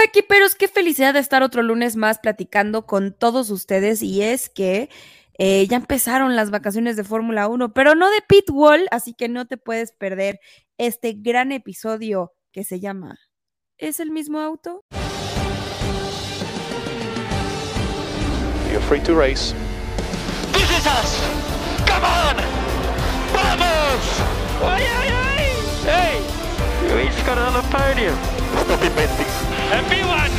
Coequiperos, 0.00 0.54
qué 0.54 0.66
felicidad 0.66 1.12
de 1.12 1.20
estar 1.20 1.42
otro 1.42 1.62
lunes 1.62 1.94
más 1.94 2.18
platicando 2.20 2.86
con 2.86 3.12
todos 3.12 3.50
ustedes 3.50 4.02
y 4.02 4.22
es 4.22 4.48
que 4.48 4.88
eh, 5.36 5.66
ya 5.66 5.76
empezaron 5.76 6.36
las 6.36 6.50
vacaciones 6.50 6.96
de 6.96 7.04
Fórmula 7.04 7.48
1, 7.48 7.74
pero 7.74 7.94
no 7.94 8.08
de 8.08 8.22
Pitwall, 8.26 8.88
así 8.92 9.12
que 9.12 9.28
no 9.28 9.46
te 9.46 9.58
puedes 9.58 9.92
perder 9.92 10.40
este 10.78 11.12
gran 11.12 11.52
episodio 11.52 12.32
que 12.50 12.64
se 12.64 12.80
llama 12.80 13.18
¿Es 13.76 14.00
el 14.00 14.10
mismo 14.10 14.40
auto? 14.40 14.86
You're 18.72 18.80
free 18.88 19.00
to 19.00 19.14
race. 19.14 19.54
This 20.54 20.70
is 20.70 20.86
us! 20.86 21.20
Come 21.86 22.06
on! 22.06 22.36
Vamos! 23.34 24.20
Ay, 24.62 24.82
ay, 24.82 25.08
ay! 25.12 25.44
Hey! 25.84 26.40
You 26.88 27.06
each 27.06 27.26
got 27.26 27.36
another 27.36 27.68
podium. 27.68 28.16
Stop 28.64 28.82
inventing. 28.82 29.59
Everyone! 29.72 30.32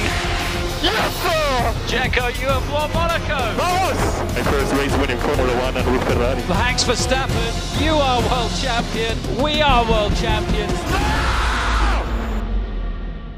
Yes! 0.83 1.89
Jacko, 1.89 2.27
you 2.27 2.47
have 2.47 2.69
won 2.69 2.91
Monaco! 2.91 3.39
Vamos! 3.55 4.35
My 4.35 4.43
first 4.43 4.73
race 4.73 4.93
winning 4.97 5.17
Formula 5.19 5.53
One 5.61 5.77
and 5.77 5.89
with 5.89 6.03
Ferrari. 6.03 6.41
Thanks 6.41 6.83
Verstappen, 6.83 7.81
you 7.81 7.93
are 7.93 8.19
world 8.29 8.51
champion, 8.59 9.15
we 9.41 9.61
are 9.61 9.89
world 9.89 10.13
champions. 10.17 10.73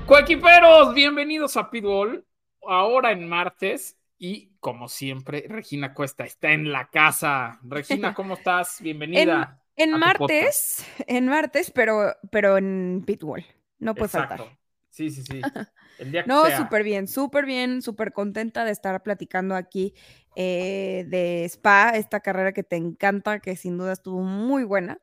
Coequiperos, 0.07 0.95
bienvenidos 0.95 1.57
a 1.57 1.69
Pitbull. 1.69 2.25
Ahora 2.67 3.11
en 3.11 3.29
martes 3.29 3.95
y 4.17 4.49
como 4.59 4.89
siempre, 4.89 5.45
Regina 5.47 5.93
Cuesta 5.93 6.23
está 6.23 6.53
en 6.53 6.71
la 6.71 6.89
casa. 6.89 7.59
Regina, 7.61 8.13
¿cómo 8.15 8.33
estás? 8.33 8.81
Bienvenida. 8.81 9.59
En, 9.75 9.93
en 9.93 9.99
martes, 9.99 10.87
en 11.05 11.27
martes, 11.27 11.69
pero, 11.69 12.15
pero 12.31 12.57
en 12.57 13.03
Pitwall. 13.05 13.45
No 13.77 13.93
puede 13.93 14.07
Exacto. 14.07 14.37
faltar. 14.37 14.57
Sí, 14.89 15.11
sí, 15.11 15.21
sí. 15.23 15.41
El 15.97 16.11
día 16.11 16.23
que 16.23 16.29
No, 16.29 16.43
súper 16.57 16.83
bien, 16.83 17.07
súper 17.07 17.45
bien, 17.45 17.81
súper 17.81 18.13
contenta 18.13 18.65
de 18.65 18.71
estar 18.71 19.01
platicando 19.03 19.55
aquí 19.55 19.93
eh, 20.35 21.05
de 21.07 21.45
Spa, 21.45 21.91
esta 21.91 22.19
carrera 22.19 22.53
que 22.53 22.63
te 22.63 22.75
encanta, 22.75 23.39
que 23.39 23.55
sin 23.55 23.77
duda 23.77 23.93
estuvo 23.93 24.21
muy 24.21 24.63
buena 24.63 24.99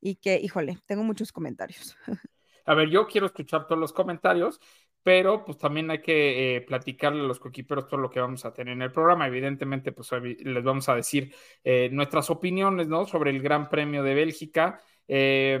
y 0.00 0.16
que, 0.16 0.38
híjole, 0.38 0.78
tengo 0.86 1.02
muchos 1.02 1.32
comentarios. 1.32 1.96
A 2.66 2.74
ver, 2.74 2.88
yo 2.88 3.06
quiero 3.06 3.26
escuchar 3.26 3.66
todos 3.66 3.80
los 3.80 3.92
comentarios, 3.92 4.60
pero 5.02 5.44
pues 5.44 5.58
también 5.58 5.90
hay 5.90 6.00
que 6.00 6.56
eh, 6.56 6.60
platicarle 6.62 7.20
a 7.20 7.24
los 7.24 7.38
coequiperos 7.38 7.86
todo 7.86 8.00
lo 8.00 8.10
que 8.10 8.20
vamos 8.20 8.44
a 8.46 8.54
tener 8.54 8.72
en 8.72 8.82
el 8.82 8.90
programa. 8.90 9.26
Evidentemente, 9.26 9.92
pues 9.92 10.10
les 10.12 10.64
vamos 10.64 10.88
a 10.88 10.94
decir 10.94 11.34
eh, 11.62 11.90
nuestras 11.92 12.30
opiniones, 12.30 12.88
¿no? 12.88 13.04
Sobre 13.06 13.30
el 13.30 13.42
Gran 13.42 13.68
Premio 13.68 14.02
de 14.02 14.14
Bélgica. 14.14 14.80
Eh, 15.06 15.60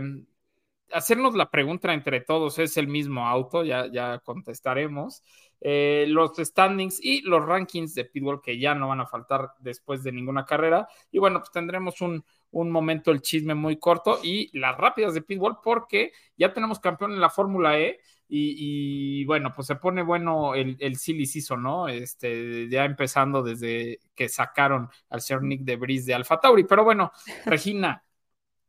hacernos 0.92 1.34
la 1.34 1.50
pregunta 1.50 1.92
entre 1.92 2.20
todos, 2.20 2.58
¿es 2.58 2.76
el 2.76 2.88
mismo 2.88 3.26
auto? 3.26 3.64
Ya, 3.64 3.86
ya 3.90 4.20
contestaremos. 4.20 5.22
Eh, 5.60 6.04
los 6.08 6.36
standings 6.36 7.02
y 7.02 7.22
los 7.22 7.44
rankings 7.44 7.94
de 7.94 8.04
Pitbull 8.04 8.42
que 8.42 8.58
ya 8.58 8.74
no 8.74 8.88
van 8.88 9.00
a 9.00 9.06
faltar 9.06 9.52
después 9.60 10.02
de 10.02 10.12
ninguna 10.12 10.44
carrera. 10.44 10.86
Y 11.10 11.18
bueno, 11.18 11.38
pues 11.40 11.50
tendremos 11.52 12.00
un, 12.00 12.22
un 12.50 12.70
momento, 12.70 13.10
el 13.10 13.22
chisme 13.22 13.54
muy 13.54 13.78
corto 13.78 14.20
y 14.22 14.56
las 14.58 14.76
rápidas 14.76 15.14
de 15.14 15.22
Pitbull 15.22 15.56
porque 15.62 16.12
ya 16.36 16.52
tenemos 16.52 16.80
campeón 16.80 17.12
en 17.12 17.20
la 17.20 17.30
Fórmula 17.30 17.78
E. 17.78 17.98
Y, 18.36 19.24
bueno, 19.26 19.52
pues 19.54 19.68
se 19.68 19.76
pone 19.76 20.02
bueno 20.02 20.54
el, 20.54 20.76
el 20.80 20.96
silly 20.96 21.28
¿no? 21.56 21.88
Este, 21.88 22.68
ya 22.68 22.84
empezando 22.84 23.42
desde 23.42 24.00
que 24.14 24.28
sacaron 24.28 24.88
al 25.10 25.20
señor 25.20 25.44
Nick 25.44 25.62
de 25.62 25.76
Bris 25.76 26.04
de 26.04 26.14
Alfa 26.14 26.40
Tauri. 26.40 26.64
Pero 26.64 26.84
bueno, 26.84 27.12
Regina, 27.46 28.03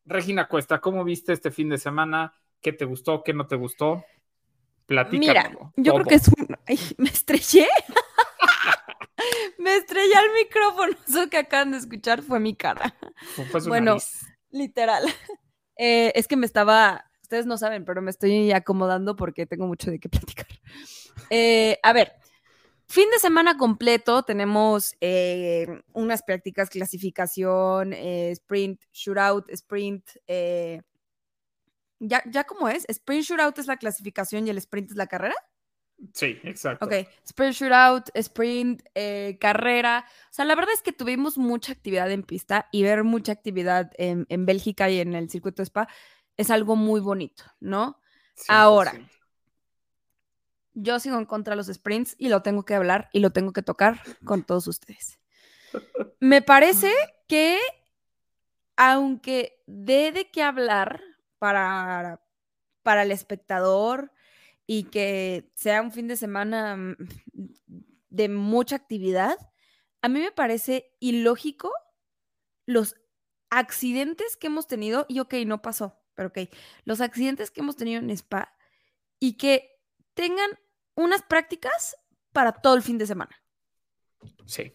Regina 0.06 0.48
Cuesta, 0.48 0.80
¿cómo 0.80 1.04
viste 1.04 1.34
este 1.34 1.52
fin 1.52 1.70
de 1.70 1.78
semana? 1.78 2.34
¿Qué 2.62 2.72
te 2.74 2.86
gustó? 2.86 3.24
¿Qué 3.24 3.34
no 3.34 3.48
te 3.48 3.56
gustó? 3.56 4.04
Mira, 4.88 5.04
Platícamelo. 5.04 5.74
yo 5.78 5.94
creo 5.96 6.06
que 6.06 6.16
es 6.16 6.28
un... 6.28 6.48
Ay, 6.68 6.80
me 6.98 7.10
estrellé. 7.10 7.68
me 9.58 9.76
estrellé 9.78 10.16
al 10.16 10.32
micrófono. 10.34 10.96
Eso 11.08 11.28
que 11.30 11.38
acaban 11.38 11.72
de 11.72 11.78
escuchar 11.78 12.22
fue 12.22 12.40
mi 12.40 12.56
cara. 12.56 12.96
Fue- 13.36 13.62
bueno, 13.68 13.92
nariz. 13.94 14.22
Literal. 14.52 15.04
Eh, 15.78 16.14
es 16.16 16.30
que 16.30 16.38
me 16.38 16.46
estaba, 16.46 17.12
ustedes 17.22 17.46
no 17.46 17.58
saben, 17.58 17.84
pero 17.84 18.02
me 18.02 18.10
estoy 18.10 18.54
acomodando 18.54 19.18
porque 19.18 19.46
tengo 19.46 19.68
mucho 19.68 19.92
de 19.92 20.00
qué 20.00 20.08
platicar. 20.08 20.48
Eh, 21.30 21.80
a 21.84 21.92
ver, 21.92 22.14
fin 22.88 23.10
de 23.12 23.20
semana 23.20 23.58
completo, 23.58 24.24
tenemos 24.24 24.96
eh, 25.02 25.68
unas 25.94 26.24
prácticas, 26.24 26.70
clasificación, 26.70 27.94
eh, 27.94 28.32
sprint, 28.32 28.82
shootout, 28.92 29.50
sprint. 29.52 30.10
eh, 30.28 30.82
¿ya, 32.00 32.24
¿Ya 32.26 32.44
cómo 32.44 32.70
es? 32.70 32.86
¿Sprint 32.88 33.26
shootout 33.26 33.58
es 33.60 33.68
la 33.68 33.78
clasificación 33.78 34.48
y 34.48 34.50
el 34.50 34.58
sprint 34.58 34.92
es 34.92 34.98
la 34.98 35.08
carrera? 35.08 35.36
Sí, 36.14 36.38
exacto. 36.44 36.86
Ok, 36.86 36.94
sprint 37.24 37.56
shootout, 37.56 38.10
sprint, 38.16 38.82
eh, 38.96 39.38
carrera. 39.40 40.06
O 40.30 40.34
sea, 40.34 40.46
la 40.46 40.56
verdad 40.56 40.74
es 40.74 40.82
que 40.82 40.92
tuvimos 40.92 41.38
mucha 41.38 41.72
actividad 41.72 42.12
en 42.12 42.24
pista 42.24 42.68
y 42.72 42.84
ver 42.84 43.04
mucha 43.04 43.32
actividad 43.32 43.92
en, 43.98 44.26
en 44.30 44.46
Bélgica 44.46 44.90
y 44.90 45.00
en 45.00 45.14
el 45.16 45.30
circuito 45.30 45.64
Spa 45.64 45.88
es 46.38 46.52
algo 46.52 46.76
muy 46.76 47.00
bonito, 47.00 47.46
¿no? 47.60 48.02
Ahora. 48.50 48.92
100%. 48.92 49.15
Yo 50.76 51.00
sigo 51.00 51.18
en 51.18 51.26
contra 51.26 51.52
de 51.52 51.58
los 51.58 51.68
sprints 51.68 52.16
y 52.20 52.30
lo 52.30 52.42
tengo 52.42 52.64
que 52.64 52.76
hablar 52.76 53.10
y 53.14 53.20
lo 53.20 53.32
tengo 53.32 53.54
que 53.54 53.64
tocar 53.64 54.02
con 54.26 54.44
todos 54.44 54.68
ustedes. 54.68 55.20
Me 56.20 56.42
parece 56.42 56.92
que, 57.28 57.60
aunque 58.76 59.64
dé 59.66 60.12
de 60.12 60.30
qué 60.30 60.44
hablar 60.44 61.02
para, 61.40 62.22
para 62.84 63.04
el 63.04 63.12
espectador 63.12 64.12
y 64.68 64.84
que 64.86 65.52
sea 65.56 65.82
un 65.82 65.92
fin 65.92 66.08
de 66.08 66.18
semana 66.18 66.76
mm, 66.76 66.96
de 68.10 68.30
mucha 68.30 68.76
actividad, 68.76 69.38
a 70.02 70.10
mí 70.10 70.20
me 70.20 70.32
parece 70.32 70.94
ilógico 71.00 71.72
los 72.66 72.96
accidentes 73.50 74.38
que 74.38 74.48
hemos 74.48 74.68
tenido, 74.68 75.06
y 75.08 75.20
ok, 75.20 75.36
no 75.46 75.62
pasó, 75.62 76.02
pero 76.16 76.30
ok, 76.30 76.40
los 76.84 77.02
accidentes 77.02 77.52
que 77.52 77.62
hemos 77.62 77.76
tenido 77.76 78.00
en 78.00 78.10
Spa 78.10 78.56
y 79.20 79.38
que 79.38 79.80
tengan 80.14 80.50
unas 80.96 81.22
prácticas 81.24 81.98
para 82.32 82.52
todo 82.54 82.76
el 82.76 82.82
fin 82.82 82.98
de 82.98 83.08
semana, 83.08 83.36
Sí. 84.46 84.74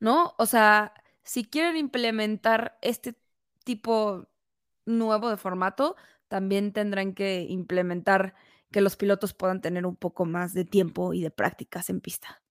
¿no? 0.00 0.34
O 0.38 0.46
sea, 0.46 0.94
si 1.22 1.44
quieren 1.44 1.76
implementar 1.76 2.78
este 2.82 3.16
tipo 3.64 4.28
nuevo 4.84 5.30
de 5.30 5.36
formato, 5.36 5.96
también 6.28 6.72
tendrán 6.72 7.14
que 7.14 7.42
implementar 7.48 8.34
que 8.70 8.80
los 8.80 8.96
pilotos 8.96 9.34
puedan 9.34 9.60
tener 9.60 9.86
un 9.86 9.96
poco 9.96 10.24
más 10.24 10.54
de 10.54 10.64
tiempo 10.64 11.12
y 11.14 11.22
de 11.22 11.30
prácticas 11.30 11.90
en 11.90 12.00
pista, 12.00 12.42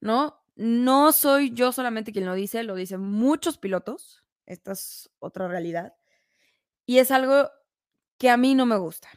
¿no? 0.00 0.42
No 0.56 1.12
soy 1.12 1.50
yo 1.52 1.72
solamente 1.72 2.12
quien 2.12 2.26
lo 2.26 2.34
dice, 2.34 2.62
lo 2.62 2.74
dicen 2.74 3.00
muchos 3.00 3.58
pilotos, 3.58 4.24
esta 4.46 4.72
es 4.72 5.10
otra 5.18 5.48
realidad, 5.48 5.94
y 6.86 6.98
es 6.98 7.10
algo 7.10 7.50
que 8.18 8.30
a 8.30 8.36
mí 8.36 8.54
no 8.54 8.66
me 8.66 8.76
gusta. 8.76 9.08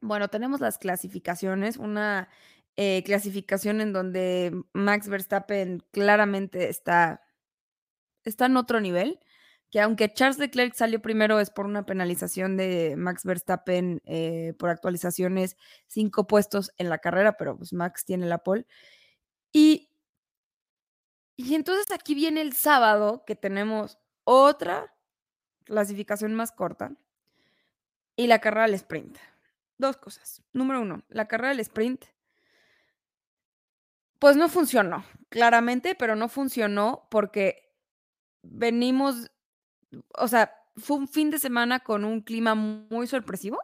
Bueno, 0.00 0.28
tenemos 0.28 0.60
las 0.60 0.78
clasificaciones, 0.78 1.76
una 1.76 2.28
eh, 2.76 3.02
clasificación 3.04 3.80
en 3.80 3.92
donde 3.92 4.62
Max 4.72 5.08
Verstappen 5.08 5.82
claramente 5.90 6.70
está, 6.70 7.22
está 8.24 8.46
en 8.46 8.56
otro 8.56 8.80
nivel, 8.80 9.20
que 9.70 9.80
aunque 9.80 10.12
Charles 10.12 10.38
Leclerc 10.38 10.74
salió 10.74 11.02
primero 11.02 11.38
es 11.40 11.50
por 11.50 11.66
una 11.66 11.84
penalización 11.86 12.56
de 12.56 12.94
Max 12.96 13.24
Verstappen 13.24 14.00
eh, 14.06 14.54
por 14.58 14.70
actualizaciones, 14.70 15.56
cinco 15.86 16.26
puestos 16.26 16.72
en 16.78 16.88
la 16.88 16.98
carrera, 16.98 17.36
pero 17.36 17.56
pues 17.56 17.72
Max 17.72 18.04
tiene 18.04 18.26
la 18.26 18.38
pole. 18.38 18.66
Y, 19.52 19.90
y 21.36 21.54
entonces 21.54 21.90
aquí 21.92 22.14
viene 22.14 22.40
el 22.40 22.54
sábado 22.54 23.24
que 23.26 23.36
tenemos 23.36 23.98
otra 24.24 24.94
clasificación 25.64 26.34
más 26.34 26.52
corta 26.52 26.92
y 28.16 28.26
la 28.26 28.40
carrera 28.40 28.64
al 28.64 28.74
sprint. 28.74 29.18
Dos 29.80 29.96
cosas. 29.96 30.42
Número 30.52 30.82
uno, 30.82 31.02
la 31.08 31.26
carrera 31.26 31.48
del 31.48 31.60
sprint, 31.60 32.04
pues 34.18 34.36
no 34.36 34.50
funcionó, 34.50 35.06
claramente, 35.30 35.94
pero 35.94 36.16
no 36.16 36.28
funcionó 36.28 37.08
porque 37.10 37.72
venimos, 38.42 39.30
o 40.18 40.28
sea, 40.28 40.52
fue 40.76 40.98
un 40.98 41.08
fin 41.08 41.30
de 41.30 41.38
semana 41.38 41.80
con 41.80 42.04
un 42.04 42.20
clima 42.20 42.54
muy 42.54 43.06
sorpresivo. 43.06 43.58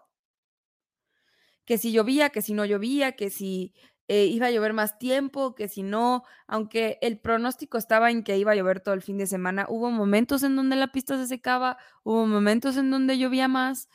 Que 1.66 1.76
si 1.76 1.92
llovía, 1.92 2.30
que 2.30 2.40
si 2.40 2.54
no 2.54 2.64
llovía, 2.64 3.12
que 3.12 3.28
si 3.28 3.74
eh, 4.08 4.24
iba 4.24 4.46
a 4.46 4.50
llover 4.50 4.72
más 4.72 4.98
tiempo, 4.98 5.54
que 5.54 5.68
si 5.68 5.82
no, 5.82 6.22
aunque 6.46 6.96
el 7.02 7.18
pronóstico 7.20 7.76
estaba 7.76 8.10
en 8.10 8.24
que 8.24 8.38
iba 8.38 8.52
a 8.52 8.54
llover 8.54 8.80
todo 8.80 8.94
el 8.94 9.02
fin 9.02 9.18
de 9.18 9.26
semana, 9.26 9.66
hubo 9.68 9.90
momentos 9.90 10.42
en 10.44 10.56
donde 10.56 10.76
la 10.76 10.92
pista 10.92 11.18
se 11.18 11.26
secaba, 11.26 11.76
hubo 12.04 12.24
momentos 12.26 12.78
en 12.78 12.90
donde 12.90 13.18
llovía 13.18 13.48
más. 13.48 13.90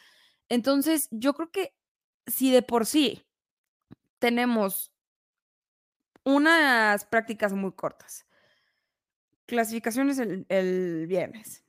Entonces, 0.50 1.08
yo 1.10 1.34
creo 1.34 1.50
que 1.50 1.74
si 2.28 2.52
de 2.52 2.62
por 2.62 2.86
sí 2.86 3.26
tenemos 4.20 4.92
unas 6.24 7.06
prácticas 7.06 7.54
muy 7.54 7.72
cortas, 7.72 8.26
clasificaciones 9.46 10.20
el, 10.20 10.46
el 10.50 11.08
viernes, 11.08 11.64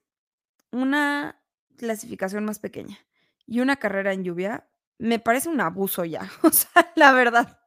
una 0.71 1.43
clasificación 1.77 2.45
más 2.45 2.59
pequeña 2.59 2.99
y 3.47 3.61
una 3.61 3.77
carrera 3.77 4.13
en 4.13 4.25
lluvia, 4.25 4.69
me 4.99 5.19
parece 5.19 5.49
un 5.49 5.61
abuso 5.61 6.05
ya, 6.05 6.31
o 6.43 6.51
sea, 6.51 6.93
la 6.95 7.13
verdad. 7.13 7.59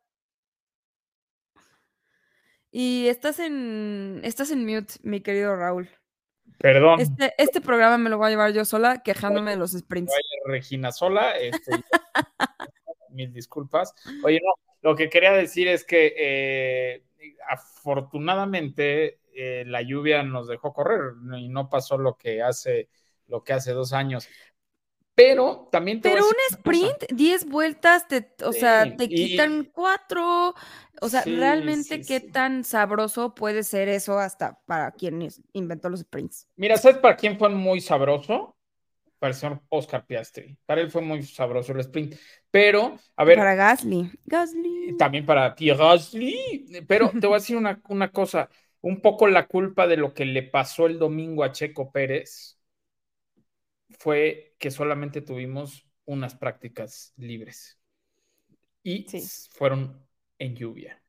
Y 2.72 3.08
estás 3.08 3.40
en 3.40 4.20
estás 4.24 4.52
en 4.52 4.66
mute, 4.66 4.96
mi 5.04 5.22
querido 5.22 5.56
Raúl. 5.56 5.90
Perdón. 6.58 7.00
Este 7.00 7.34
este 7.38 7.62
programa 7.62 7.98
me 7.98 8.10
lo 8.10 8.18
voy 8.18 8.28
a 8.28 8.30
llevar 8.32 8.52
yo 8.52 8.66
sola, 8.66 9.02
quejándome 9.02 9.52
de 9.52 9.58
los 9.58 9.72
sprints. 9.72 10.14
Regina 10.46 10.92
Sola, 10.92 11.38
este, 11.38 11.72
mil 13.16 13.34
disculpas. 13.34 13.94
Oye, 14.24 14.40
no, 14.44 14.54
lo 14.82 14.96
que 14.96 15.10
quería 15.10 15.32
decir 15.32 15.68
es 15.68 15.84
que 15.86 16.14
eh, 16.18 17.04
afortunadamente 17.50 19.20
eh, 19.34 19.64
la 19.68 19.82
lluvia 19.82 20.24
nos 20.24 20.48
dejó 20.48 20.74
correr 20.74 21.14
y 21.40 21.50
no 21.50 21.70
pasó 21.70 21.98
lo 21.98 22.18
que 22.18 22.42
hace 22.42 22.90
lo 23.28 23.44
que 23.44 23.54
hace 23.54 23.72
dos 23.74 23.94
años. 23.94 24.28
Pero 25.16 25.70
también 25.72 26.02
te 26.02 26.10
Pero 26.10 26.24
un 26.28 26.36
sprint, 26.52 27.12
10 27.14 27.46
vueltas, 27.46 28.08
te, 28.08 28.32
o 28.44 28.54
sea, 28.54 28.96
te 28.96 29.10
y- 29.10 29.14
quitan 29.14 29.64
cuatro. 29.74 30.54
O 31.02 31.10
sea, 31.10 31.26
Sí, 31.26 31.32
realmente 31.32 32.04
sí, 32.04 32.06
qué 32.06 32.20
tan 32.22 32.64
sabroso 32.64 33.34
puede 33.36 33.64
ser 33.64 33.90
eso 33.90 34.20
hasta 34.20 34.60
para 34.66 34.92
quien 34.92 35.28
inventó 35.54 35.90
los 35.90 36.02
sprints. 36.02 36.48
Mira, 36.56 36.78
¿sabes 36.78 36.98
para 37.00 37.16
quién 37.18 37.38
fue 37.38 37.50
muy 37.50 37.82
sabroso? 37.82 38.56
Para 39.20 39.32
el 39.34 39.38
señor 39.40 39.62
Oscar 39.70 40.06
Piastri. 40.06 40.58
Para 40.66 40.82
él 40.82 40.92
fue 40.92 41.02
muy 41.02 41.24
sabroso 41.24 41.74
el 41.74 41.82
sprint. 41.82 42.16
Pero, 42.56 42.82
a 43.18 43.24
ver, 43.26 43.40
Para 43.40 43.56
Gasly. 43.56 44.12
Gasly. 44.26 44.96
también 44.98 45.26
para 45.26 45.56
Pierre 45.56 45.78
Gasly. 45.80 46.66
Pero 46.88 47.10
te 47.20 47.28
voy 47.28 47.36
a 47.36 47.40
decir 47.40 47.58
una, 47.58 47.82
una 47.90 48.12
cosa. 48.12 48.50
Un 48.82 49.02
poco 49.02 49.28
la 49.28 49.48
culpa 49.48 49.88
de 49.88 49.98
lo 49.98 50.14
que 50.14 50.26
le 50.26 50.44
pasó 50.44 50.86
el 50.88 51.00
domingo 51.00 51.44
a 51.44 51.52
Checo 51.52 51.92
Pérez 51.92 52.60
fue 54.00 54.56
que 54.60 54.72
solamente 54.72 55.22
tuvimos 55.22 55.88
unas 56.06 56.36
prácticas 56.36 57.14
libres. 57.18 57.80
Y 58.84 59.08
Sí. 59.08 59.32
fueron 59.50 60.06
en 60.40 60.56
lluvia. 60.56 61.02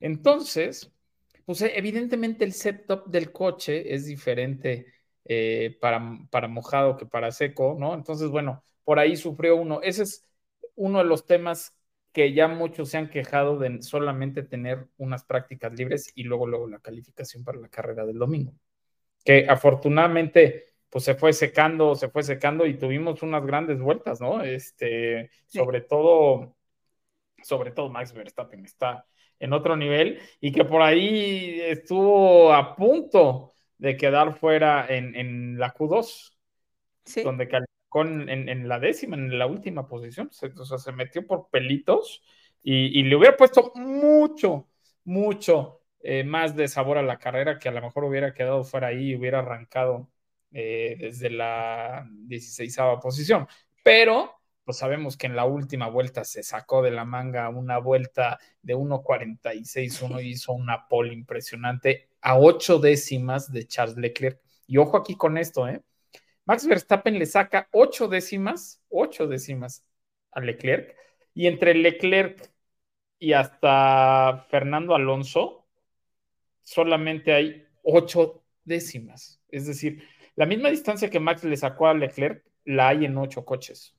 Entonces, 0.00 0.92
pues 1.46 1.62
eh, 1.62 1.72
evidentemente 1.76 2.44
el 2.44 2.54
setup 2.54 3.06
del 3.08 3.32
coche 3.32 3.94
es 3.94 4.06
diferente 4.06 4.94
eh, 5.26 5.78
para, 5.80 6.02
para 6.30 6.48
mojado 6.48 6.98
que 6.98 7.06
para 7.06 7.32
seco, 7.32 7.76
¿no? 7.80 7.94
Entonces, 7.94 8.30
bueno, 8.30 8.64
por 8.84 9.00
ahí 9.00 9.16
sufrió 9.16 9.56
uno. 9.56 9.80
Ese 9.82 10.04
es 10.04 10.25
uno 10.76 10.98
de 10.98 11.04
los 11.04 11.26
temas 11.26 11.74
que 12.12 12.32
ya 12.32 12.48
muchos 12.48 12.90
se 12.90 12.98
han 12.98 13.10
quejado 13.10 13.58
de 13.58 13.82
solamente 13.82 14.42
tener 14.42 14.86
unas 14.96 15.24
prácticas 15.24 15.72
libres 15.74 16.12
y 16.14 16.22
luego, 16.24 16.46
luego 16.46 16.66
la 16.68 16.78
calificación 16.78 17.44
para 17.44 17.58
la 17.58 17.68
carrera 17.68 18.06
del 18.06 18.18
domingo. 18.18 18.54
Que 19.24 19.46
afortunadamente, 19.48 20.64
pues 20.88 21.04
se 21.04 21.14
fue 21.14 21.32
secando, 21.32 21.94
se 21.94 22.08
fue 22.08 22.22
secando 22.22 22.64
y 22.66 22.78
tuvimos 22.78 23.22
unas 23.22 23.44
grandes 23.44 23.80
vueltas, 23.80 24.20
¿no? 24.20 24.42
Este, 24.42 25.30
Sí. 25.46 25.58
sobre 25.58 25.82
todo, 25.82 26.56
sobre 27.42 27.70
todo 27.70 27.90
Max 27.90 28.12
Verstappen 28.12 28.64
está 28.64 29.06
en 29.38 29.52
otro 29.52 29.76
nivel 29.76 30.20
y 30.40 30.52
que 30.52 30.64
por 30.64 30.82
ahí 30.82 31.60
estuvo 31.60 32.52
a 32.54 32.74
punto 32.76 33.52
de 33.78 33.96
quedar 33.96 34.38
fuera 34.38 34.86
en, 34.88 35.14
en 35.14 35.58
la 35.58 35.74
Q2, 35.74 36.36
Sí. 37.04 37.22
donde 37.22 37.46
en, 38.02 38.68
la 38.68 38.78
décima, 38.78 39.16
en 39.16 39.38
la 39.38 39.46
última 39.46 39.88
posición. 39.88 40.28
Se- 40.32 40.52
se 40.78 40.92
metió 40.92 41.26
por 41.26 41.48
pelitos 41.50 42.22
y, 42.62 43.02
le 43.04 43.16
hubiera 43.16 43.36
puesto 43.36 43.72
mucho, 43.76 44.68
mucho 45.04 45.82
eh, 46.00 46.24
más 46.24 46.56
de 46.56 46.68
sabor 46.68 46.98
a 46.98 47.02
la 47.02 47.18
carrera 47.18 47.58
que 47.58 47.68
a 47.68 47.72
lo 47.72 47.80
mejor 47.80 48.04
hubiera 48.04 48.34
quedado 48.34 48.64
fuera 48.64 48.88
ahí 48.88 49.10
y 49.10 49.16
hubiera 49.16 49.38
arrancado 49.40 50.10
eh, 50.52 50.96
desde 50.98 51.30
la 51.30 52.06
16 52.10 52.76
posición. 53.00 53.46
Pero 53.82 54.32
pues 54.64 54.78
sabemos 54.78 55.16
que 55.16 55.28
en 55.28 55.36
la 55.36 55.44
última 55.44 55.88
vuelta 55.88 56.24
se 56.24 56.42
sacó 56.42 56.82
de 56.82 56.90
la 56.90 57.04
manga 57.04 57.48
una 57.50 57.78
vuelta 57.78 58.40
de 58.62 58.74
1.46, 58.74 60.02
y 60.20 60.30
hizo 60.30 60.52
una 60.54 60.88
pole 60.88 61.14
impresionante 61.14 62.08
a 62.20 62.36
ocho 62.36 62.80
décimas 62.80 63.52
de 63.52 63.64
Charles 63.68 63.96
Leclerc. 63.96 64.40
Y 64.66 64.78
ojo 64.78 64.96
aquí 64.96 65.16
con 65.16 65.38
esto, 65.38 65.68
¿eh? 65.68 65.82
Max 66.46 66.66
Verstappen 66.66 67.18
le 67.18 67.26
saca 67.26 67.68
ocho 67.72 68.08
décimas, 68.08 68.80
ocho 68.88 69.26
décimas 69.26 69.84
a 70.32 70.40
Leclerc, 70.40 70.96
y 71.34 71.46
entre 71.48 71.74
Leclerc 71.74 72.50
y 73.18 73.32
hasta 73.32 74.46
Fernando 74.50 74.94
Alonso 74.94 75.66
solamente 76.62 77.32
hay 77.32 77.66
ocho 77.82 78.44
décimas. 78.64 79.40
Es 79.48 79.66
decir, 79.66 80.02
la 80.36 80.46
misma 80.46 80.70
distancia 80.70 81.10
que 81.10 81.20
Max 81.20 81.44
le 81.44 81.56
sacó 81.56 81.86
a 81.88 81.94
Leclerc 81.94 82.44
la 82.64 82.88
hay 82.88 83.04
en 83.04 83.16
ocho 83.18 83.44
coches. 83.44 83.94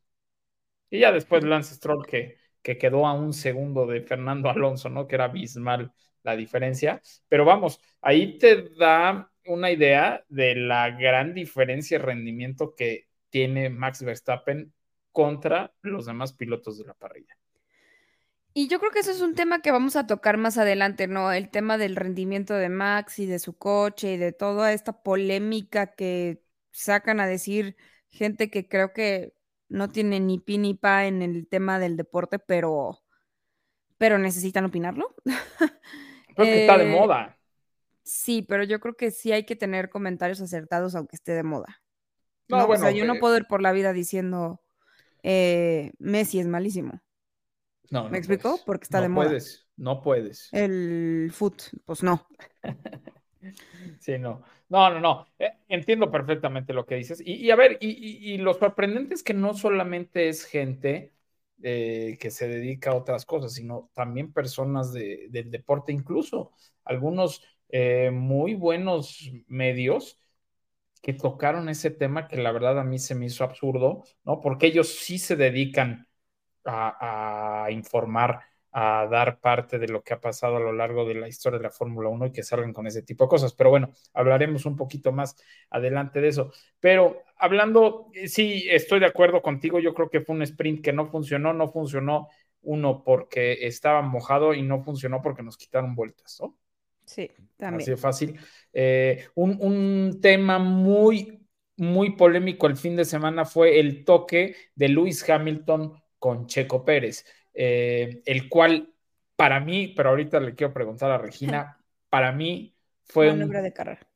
Y 0.89 0.99
ya 0.99 1.11
después 1.11 1.43
Lance 1.43 1.75
Stroll 1.75 2.05
que, 2.05 2.37
que 2.61 2.77
quedó 2.77 3.05
a 3.07 3.13
un 3.13 3.33
segundo 3.33 3.85
de 3.85 4.01
Fernando 4.01 4.49
Alonso, 4.49 4.89
¿no? 4.89 5.07
Que 5.07 5.15
era 5.15 5.25
abismal 5.25 5.93
la 6.23 6.35
diferencia. 6.35 7.01
Pero 7.27 7.45
vamos, 7.45 7.81
ahí 8.01 8.37
te 8.37 8.69
da 8.75 9.31
una 9.47 9.71
idea 9.71 10.23
de 10.29 10.55
la 10.55 10.89
gran 10.91 11.33
diferencia 11.33 11.97
de 11.99 12.05
rendimiento 12.05 12.75
que 12.75 13.07
tiene 13.29 13.69
Max 13.69 14.03
Verstappen 14.03 14.73
contra 15.11 15.73
los 15.81 16.05
demás 16.05 16.33
pilotos 16.33 16.77
de 16.77 16.85
la 16.85 16.93
parrilla. 16.93 17.37
Y 18.53 18.67
yo 18.69 18.79
creo 18.79 18.91
que 18.91 18.99
eso 18.99 19.11
es 19.11 19.21
un 19.21 19.35
tema 19.35 19.61
que 19.61 19.71
vamos 19.71 19.95
a 19.95 20.07
tocar 20.07 20.37
más 20.37 20.57
adelante, 20.57 21.07
¿no? 21.07 21.31
El 21.31 21.49
tema 21.51 21.77
del 21.77 21.95
rendimiento 21.95 22.55
de 22.55 22.69
Max 22.69 23.19
y 23.19 23.27
de 23.27 23.37
su 23.39 23.55
coche 23.57 24.13
y 24.13 24.17
de 24.17 24.31
toda 24.31 24.73
esta 24.73 25.03
polémica 25.03 25.93
que 25.95 26.41
sacan 26.71 27.19
a 27.19 27.27
decir 27.27 27.77
gente 28.09 28.49
que 28.49 28.67
creo 28.67 28.93
que 28.93 29.35
no 29.69 29.89
tiene 29.91 30.19
ni 30.19 30.39
pi 30.39 30.57
ni 30.57 30.73
pa 30.73 31.05
en 31.05 31.21
el 31.21 31.47
tema 31.47 31.77
del 31.79 31.97
deporte, 31.97 32.39
pero, 32.39 33.03
pero 33.97 34.19
necesitan 34.19 34.65
opinarlo. 34.65 35.15
Creo 36.35 36.49
que 36.49 36.55
está 36.57 36.77
de 36.77 36.85
Eh, 36.85 36.85
moda. 36.85 37.36
Sí, 38.07 38.41
pero 38.43 38.63
yo 38.63 38.79
creo 38.79 38.95
que 38.95 39.11
sí 39.11 39.31
hay 39.33 39.45
que 39.45 39.55
tener 39.55 39.89
comentarios 39.89 40.41
acertados 40.41 40.95
aunque 40.95 41.15
esté 41.17 41.33
de 41.33 41.43
moda. 41.43 41.81
No, 42.49 42.65
No, 42.65 42.67
bueno, 42.67 42.75
o 42.75 42.77
sea, 42.77 42.91
yo 42.91 43.05
no 43.05 43.19
eh, 43.19 43.19
puedo 43.19 43.37
ir 43.37 43.45
por 43.47 43.61
la 43.61 43.71
vida 43.73 43.93
diciendo 43.93 44.61
eh, 45.23 45.93
Messi 45.99 46.39
es 46.39 46.47
malísimo. 46.47 47.01
no, 47.89 48.09
no 48.09 48.09
¿Me 48.09 48.17
explicó? 48.17 48.63
puedes. 48.63 48.65
Porque 48.65 48.83
está 48.83 48.99
no 48.99 49.01
de 49.01 49.09
moda. 49.09 49.37
puedes, 49.37 49.67
no 49.77 50.01
puedes. 50.01 50.59
El 50.63 51.31
foot, 51.33 51.61
pues 51.85 52.03
no. 52.03 52.27
Sí, 53.99 54.17
no. 54.17 54.43
No, 54.69 54.89
no, 54.89 54.99
no. 54.99 55.27
Eh, 55.39 55.51
entiendo 55.69 56.11
perfectamente 56.11 56.73
lo 56.73 56.85
que 56.85 56.95
dices. 56.95 57.21
Y, 57.25 57.33
y 57.35 57.51
a 57.51 57.55
ver, 57.55 57.77
y, 57.81 57.89
y- 57.89 58.33
y 58.33 58.37
lo 58.37 58.53
sorprendente 58.53 59.13
es 59.15 59.23
que 59.23 59.33
no 59.33 59.53
solamente 59.53 60.29
es 60.29 60.45
gente 60.45 61.13
eh, 61.63 62.17
que 62.19 62.31
se 62.31 62.47
dedica 62.47 62.91
a 62.91 62.95
otras 62.95 63.25
cosas, 63.25 63.53
sino 63.53 63.89
también 63.93 64.31
personas 64.33 64.93
de- 64.93 65.27
del 65.29 65.51
deporte, 65.51 65.91
incluso 65.91 66.51
algunos 66.83 67.43
eh, 67.69 68.11
muy 68.11 68.55
buenos 68.55 69.31
medios 69.47 70.19
que 71.01 71.13
tocaron 71.13 71.69
ese 71.69 71.91
tema 71.91 72.27
que 72.27 72.37
la 72.37 72.51
verdad 72.51 72.79
a 72.79 72.83
mí 72.83 72.99
se 72.99 73.15
me 73.15 73.25
hizo 73.27 73.43
absurdo, 73.43 74.03
¿no? 74.25 74.41
Porque 74.41 74.67
ellos 74.67 74.89
sí 74.89 75.19
se 75.19 75.35
dedican 75.35 76.07
a, 76.65 77.65
a 77.65 77.71
informar, 77.71 78.41
a 78.71 79.07
dar 79.09 79.39
parte 79.39 79.79
de 79.79 79.87
lo 79.87 80.03
que 80.03 80.13
ha 80.13 80.21
pasado 80.21 80.57
a 80.57 80.59
lo 80.59 80.73
largo 80.73 81.05
de 81.05 81.15
la 81.15 81.27
historia 81.27 81.59
de 81.59 81.63
la 81.63 81.71
Fórmula 81.71 82.09
1 82.09 82.27
y 82.27 82.31
que 82.31 82.43
salgan 82.43 82.73
con 82.73 82.87
ese 82.87 83.03
tipo 83.03 83.25
de 83.25 83.29
cosas. 83.29 83.53
Pero 83.53 83.69
bueno, 83.71 83.91
hablaremos 84.13 84.65
un 84.65 84.75
poquito 84.75 85.11
más 85.11 85.35
adelante 85.69 86.21
de 86.21 86.27
eso. 86.29 86.51
Pero 86.79 87.23
hablando, 87.37 88.09
eh, 88.13 88.27
sí, 88.27 88.65
estoy 88.69 88.99
de 88.99 89.05
acuerdo 89.07 89.41
contigo, 89.41 89.79
yo 89.79 89.93
creo 89.93 90.09
que 90.09 90.21
fue 90.21 90.35
un 90.35 90.41
sprint 90.43 90.83
que 90.83 90.93
no 90.93 91.07
funcionó, 91.07 91.53
no 91.53 91.69
funcionó 91.71 92.29
uno 92.61 93.03
porque 93.03 93.65
estaba 93.67 94.01
mojado 94.01 94.53
y 94.53 94.61
no 94.61 94.83
funcionó 94.83 95.21
porque 95.21 95.43
nos 95.43 95.57
quitaron 95.57 95.95
vueltas, 95.95 96.37
¿no? 96.41 96.57
Sí, 97.07 97.31
Así 97.31 97.47
también. 97.57 97.91
de 97.91 97.97
fácil. 97.97 98.39
Eh, 98.73 99.29
un, 99.35 99.57
un 99.61 100.19
tema 100.21 100.59
muy, 100.59 101.47
muy 101.77 102.15
polémico 102.15 102.67
el 102.67 102.75
fin 102.77 102.95
de 102.95 103.05
semana 103.05 103.45
fue 103.45 103.79
el 103.79 104.03
toque 104.03 104.55
de 104.75 104.89
Lewis 104.89 105.27
Hamilton 105.27 105.93
con 106.19 106.47
Checo 106.47 106.83
Pérez, 106.83 107.25
eh, 107.53 108.21
el 108.25 108.49
cual 108.49 108.93
para 109.35 109.59
mí, 109.59 109.93
pero 109.95 110.09
ahorita 110.09 110.39
le 110.39 110.53
quiero 110.53 110.73
preguntar 110.73 111.09
a 111.11 111.17
Regina, 111.17 111.81
para 112.09 112.31
mí 112.31 112.75
fue 113.05 113.31
un, 113.31 113.39
Maniobra 113.39 113.61
de 113.61 113.73
carrera. 113.73 114.07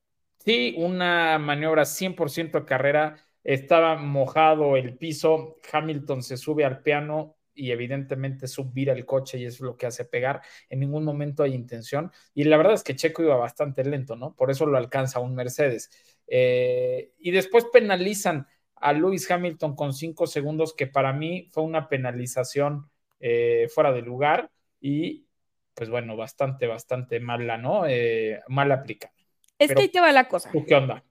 Sí, 0.43 0.73
una 0.77 1.37
maniobra 1.37 1.85
100% 1.85 2.59
de 2.59 2.65
carrera. 2.65 3.15
Estaba 3.43 3.95
mojado 3.97 4.75
el 4.75 4.97
piso. 4.97 5.57
Hamilton 5.71 6.23
se 6.23 6.35
sube 6.35 6.65
al 6.65 6.81
piano 6.81 7.37
y 7.53 7.71
evidentemente 7.71 8.47
subvira 8.47 8.93
el 8.93 9.05
coche 9.05 9.37
y 9.39 9.45
es 9.45 9.59
lo 9.59 9.75
que 9.77 9.85
hace 9.87 10.05
pegar. 10.05 10.41
En 10.69 10.79
ningún 10.79 11.03
momento 11.03 11.43
hay 11.43 11.53
intención. 11.53 12.11
Y 12.33 12.43
la 12.45 12.57
verdad 12.57 12.73
es 12.73 12.83
que 12.83 12.95
Checo 12.95 13.23
iba 13.23 13.35
bastante 13.35 13.83
lento, 13.83 14.15
¿no? 14.15 14.35
Por 14.35 14.51
eso 14.51 14.65
lo 14.65 14.77
alcanza 14.77 15.19
un 15.19 15.35
Mercedes. 15.35 15.89
Eh, 16.27 17.13
y 17.19 17.31
después 17.31 17.65
penalizan 17.71 18.47
a 18.75 18.93
Lewis 18.93 19.29
Hamilton 19.29 19.75
con 19.75 19.93
cinco 19.93 20.25
segundos, 20.27 20.73
que 20.73 20.87
para 20.87 21.13
mí 21.13 21.47
fue 21.51 21.63
una 21.63 21.87
penalización 21.89 22.89
eh, 23.19 23.67
fuera 23.73 23.91
de 23.91 24.01
lugar 24.01 24.49
y 24.79 25.25
pues 25.75 25.89
bueno, 25.89 26.17
bastante, 26.17 26.67
bastante 26.67 27.19
mala, 27.19 27.57
¿no? 27.57 27.85
Eh, 27.87 28.41
mal 28.47 28.71
aplicada. 28.71 29.13
Es 29.59 29.67
Pero- 29.67 29.75
que 29.77 29.81
ahí 29.83 29.89
te 29.89 30.01
va 30.01 30.11
la 30.11 30.27
cosa. 30.27 30.51
¿Tú 30.51 30.65
qué 30.65 30.75
onda? 30.75 31.03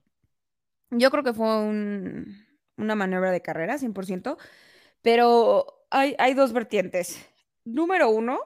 Yo 0.89 1.09
creo 1.09 1.23
que 1.23 1.33
fue 1.33 1.47
un- 1.63 2.45
una 2.77 2.95
maniobra 2.95 3.31
de 3.31 3.41
carrera, 3.41 3.77
100%, 3.77 4.37
pero 5.01 5.65
hay, 5.91 6.15
hay 6.17 6.33
dos 6.33 6.53
vertientes. 6.53 7.23
Número 7.63 8.09
uno, 8.09 8.39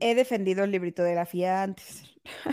he 0.00 0.14
defendido 0.14 0.64
el 0.64 0.70
librito 0.70 1.02
de 1.02 1.14
la 1.14 1.26
FIA 1.26 1.62
antes. 1.62 2.04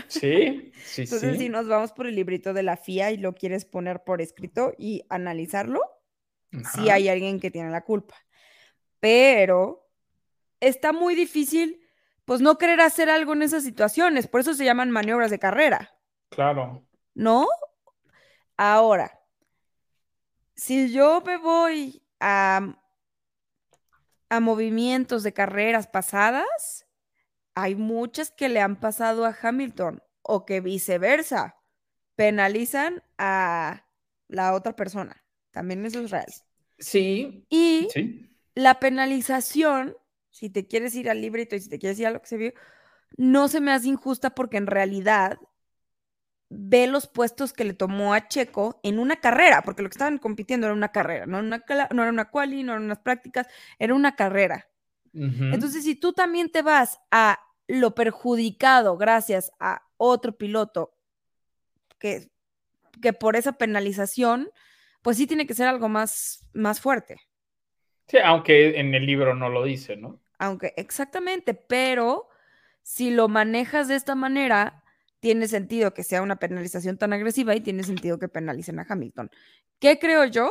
Sí, 0.08 0.72
sí, 0.84 1.02
Entonces, 1.02 1.32
sí. 1.34 1.38
si 1.44 1.48
nos 1.48 1.68
vamos 1.68 1.92
por 1.92 2.06
el 2.06 2.14
librito 2.16 2.52
de 2.52 2.62
la 2.62 2.76
FIA 2.76 3.12
y 3.12 3.16
lo 3.18 3.34
quieres 3.34 3.64
poner 3.64 4.02
por 4.04 4.20
escrito 4.20 4.74
y 4.78 5.04
analizarlo, 5.08 5.80
sí 6.50 6.90
Ajá. 6.90 6.94
hay 6.94 7.08
alguien 7.08 7.40
que 7.40 7.50
tiene 7.50 7.70
la 7.70 7.84
culpa. 7.84 8.16
Pero 9.00 9.88
está 10.60 10.92
muy 10.92 11.14
difícil, 11.14 11.80
pues 12.24 12.40
no 12.40 12.58
querer 12.58 12.80
hacer 12.80 13.10
algo 13.10 13.32
en 13.32 13.42
esas 13.42 13.64
situaciones. 13.64 14.28
Por 14.28 14.40
eso 14.40 14.54
se 14.54 14.64
llaman 14.64 14.90
maniobras 14.90 15.30
de 15.30 15.38
carrera, 15.38 15.94
Claro. 16.30 16.86
¿no? 17.14 17.46
Ahora, 18.56 19.20
si 20.54 20.92
yo 20.92 21.22
me 21.24 21.36
voy 21.38 22.02
a, 22.20 22.78
a 24.32 24.40
movimientos 24.40 25.22
de 25.22 25.32
carreras 25.34 25.86
pasadas, 25.88 26.86
hay 27.54 27.74
muchas 27.76 28.30
que 28.30 28.48
le 28.48 28.60
han 28.60 28.80
pasado 28.80 29.26
a 29.26 29.36
Hamilton 29.40 30.02
o 30.22 30.46
que 30.46 30.60
viceversa 30.60 31.56
penalizan 32.16 33.02
a 33.18 33.86
la 34.28 34.54
otra 34.54 34.76
persona. 34.76 35.24
También 35.52 35.84
eso 35.86 36.00
es 36.00 36.10
real. 36.10 36.34
Sí, 36.78 37.46
Y 37.50 37.90
sí. 37.94 38.30
la 38.54 38.80
penalización, 38.80 39.96
si 40.30 40.50
te 40.50 40.66
quieres 40.66 40.94
ir 40.94 41.10
al 41.10 41.20
librito 41.20 41.56
y 41.56 41.60
si 41.60 41.68
te 41.68 41.78
quieres 41.78 41.98
ir 42.00 42.06
a 42.06 42.10
lo 42.10 42.20
que 42.22 42.28
se 42.28 42.36
vio, 42.36 42.52
no 43.16 43.48
se 43.48 43.60
me 43.60 43.72
hace 43.72 43.88
injusta 43.88 44.30
porque 44.32 44.58
en 44.58 44.66
realidad 44.68 45.38
ve 46.54 46.86
los 46.86 47.06
puestos 47.06 47.52
que 47.52 47.64
le 47.64 47.72
tomó 47.72 48.12
a 48.12 48.28
Checo 48.28 48.78
en 48.82 48.98
una 48.98 49.16
carrera, 49.16 49.62
porque 49.62 49.82
lo 49.82 49.88
que 49.88 49.94
estaban 49.94 50.18
compitiendo 50.18 50.66
era 50.66 50.74
una 50.74 50.92
carrera, 50.92 51.26
no, 51.26 51.38
era 51.38 51.46
una, 51.46 51.64
no 51.90 52.02
era 52.02 52.12
una 52.12 52.30
quali, 52.30 52.62
no 52.62 52.72
eran 52.72 52.84
unas 52.84 52.98
prácticas, 52.98 53.46
era 53.78 53.94
una 53.94 54.16
carrera. 54.16 54.68
Entonces, 55.14 55.84
si 55.84 55.94
tú 55.94 56.14
también 56.14 56.50
te 56.50 56.62
vas 56.62 56.98
a 57.10 57.38
lo 57.66 57.94
perjudicado 57.94 58.96
gracias 58.96 59.52
a 59.60 59.82
otro 59.98 60.38
piloto 60.38 60.94
que, 61.98 62.30
que 63.02 63.12
por 63.12 63.36
esa 63.36 63.52
penalización, 63.52 64.50
pues 65.02 65.18
sí 65.18 65.26
tiene 65.26 65.46
que 65.46 65.54
ser 65.54 65.68
algo 65.68 65.90
más, 65.90 66.48
más 66.54 66.80
fuerte. 66.80 67.20
Sí, 68.08 68.16
aunque 68.24 68.80
en 68.80 68.94
el 68.94 69.04
libro 69.04 69.34
no 69.34 69.50
lo 69.50 69.64
dice, 69.64 69.96
¿no? 69.96 70.18
Aunque, 70.38 70.72
exactamente, 70.76 71.52
pero 71.54 72.28
si 72.82 73.10
lo 73.10 73.28
manejas 73.28 73.88
de 73.88 73.96
esta 73.96 74.14
manera, 74.14 74.81
tiene 75.22 75.46
sentido 75.48 75.94
que 75.94 76.02
sea 76.02 76.20
una 76.22 76.36
penalización 76.36 76.98
tan 76.98 77.12
agresiva 77.14 77.54
y 77.54 77.60
tiene 77.62 77.84
sentido 77.84 78.18
que 78.18 78.28
penalicen 78.28 78.80
a 78.80 78.86
Hamilton. 78.88 79.30
¿Qué 79.78 79.98
creo 80.00 80.24
yo? 80.26 80.50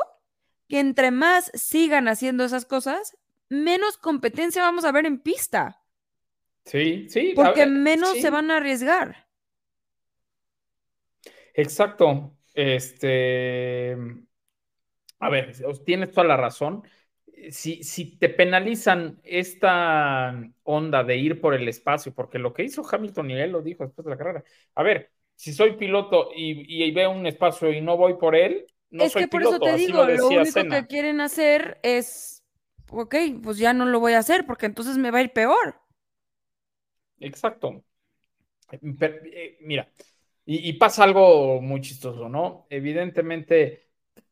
Que 0.69 0.79
entre 0.79 1.11
más 1.11 1.51
sigan 1.53 2.07
haciendo 2.07 2.45
esas 2.45 2.65
cosas, 2.65 3.17
menos 3.49 3.97
competencia 3.97 4.63
vamos 4.63 4.85
a 4.85 4.93
ver 4.93 5.05
en 5.05 5.19
pista, 5.19 5.83
Sí, 6.65 7.07
sí. 7.09 7.33
porque 7.35 7.65
menos 7.65 8.13
sí. 8.13 8.21
se 8.21 8.29
van 8.29 8.51
a 8.51 8.57
arriesgar. 8.57 9.27
Exacto. 11.53 12.37
Este, 12.53 13.95
a 15.19 15.29
ver, 15.29 15.53
tienes 15.85 16.11
toda 16.11 16.27
la 16.27 16.37
razón. 16.37 16.83
Si, 17.51 17.83
si 17.83 18.17
te 18.17 18.29
penalizan 18.29 19.19
esta 19.23 20.33
onda 20.63 21.03
de 21.03 21.17
ir 21.17 21.41
por 21.41 21.53
el 21.53 21.67
espacio, 21.67 22.13
porque 22.13 22.39
lo 22.39 22.53
que 22.53 22.63
hizo 22.63 22.83
Hamilton 22.89 23.31
y 23.31 23.33
él 23.39 23.51
lo 23.51 23.61
dijo 23.61 23.83
después 23.85 24.05
de 24.05 24.11
la 24.11 24.17
carrera, 24.17 24.43
a 24.75 24.83
ver, 24.83 25.11
si 25.35 25.53
soy 25.53 25.75
piloto 25.77 26.29
y, 26.35 26.85
y 26.85 26.91
veo 26.91 27.11
un 27.11 27.25
espacio 27.25 27.71
y 27.71 27.81
no 27.81 27.97
voy 27.97 28.15
por 28.15 28.35
él, 28.35 28.67
no 28.91 29.07
es 29.07 29.09
soy 29.09 29.23
que 29.23 29.27
por 29.27 29.41
piloto, 29.41 29.57
eso 29.57 29.59
te 29.59 29.73
digo, 29.73 30.05
lo 30.05 30.29
único 30.29 30.45
Senna. 30.51 30.69
que 30.69 30.87
quieren 30.87 31.21
hacer 31.21 31.79
es, 31.83 32.43
ok, 32.89 33.15
pues 33.43 33.57
ya 33.57 33.73
no 33.73 33.85
lo 33.85 33.99
voy 33.99 34.13
a 34.13 34.19
hacer 34.19 34.45
porque 34.45 34.65
entonces 34.65 34.97
me 34.97 35.11
va 35.11 35.19
a 35.19 35.23
ir 35.23 35.33
peor. 35.33 35.75
Exacto. 37.19 37.83
Pero, 38.99 39.15
eh, 39.25 39.57
mira, 39.61 39.91
y, 40.45 40.69
y 40.69 40.73
pasa 40.73 41.03
algo 41.03 41.61
muy 41.61 41.81
chistoso, 41.81 42.29
¿no? 42.29 42.67
Evidentemente, 42.69 43.90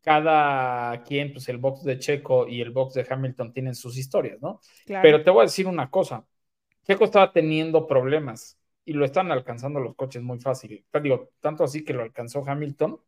cada 0.09 1.03
quien, 1.03 1.31
pues 1.31 1.47
el 1.49 1.59
box 1.59 1.83
de 1.83 1.99
Checo 1.99 2.47
y 2.47 2.61
el 2.61 2.71
box 2.71 2.95
de 2.95 3.05
Hamilton 3.07 3.53
tienen 3.53 3.75
sus 3.75 3.95
historias, 3.95 4.41
¿no? 4.41 4.59
Claro. 4.83 5.03
Pero 5.03 5.23
te 5.23 5.29
voy 5.29 5.41
a 5.41 5.43
decir 5.43 5.67
una 5.67 5.91
cosa. 5.91 6.25
Checo 6.81 7.05
estaba 7.05 7.31
teniendo 7.31 7.85
problemas 7.85 8.59
y 8.85 8.93
lo 8.93 9.05
están 9.05 9.31
alcanzando 9.31 9.79
los 9.79 9.95
coches 9.95 10.23
muy 10.23 10.39
fácil. 10.39 10.83
Digo, 11.03 11.29
tanto 11.39 11.63
así 11.63 11.85
que 11.85 11.93
lo 11.93 12.01
alcanzó 12.01 12.43
Hamilton. 12.43 12.99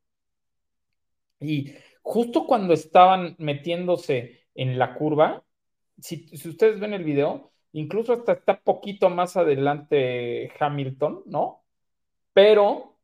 Y 1.39 1.73
justo 2.03 2.45
cuando 2.45 2.75
estaban 2.75 3.35
metiéndose 3.39 4.45
en 4.53 4.77
la 4.77 4.93
curva, 4.93 5.43
si, 5.99 6.27
si 6.27 6.49
ustedes 6.49 6.79
ven 6.79 6.93
el 6.93 7.03
video, 7.03 7.51
incluso 7.71 8.13
hasta 8.13 8.33
está 8.33 8.61
poquito 8.61 9.09
más 9.09 9.37
adelante 9.37 10.51
Hamilton, 10.59 11.23
¿no? 11.25 11.63
Pero 12.31 12.99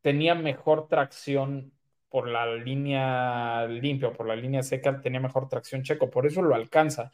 tenía 0.00 0.34
mejor 0.34 0.88
tracción 0.88 1.72
por 2.12 2.28
la 2.28 2.46
línea 2.56 3.66
limpia, 3.66 4.12
por 4.12 4.28
la 4.28 4.36
línea 4.36 4.62
seca, 4.62 5.00
tenía 5.00 5.20
mejor 5.20 5.48
tracción 5.48 5.82
Checo, 5.82 6.10
por 6.10 6.26
eso 6.26 6.42
lo 6.42 6.54
alcanza. 6.54 7.10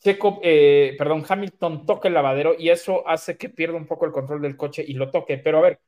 Checo, 0.00 0.40
eh, 0.42 0.96
perdón, 0.98 1.24
Hamilton 1.28 1.86
toca 1.86 2.08
el 2.08 2.14
lavadero 2.14 2.54
y 2.58 2.70
eso 2.70 3.08
hace 3.08 3.36
que 3.38 3.48
pierda 3.50 3.76
un 3.78 3.86
poco 3.86 4.06
el 4.06 4.12
control 4.12 4.42
del 4.42 4.56
coche 4.56 4.84
y 4.86 4.94
lo 4.94 5.10
toque. 5.10 5.38
Pero 5.38 5.58
a 5.58 5.62
ver, 5.62 5.80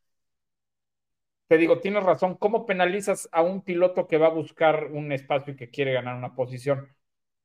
te 1.48 1.58
digo, 1.58 1.78
tienes 1.80 2.02
razón, 2.02 2.36
¿cómo 2.36 2.66
penalizas 2.66 3.28
a 3.32 3.42
un 3.42 3.62
piloto 3.62 4.06
que 4.08 4.18
va 4.18 4.28
a 4.28 4.30
buscar 4.30 4.86
un 4.92 5.12
espacio 5.12 5.52
y 5.54 5.56
que 5.56 5.70
quiere 5.70 5.92
ganar 5.92 6.16
una 6.16 6.34
posición? 6.34 6.88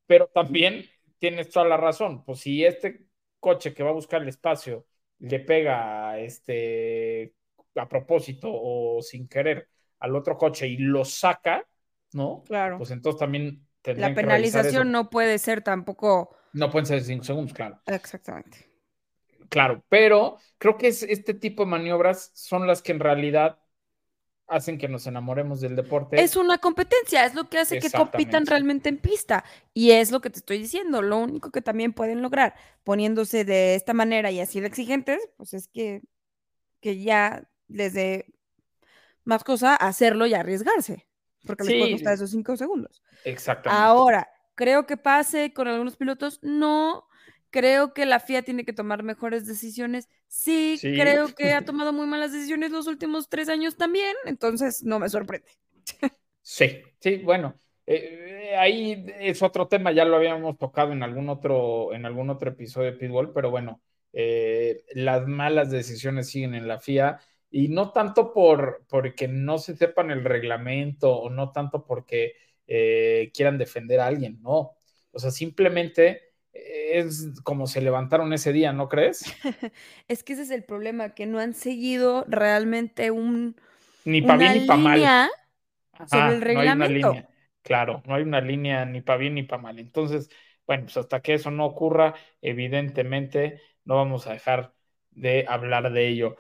Pero 0.08 0.28
también 0.28 0.86
tienes 1.20 1.50
toda 1.50 1.68
la 1.68 1.78
razón, 1.78 2.24
pues 2.26 2.42
si 2.42 2.66
este 2.66 3.06
coche 3.40 3.74
que 3.74 3.84
va 3.84 3.92
a 3.92 3.94
buscar 3.94 4.22
el 4.22 4.30
espacio 4.30 4.88
le 5.20 5.40
pega 5.42 6.20
este 6.20 7.36
a 7.76 7.90
propósito 7.90 8.50
o 8.52 9.02
sin 9.02 9.28
querer 9.28 9.70
al 10.00 10.16
otro 10.16 10.38
coche 10.38 10.68
y 10.68 10.78
lo 10.78 11.06
saca, 11.06 11.66
¿no? 12.14 12.44
Claro. 12.46 12.78
Pues 12.78 12.92
entonces 12.92 13.20
también 13.20 13.66
La 13.84 14.10
que 14.10 14.16
penalización 14.16 14.92
no 14.92 15.10
puede 15.10 15.38
ser 15.40 15.62
tampoco. 15.62 16.36
No 16.54 16.70
pueden 16.70 16.86
ser 16.86 17.04
cinco 17.04 17.24
segundos, 17.24 17.54
claro. 17.54 17.80
Exactamente. 17.86 18.68
Claro, 19.50 19.84
pero 19.90 20.38
creo 20.58 20.78
que 20.78 20.88
es, 20.88 21.04
este 21.04 21.34
tipo 21.34 21.64
de 21.64 21.72
maniobras 21.72 22.32
son 22.34 22.68
las 22.68 22.82
que 22.82 22.92
en 22.92 23.00
realidad 23.00 23.60
hacen 24.50 24.78
que 24.78 24.88
nos 24.88 25.06
enamoremos 25.08 25.62
del 25.62 25.76
deporte. 25.76 26.22
Es 26.22 26.36
una 26.36 26.58
competencia, 26.58 27.26
es 27.26 27.36
lo 27.36 27.50
que 27.50 27.60
hace 27.60 27.80
que 27.80 27.92
compitan 27.92 28.46
realmente 28.46 28.90
en 28.90 28.98
pista. 28.98 29.44
Y 29.74 29.92
es 29.92 30.12
lo 30.12 30.22
que 30.22 30.30
te 30.30 30.40
estoy 30.40 30.58
diciendo. 30.58 31.02
Lo 31.02 31.18
único 31.18 31.52
que 31.52 31.62
también 31.62 31.94
pueden 31.94 32.22
lograr 32.22 32.56
poniéndose 32.84 33.46
de 33.46 33.76
esta 33.76 33.94
manera 33.94 34.32
y 34.32 34.40
así 34.40 34.60
de 34.60 34.68
exigentes, 34.68 35.20
pues 35.38 35.54
es 35.54 35.68
que, 35.68 36.02
que 36.82 37.00
ya 37.00 37.48
les 37.68 37.94
dé 37.94 38.26
más 39.30 39.44
cosa 39.46 39.76
hacerlo 39.76 40.26
y 40.26 40.34
arriesgarse. 40.34 41.08
Porque 41.46 41.64
les 41.64 41.78
puede 41.80 41.92
costar 41.94 42.14
esos 42.16 42.32
cinco 42.32 42.58
segundos. 42.58 43.02
Exactamente. 43.24 43.82
Ahora, 43.82 44.28
creo 44.56 44.86
que 44.86 44.98
pase 44.98 45.54
con 45.54 45.68
algunos 45.70 45.96
pilotos, 45.96 46.40
no. 46.42 47.06
Creo 47.52 47.94
que 47.94 48.06
la 48.06 48.20
FIA 48.20 48.42
tiene 48.44 48.66
que 48.66 48.74
tomar 48.74 49.02
mejores 49.04 49.48
decisiones. 49.48 50.10
Sí, 50.28 50.78
Sí. 50.78 50.94
creo 50.94 51.34
que 51.34 51.54
ha 51.54 51.64
tomado 51.66 51.94
muy 51.94 52.06
malas 52.08 52.32
decisiones 52.34 52.72
los 52.72 52.88
últimos 52.88 53.30
tres 53.30 53.48
años 53.50 53.78
también, 53.78 54.16
entonces 54.26 54.84
no 54.84 55.00
me 55.00 55.08
sorprende. 55.10 55.48
Sí, 56.42 56.82
sí, 57.00 57.18
bueno, 57.18 57.60
eh, 57.86 58.56
ahí 58.58 59.06
es 59.20 59.44
otro 59.44 59.68
tema, 59.68 59.92
ya 59.92 60.04
lo 60.04 60.16
habíamos 60.16 60.58
tocado 60.58 60.94
en 60.94 61.04
algún 61.04 61.30
otro, 61.30 61.94
en 61.94 62.08
algún 62.08 62.32
otro 62.32 62.50
episodio 62.50 62.92
de 62.92 62.98
Pitbull, 62.98 63.34
pero 63.34 63.52
bueno, 63.52 63.82
eh, 64.14 64.84
las 64.96 65.28
malas 65.28 65.70
decisiones 65.70 66.28
siguen 66.30 66.56
en 66.56 66.68
la 66.68 66.80
FIA 66.80 67.20
y 67.52 67.70
no 67.70 67.92
tanto 67.92 68.34
por 68.34 68.86
porque 68.90 69.28
no 69.28 69.58
se 69.58 69.76
sepan 69.76 70.12
el 70.12 70.24
reglamento 70.24 71.12
o 71.16 71.30
no 71.30 71.52
tanto 71.52 71.86
porque 71.86 72.34
eh, 72.68 73.32
quieran 73.34 73.58
defender 73.58 74.00
a 74.00 74.08
alguien, 74.08 74.42
no, 74.42 74.78
o 75.12 75.20
sea, 75.20 75.32
simplemente 75.32 76.22
es 76.54 77.28
como 77.44 77.68
se 77.68 77.82
levantaron 77.82 78.34
ese 78.34 78.54
día, 78.54 78.74
¿no 78.74 78.90
crees? 78.90 79.24
Es 80.08 80.24
que 80.24 80.34
ese 80.34 80.44
es 80.44 80.52
el 80.52 80.64
problema, 80.64 81.10
que 81.16 81.26
no 81.26 81.40
han 81.40 81.54
seguido 81.54 82.26
realmente 82.28 83.12
un, 83.12 83.56
Ni 84.04 84.22
para 84.22 84.40
bien 84.40 84.54
ni 84.54 84.60
para 84.62 84.82
mal. 84.82 85.02
sobre 86.06 86.34
el 86.36 86.42
no 86.48 86.60
hay 86.60 86.72
una 86.72 86.88
reglamento. 86.88 86.88
línea. 86.88 87.30
Claro, 87.62 88.02
no 88.06 88.16
hay 88.16 88.24
una 88.24 88.42
línea 88.42 88.86
ni 88.86 89.02
para 89.02 89.20
bien 89.20 89.36
ni 89.36 89.44
para 89.44 89.62
mal. 89.62 89.80
Entonces, 89.80 90.30
bueno, 90.66 90.84
pues 90.86 90.98
hasta 90.98 91.22
que 91.22 91.34
eso 91.36 91.52
no 91.52 91.66
ocurra, 91.66 92.16
evidentemente 92.42 93.62
no 93.86 93.96
vamos 93.96 94.28
a 94.28 94.34
dejar 94.34 94.74
de 95.12 95.46
hablar 95.48 95.92
de 95.92 96.08
ello. 96.08 96.36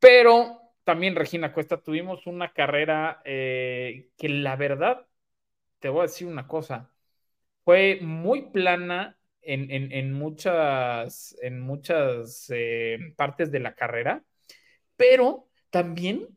Pero 0.00 0.60
también, 0.84 1.16
Regina 1.16 1.52
Cuesta, 1.52 1.82
tuvimos 1.82 2.26
una 2.26 2.52
carrera 2.52 3.22
eh, 3.24 4.10
que 4.18 4.28
la 4.30 4.56
verdad, 4.56 5.06
te 5.80 5.88
voy 5.88 6.00
a 6.00 6.02
decir 6.04 6.26
una 6.28 6.48
cosa, 6.48 6.92
fue 7.64 8.00
muy 8.02 8.50
plana 8.50 9.18
en, 9.42 9.70
en, 9.70 9.92
en 9.92 10.12
muchas, 10.14 11.36
en 11.42 11.60
muchas 11.60 12.46
eh, 12.54 13.14
partes 13.16 13.52
de 13.52 13.60
la 13.60 13.74
carrera, 13.76 14.24
pero 14.96 15.48
también 15.70 16.28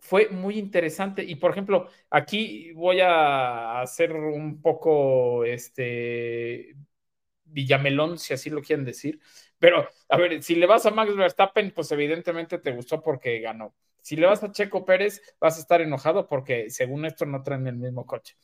fue 0.00 0.28
muy 0.30 0.58
interesante. 0.58 1.24
Y 1.24 1.36
por 1.36 1.52
ejemplo, 1.52 1.88
aquí 2.10 2.72
voy 2.72 3.00
a 3.00 3.80
hacer 3.82 4.12
un 4.14 4.62
poco 4.62 5.44
este 5.44 6.76
Villamelón, 7.44 8.18
si 8.18 8.34
así 8.34 8.50
lo 8.50 8.62
quieren 8.62 8.84
decir, 8.84 9.20
Pero, 9.58 9.88
a 10.08 10.16
ver, 10.16 10.42
si 10.42 10.54
le 10.54 10.66
vas 10.66 10.86
a 10.86 10.90
Max 10.90 11.14
Verstappen, 11.16 11.72
pues 11.72 11.90
evidentemente 11.92 12.58
te 12.58 12.72
gustó 12.72 13.02
porque 13.02 13.40
ganó. 13.40 13.74
Si 14.02 14.16
le 14.16 14.26
vas 14.26 14.42
a 14.42 14.52
Checo 14.52 14.84
Pérez, 14.84 15.20
vas 15.40 15.56
a 15.58 15.60
estar 15.60 15.80
enojado 15.80 16.26
porque 16.28 16.70
según 16.70 17.04
esto 17.04 17.26
no 17.26 17.42
traen 17.42 17.66
el 17.66 17.76
mismo 17.76 18.06
coche. 18.06 18.36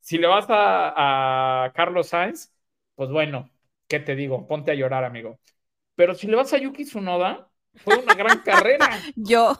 Si 0.00 0.18
le 0.18 0.26
vas 0.26 0.46
a, 0.48 1.64
a 1.64 1.72
Carlos 1.72 2.08
Sainz, 2.08 2.52
pues 2.94 3.10
bueno, 3.10 3.50
¿qué 3.88 4.00
te 4.00 4.14
digo? 4.14 4.46
Ponte 4.46 4.70
a 4.70 4.74
llorar, 4.74 5.04
amigo. 5.04 5.40
Pero 5.94 6.14
si 6.14 6.26
le 6.26 6.36
vas 6.36 6.52
a 6.52 6.58
Yuki 6.58 6.84
Tsunoda, 6.84 7.50
fue 7.74 7.96
una 7.98 8.14
gran 8.14 8.38
carrera. 8.44 8.88
Yo, 9.16 9.58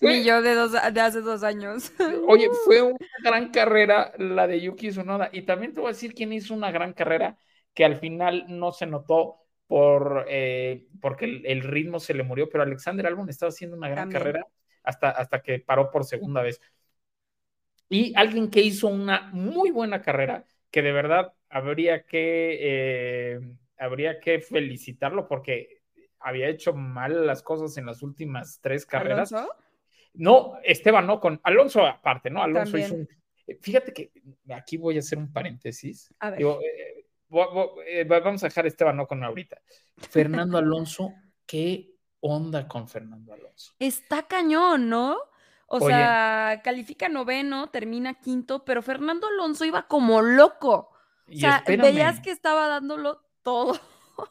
mi 0.00 0.24
yo 0.24 0.42
de, 0.42 0.54
dos, 0.54 0.72
de 0.72 1.00
hace 1.00 1.20
dos 1.20 1.42
años. 1.42 1.92
Oye, 2.26 2.48
fue 2.64 2.82
una 2.82 2.98
gran 3.22 3.50
carrera 3.50 4.12
la 4.18 4.46
de 4.46 4.60
Yuki 4.60 4.90
Tsunoda. 4.90 5.30
Y 5.32 5.42
también 5.42 5.74
te 5.74 5.80
voy 5.80 5.88
a 5.90 5.92
decir 5.92 6.14
quién 6.14 6.32
hizo 6.32 6.54
una 6.54 6.70
gran 6.70 6.92
carrera 6.92 7.36
que 7.74 7.84
al 7.84 7.96
final 7.96 8.46
no 8.48 8.72
se 8.72 8.86
notó 8.86 9.36
por, 9.70 10.26
eh, 10.28 10.88
porque 11.00 11.26
el, 11.26 11.46
el 11.46 11.62
ritmo 11.62 12.00
se 12.00 12.12
le 12.12 12.24
murió, 12.24 12.48
pero 12.48 12.64
Alexander 12.64 13.06
Albon 13.06 13.28
estaba 13.28 13.50
haciendo 13.50 13.76
una 13.76 13.88
gran 13.88 14.10
También. 14.10 14.18
carrera 14.20 14.46
hasta, 14.82 15.10
hasta 15.10 15.40
que 15.42 15.60
paró 15.60 15.92
por 15.92 16.04
segunda 16.04 16.42
vez. 16.42 16.60
Y 17.88 18.12
alguien 18.16 18.50
que 18.50 18.62
hizo 18.62 18.88
una 18.88 19.30
muy 19.32 19.70
buena 19.70 20.02
carrera, 20.02 20.44
que 20.72 20.82
de 20.82 20.90
verdad 20.90 21.34
habría 21.48 22.02
que, 22.04 22.58
eh, 22.60 23.40
habría 23.78 24.18
que 24.18 24.40
felicitarlo 24.40 25.28
porque 25.28 25.82
había 26.18 26.48
hecho 26.48 26.72
mal 26.72 27.24
las 27.24 27.40
cosas 27.40 27.76
en 27.78 27.86
las 27.86 28.02
últimas 28.02 28.58
tres 28.60 28.84
carreras. 28.86 29.32
¿Alonso? 29.32 29.54
No, 30.14 30.58
Esteban 30.64 31.06
no, 31.06 31.20
con 31.20 31.40
Alonso 31.44 31.86
aparte, 31.86 32.28
¿no? 32.28 32.42
Alonso 32.42 32.72
También. 32.72 32.86
hizo 32.86 32.94
un... 32.96 33.08
Fíjate 33.60 33.92
que 33.92 34.10
aquí 34.52 34.78
voy 34.78 34.96
a 34.96 34.98
hacer 34.98 35.18
un 35.18 35.32
paréntesis. 35.32 36.12
A 36.18 36.30
ver. 36.30 36.38
Digo, 36.38 36.60
eh, 36.60 36.99
vamos 37.30 38.42
a 38.42 38.46
dejar 38.48 38.64
a 38.64 38.68
Esteban 38.68 38.96
no 38.96 39.06
con 39.06 39.22
ahorita. 39.24 39.60
Fernando 39.96 40.58
Alonso, 40.58 41.14
¿qué 41.46 41.94
onda 42.20 42.66
con 42.68 42.88
Fernando 42.88 43.32
Alonso? 43.32 43.72
Está 43.78 44.26
cañón, 44.28 44.88
¿no? 44.88 45.16
O 45.66 45.78
Oye. 45.78 45.96
sea, 45.96 46.60
califica 46.64 47.08
noveno, 47.08 47.70
termina 47.70 48.14
quinto, 48.20 48.64
pero 48.64 48.82
Fernando 48.82 49.26
Alonso 49.28 49.64
iba 49.64 49.86
como 49.88 50.20
loco. 50.20 50.90
O 50.90 50.96
Y 51.26 51.40
sea, 51.40 51.62
espérame, 51.64 51.80
veías 51.80 52.20
que 52.20 52.30
estaba 52.30 52.66
dándolo 52.68 53.22
todo. 53.42 53.78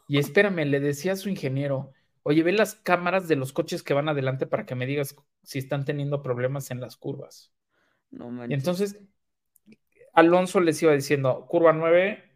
y 0.06 0.18
espérame, 0.18 0.64
le 0.66 0.80
decía 0.80 1.12
a 1.12 1.16
su 1.16 1.28
ingeniero, 1.28 1.92
oye, 2.22 2.42
ve 2.42 2.52
las 2.52 2.74
cámaras 2.74 3.28
de 3.28 3.36
los 3.36 3.52
coches 3.52 3.82
que 3.82 3.94
van 3.94 4.08
adelante 4.08 4.46
para 4.46 4.66
que 4.66 4.74
me 4.74 4.86
digas 4.86 5.16
si 5.42 5.58
están 5.58 5.84
teniendo 5.84 6.22
problemas 6.22 6.70
en 6.70 6.80
las 6.80 6.96
curvas. 6.96 7.52
No 8.10 8.30
Y 8.46 8.54
entonces 8.54 9.00
Alonso 10.12 10.60
les 10.60 10.82
iba 10.82 10.92
diciendo, 10.92 11.46
curva 11.48 11.72
9 11.72 12.29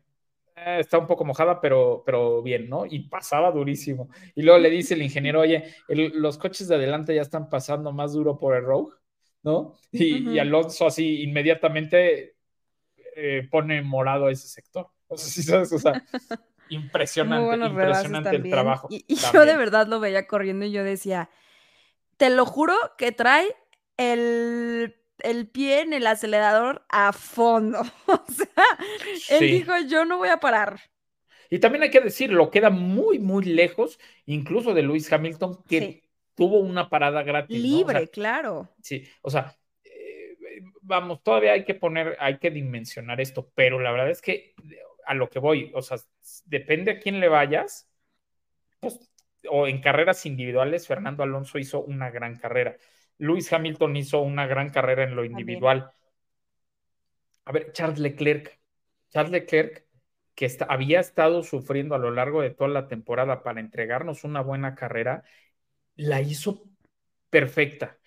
eh, 0.64 0.80
está 0.80 0.98
un 0.98 1.06
poco 1.06 1.24
mojada, 1.24 1.60
pero, 1.60 2.02
pero 2.04 2.42
bien, 2.42 2.68
¿no? 2.68 2.86
Y 2.86 3.08
pasaba 3.08 3.50
durísimo. 3.50 4.08
Y 4.34 4.42
luego 4.42 4.58
le 4.58 4.70
dice 4.70 4.94
el 4.94 5.02
ingeniero, 5.02 5.40
oye, 5.40 5.64
el- 5.88 6.12
los 6.20 6.38
coches 6.38 6.68
de 6.68 6.76
adelante 6.76 7.14
ya 7.14 7.22
están 7.22 7.48
pasando 7.48 7.92
más 7.92 8.12
duro 8.12 8.38
por 8.38 8.56
el 8.56 8.64
road, 8.64 8.88
¿no? 9.42 9.74
Y, 9.92 10.04
y 10.04 10.38
Ujú. 10.38 10.40
Alonso 10.40 10.86
así 10.86 11.22
inmediatamente 11.22 12.36
eh, 13.16 13.48
pone 13.50 13.82
morado 13.82 14.28
ese 14.28 14.48
sector. 14.48 14.88
O 15.06 15.16
sea, 15.18 15.28
sí 15.30 15.42
sabes, 15.42 15.72
o 15.72 15.78
sea, 15.78 15.92
impresionante, 16.68 17.56
impresionante 17.66 18.34
el 18.34 18.48
trabajo. 18.48 18.88
Y, 18.90 19.04
y 19.06 19.16
yo 19.16 19.44
de 19.44 19.56
verdad 19.56 19.86
lo 19.86 20.00
veía 20.00 20.26
corriendo 20.26 20.64
y 20.64 20.72
yo 20.72 20.82
decía, 20.82 21.28
te 22.16 22.30
lo 22.30 22.46
juro 22.46 22.74
que 22.98 23.12
trae 23.12 23.54
el, 23.96 24.96
el 25.20 25.48
pie 25.48 25.80
en 25.80 25.92
el 25.92 26.06
acelerador 26.06 26.84
a 26.88 27.12
fondo. 27.12 27.82
O 28.06 28.24
sea, 28.28 29.38
él 29.38 29.40
dijo, 29.50 29.72
yo 29.88 30.04
no 30.04 30.18
voy 30.18 30.28
a 30.28 30.38
parar. 30.38 30.80
Y 31.50 31.58
también 31.58 31.82
hay 31.82 31.90
que 31.90 32.00
decirlo, 32.00 32.50
queda 32.50 32.70
muy, 32.70 33.18
muy 33.18 33.44
lejos, 33.44 33.98
incluso 34.26 34.74
de 34.74 34.82
Lewis 34.82 35.12
Hamilton, 35.12 35.62
que 35.68 35.80
Sí. 35.80 36.02
tuvo 36.34 36.58
una 36.58 36.88
parada 36.88 37.22
gratis. 37.22 37.56
¿no? 37.62 37.80
O 37.80 37.90
sea, 37.90 38.00
Libre, 38.00 38.08
claro. 38.08 38.68
Sí, 38.82 39.04
o 39.22 39.30
sea, 39.30 39.54
eh, 39.84 40.36
vamos, 40.82 41.22
todavía 41.22 41.52
hay 41.52 41.64
que 41.64 41.74
poner, 41.74 42.16
hay 42.18 42.38
que 42.38 42.50
dimensionar 42.50 43.20
esto, 43.20 43.50
pero 43.54 43.78
la 43.78 43.92
verdad 43.92 44.10
es 44.10 44.20
que 44.22 44.54
a 45.06 45.14
lo 45.14 45.28
que 45.28 45.38
voy, 45.38 45.70
o 45.74 45.82
sea, 45.82 45.98
depende 46.46 46.92
a 46.92 46.98
quién 46.98 47.20
le 47.20 47.28
vayas, 47.28 47.88
pues, 48.80 48.98
o 49.50 49.66
en 49.66 49.80
carreras 49.80 50.24
individuales, 50.26 50.86
Fernando 50.86 51.22
Alonso 51.22 51.58
hizo 51.58 51.82
una 51.82 52.10
gran 52.10 52.36
carrera. 52.38 52.76
Lewis 53.18 53.52
Hamilton 53.52 53.96
hizo 53.96 54.20
una 54.20 54.46
gran 54.46 54.70
carrera 54.70 55.04
en 55.04 55.16
lo 55.16 55.24
individual. 55.24 55.90
A 57.44 57.52
ver, 57.52 57.72
Charles 57.72 57.98
Leclerc, 57.98 58.58
Charles 59.10 59.32
Leclerc, 59.32 59.86
que 60.34 60.46
está- 60.46 60.64
había 60.66 61.00
estado 61.00 61.42
sufriendo 61.42 61.94
a 61.94 61.98
lo 61.98 62.10
largo 62.10 62.42
de 62.42 62.50
toda 62.50 62.70
la 62.70 62.88
temporada 62.88 63.42
para 63.42 63.60
entregarnos 63.60 64.24
una 64.24 64.40
buena 64.40 64.74
carrera, 64.74 65.24
la 65.96 66.20
hizo 66.22 66.64
perfecta. 67.30 67.98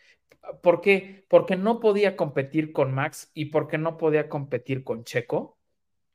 ¿Por 0.63 0.81
qué? 0.81 1.25
Porque 1.29 1.55
no 1.57 1.79
podía 1.79 2.15
competir 2.17 2.73
con 2.73 2.93
Max 2.93 3.31
y 3.33 3.45
porque 3.45 3.77
no 3.77 3.97
podía 3.97 4.29
competir 4.29 4.83
con 4.83 5.03
Checo. 5.03 5.59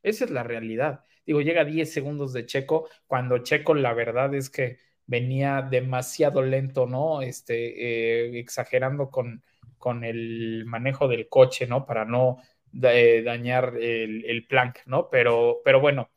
Esa 0.02 0.24
es 0.24 0.30
la 0.30 0.42
realidad. 0.42 1.04
Digo, 1.26 1.40
llega 1.42 1.62
a 1.62 1.64
10 1.64 1.92
segundos 1.92 2.32
de 2.32 2.46
Checo, 2.46 2.88
cuando 3.06 3.38
Checo 3.38 3.74
la 3.74 3.94
verdad 3.94 4.34
es 4.34 4.50
que 4.50 4.78
venía 5.06 5.62
demasiado 5.62 6.42
lento, 6.42 6.86
¿no? 6.86 7.22
Este, 7.22 8.26
eh, 8.34 8.38
exagerando 8.38 9.10
con, 9.10 9.42
con 9.78 10.04
el 10.04 10.64
manejo 10.66 11.08
del 11.08 11.28
coche, 11.28 11.66
¿no? 11.66 11.86
Para 11.86 12.04
no 12.04 12.38
eh, 12.82 13.22
dañar 13.24 13.74
el, 13.80 14.24
el 14.24 14.46
plank, 14.46 14.78
¿no? 14.86 15.08
Pero, 15.10 15.60
pero 15.64 15.80
bueno, 15.80 16.10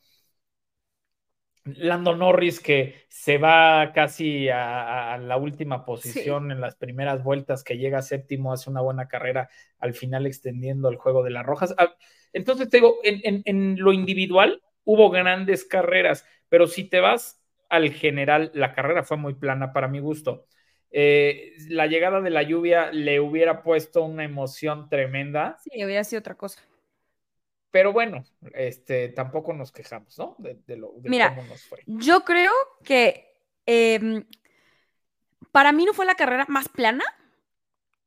Lando 1.65 2.15
Norris 2.15 2.59
que 2.59 2.93
se 3.09 3.39
va 3.39 3.91
casi 3.93 4.49
a, 4.49 5.13
a 5.13 5.17
la 5.17 5.37
última 5.37 5.83
posición 5.83 6.51
en 6.51 6.61
las 6.61 6.75
primeras 6.75 7.23
vueltas, 7.23 7.63
que 7.63 7.77
llega 7.79 8.03
séptimo, 8.03 8.53
hace 8.53 8.69
una 8.69 8.81
buena 8.81 9.07
carrera, 9.07 9.49
al 9.79 9.95
final 9.95 10.27
extendiendo 10.27 10.89
el 10.89 10.97
juego 10.97 11.23
de 11.23 11.31
las 11.31 11.43
rojas. 11.45 11.73
Ah, 11.79 11.95
Entonces 12.33 12.69
te 12.69 12.77
digo, 12.77 12.97
en, 13.03 13.19
en, 13.23 13.41
en 13.45 13.79
lo 13.79 13.93
individual 13.93 14.61
hubo 14.83 15.09
grandes 15.09 15.65
carreras, 15.65 16.23
pero 16.49 16.67
si 16.67 16.83
te 16.83 16.99
vas 16.99 17.41
al 17.69 17.91
general, 17.91 18.51
la 18.53 18.73
carrera 18.73 19.03
fue 19.03 19.17
muy 19.17 19.33
plana 19.35 19.73
para 19.73 19.87
mi 19.87 19.99
gusto. 19.99 20.47
Eh, 20.91 21.53
la 21.69 21.87
llegada 21.87 22.21
de 22.21 22.29
la 22.29 22.43
lluvia 22.43 22.91
le 22.91 23.19
hubiera 23.19 23.63
puesto 23.63 24.03
una 24.03 24.23
emoción 24.23 24.89
tremenda, 24.89 25.57
Sí, 25.57 25.83
hubiera 25.83 26.03
sido 26.03 26.19
otra 26.21 26.35
cosa. 26.35 26.61
pero 27.71 27.91
bueno, 27.91 28.23
este, 28.53 29.09
tampoco 29.09 29.53
nos 29.53 29.71
quejamos, 29.71 30.17
¿no? 30.17 30.35
De, 30.39 30.55
de 30.65 30.77
lo, 30.77 30.93
de 30.97 31.09
Mira, 31.09 31.29
cómo 31.35 31.43
nos 31.43 31.65
fue. 31.65 31.79
Yo 31.85 32.23
creo 32.23 32.51
que 32.83 33.35
em, 33.65 34.25
para 35.51 35.71
mí 35.71 35.85
no 35.85 35.93
fue 35.93 36.05
la 36.05 36.15
carrera 36.15 36.45
más 36.47 36.69
plana. 36.69 37.03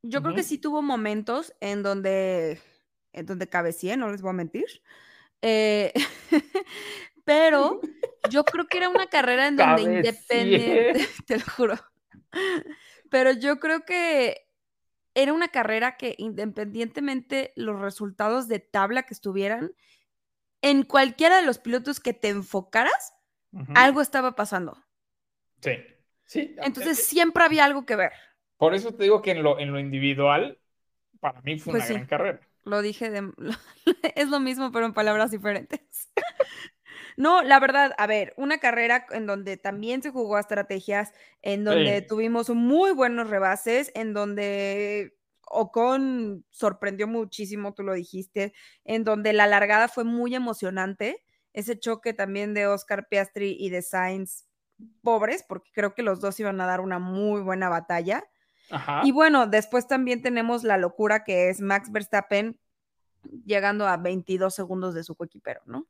Yo 0.01 0.21
creo 0.21 0.33
que 0.33 0.43
sí 0.43 0.57
tuvo 0.57 0.81
momentos 0.81 1.53
en 1.59 1.83
donde, 1.83 2.59
en 3.13 3.25
donde 3.25 3.49
cabeceé, 3.49 3.97
no 3.97 4.09
les 4.09 4.21
voy 4.21 4.29
a 4.31 4.33
mentir. 4.33 4.65
Eh, 5.41 5.93
pero 7.29 7.79
yo 8.31 8.43
creo 8.43 8.65
que 8.65 8.79
era 8.79 8.89
una 8.89 9.05
carrera 9.05 9.47
en 9.47 9.55
donde 9.55 9.83
independiente, 9.83 11.07
te 11.27 11.37
lo 11.37 11.45
juro. 11.45 11.75
Pero 13.11 13.33
yo 13.33 13.59
creo 13.59 13.85
que 13.85 14.47
era 15.13 15.31
una 15.31 15.49
carrera 15.49 15.95
que 15.95 16.15
independientemente 16.17 17.53
los 17.55 17.79
resultados 17.79 18.47
de 18.47 18.57
tabla 18.57 19.03
que 19.03 19.13
estuvieran, 19.13 19.73
en 20.63 20.81
cualquiera 20.81 21.37
de 21.37 21.45
los 21.45 21.59
pilotos 21.59 21.99
que 21.99 22.13
te 22.13 22.29
enfocaras, 22.29 23.13
algo 23.75 24.01
estaba 24.01 24.35
pasando. 24.35 24.83
Sí, 25.61 25.73
sí. 26.25 26.55
Entonces 26.63 26.97
siempre 26.97 27.43
había 27.43 27.63
algo 27.63 27.85
que 27.85 27.95
ver. 27.95 28.13
Por 28.57 28.73
eso 28.73 28.91
te 28.95 29.03
digo 29.03 29.21
que 29.21 29.31
en 29.31 29.43
lo, 29.43 29.59
en 29.59 29.71
lo 29.71 29.79
individual, 29.79 30.57
para 31.19 31.41
mí 31.43 31.59
fue 31.59 31.73
Pues 31.73 31.83
una 31.83 31.87
sí. 31.87 31.93
gran 31.93 32.07
carrera. 32.07 32.39
Lo 32.65 32.81
dije 32.81 33.11
de... 33.11 33.31
es 34.15 34.29
lo 34.29 34.39
mismo, 34.39 34.71
pero 34.71 34.87
en 34.87 34.93
palabras 34.93 35.29
diferentes. 35.29 36.09
No, 37.19 37.43
la 37.43 37.59
verdad, 37.59 37.93
a 37.97 38.07
ver, 38.07 38.33
una 38.37 38.59
carrera 38.59 39.05
en 39.11 39.25
donde 39.25 39.57
también 39.57 40.01
se 40.01 40.09
jugó 40.09 40.37
a 40.37 40.39
estrategias, 40.39 41.11
en 41.41 41.65
donde 41.65 41.99
Sí. 41.99 42.07
tuvimos 42.07 42.49
muy 42.49 42.91
buenos 42.91 43.29
rebases, 43.29 43.91
en 43.93 44.13
donde 44.13 45.17
Ocon 45.51 46.45
sorprendió 46.49 47.09
muchísimo, 47.09 47.73
tú 47.73 47.83
lo 47.83 47.91
dijiste, 47.91 48.53
en 48.85 49.03
donde 49.03 49.33
la 49.33 49.47
largada 49.47 49.89
fue 49.89 50.05
muy 50.05 50.33
emocionante. 50.33 51.21
Ese 51.51 51.77
choque 51.77 52.13
también 52.13 52.53
de 52.53 52.67
Oscar 52.67 53.09
Piastri 53.09 53.57
y 53.59 53.69
de 53.69 53.81
Sainz, 53.81 54.47
pobres, 55.01 55.43
porque 55.43 55.71
creo 55.73 55.93
que 55.93 56.03
los 56.03 56.21
dos 56.21 56.39
iban 56.39 56.61
a 56.61 56.67
dar 56.67 56.79
una 56.79 56.99
muy 56.99 57.41
buena 57.41 57.67
batalla. 57.67 58.23
Ajá. 58.71 59.01
Y 59.03 59.11
bueno, 59.11 59.45
después 59.45 59.87
también 59.89 60.21
tenemos 60.21 60.63
la 60.63 60.77
locura 60.77 61.25
que 61.25 61.49
es 61.49 61.59
Max 61.59 61.91
Verstappen 61.91 62.57
llegando 63.45 63.87
a 63.87 63.97
22 63.97 64.55
segundos 64.55 64.93
de 64.93 65.03
su 65.03 65.15
coequipero, 65.15 65.59
¿no? 65.65 65.85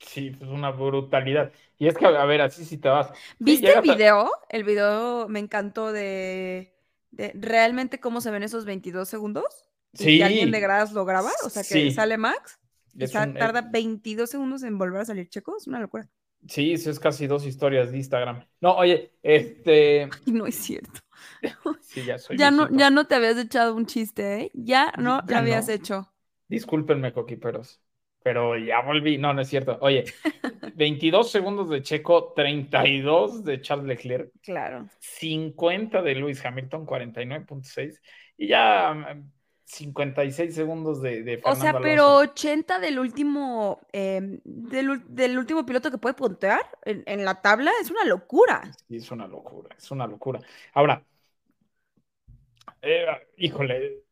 Sí, 0.00 0.30
pues 0.30 0.48
una 0.50 0.70
brutalidad. 0.70 1.52
Y 1.76 1.88
es 1.88 1.96
que, 1.96 2.06
a 2.06 2.24
ver, 2.24 2.40
así 2.40 2.64
si 2.64 2.78
te 2.78 2.88
vas. 2.88 3.08
Sí, 3.08 3.34
¿Viste 3.38 3.70
el 3.72 3.78
a- 3.78 3.80
video? 3.80 4.30
El 4.48 4.64
video 4.64 5.28
me 5.28 5.40
encantó 5.40 5.92
de, 5.92 6.72
de 7.10 7.32
realmente 7.34 7.98
cómo 8.00 8.20
se 8.20 8.30
ven 8.30 8.42
esos 8.42 8.64
22 8.64 9.08
segundos. 9.08 9.44
Y 9.92 9.98
Sí. 10.04 10.18
que 10.18 10.24
alguien 10.24 10.50
de 10.50 10.60
gradas 10.60 10.92
lo 10.92 11.04
graba, 11.04 11.30
o 11.44 11.50
sea 11.50 11.62
que 11.62 11.68
Sí. 11.68 11.90
sale 11.90 12.16
Max 12.18 12.58
y 12.94 13.04
Es 13.04 13.14
un- 13.14 13.36
eh, 13.36 13.38
tarda 13.38 13.62
22 13.62 14.30
segundos 14.30 14.62
en 14.62 14.78
volver 14.78 15.00
a 15.00 15.04
salir 15.04 15.28
checo, 15.28 15.56
es 15.56 15.66
una 15.66 15.80
locura. 15.80 16.08
Sí, 16.46 16.72
eso 16.72 16.90
es 16.90 17.00
casi 17.00 17.26
dos 17.26 17.44
historias 17.46 17.90
de 17.90 17.96
Instagram. 17.96 18.46
No, 18.60 18.76
oye, 18.76 19.12
este. 19.22 20.08
no 20.26 20.46
es 20.46 20.54
cierto. 20.56 21.00
Sí, 21.82 22.04
ya 22.04 22.18
soy. 22.18 22.36
Ya 22.38 22.50
no, 22.52 22.68
ya 22.70 22.90
no 22.90 23.06
te 23.06 23.16
habías 23.16 23.36
echado 23.38 23.74
un 23.74 23.86
chiste, 23.86 24.42
¿eh? 24.42 24.50
Ya 24.54 24.92
no 24.98 25.20
Ya 25.26 25.32
lo 25.32 25.38
habías 25.38 25.66
no. 25.66 25.72
hecho. 25.74 26.12
Discúlpenme, 26.48 27.12
coquiperos. 27.12 27.80
Pero 28.22 28.56
ya 28.58 28.82
volví. 28.82 29.18
No, 29.18 29.32
no 29.32 29.40
es 29.42 29.48
cierto. 29.48 29.78
Oye, 29.80 30.04
22 30.76 31.30
segundos 31.30 31.70
de 31.70 31.82
Checo, 31.82 32.32
32 32.34 33.44
de 33.44 33.60
Charles 33.60 33.86
Leclerc, 33.86 34.32
Claro. 34.42 34.88
50 34.98 36.02
de 36.02 36.14
Lewis 36.14 36.44
Hamilton, 36.44 36.86
49.6. 36.86 38.00
Y 38.36 38.48
ya 38.48 38.92
mm, 38.94 39.30
56 39.64 40.54
segundos 40.54 41.00
de, 41.02 41.22
de 41.22 41.38
O 41.44 41.54
Fernando 41.54 41.60
sea, 41.60 41.70
Alonso. 41.70 41.82
pero 41.82 42.16
80 42.16 42.78
del 42.78 42.98
último, 42.98 43.80
em, 43.92 44.40
del, 44.44 45.02
del 45.08 45.38
último 45.38 45.64
piloto 45.64 45.90
que 45.90 45.98
puede 45.98 46.14
puntear 46.14 46.60
en, 46.84 47.02
en 47.06 47.24
la 47.24 47.40
tabla 47.40 47.70
es 47.80 47.90
una 47.90 48.04
locura. 48.04 48.62
Sí, 48.88 48.96
es 48.96 49.10
una 49.10 49.26
locura, 49.28 49.74
es 49.76 49.90
una 49.90 50.06
locura. 50.06 50.40
Ahora, 50.72 51.04
eh, 52.82 53.06
híjole, 53.36 54.04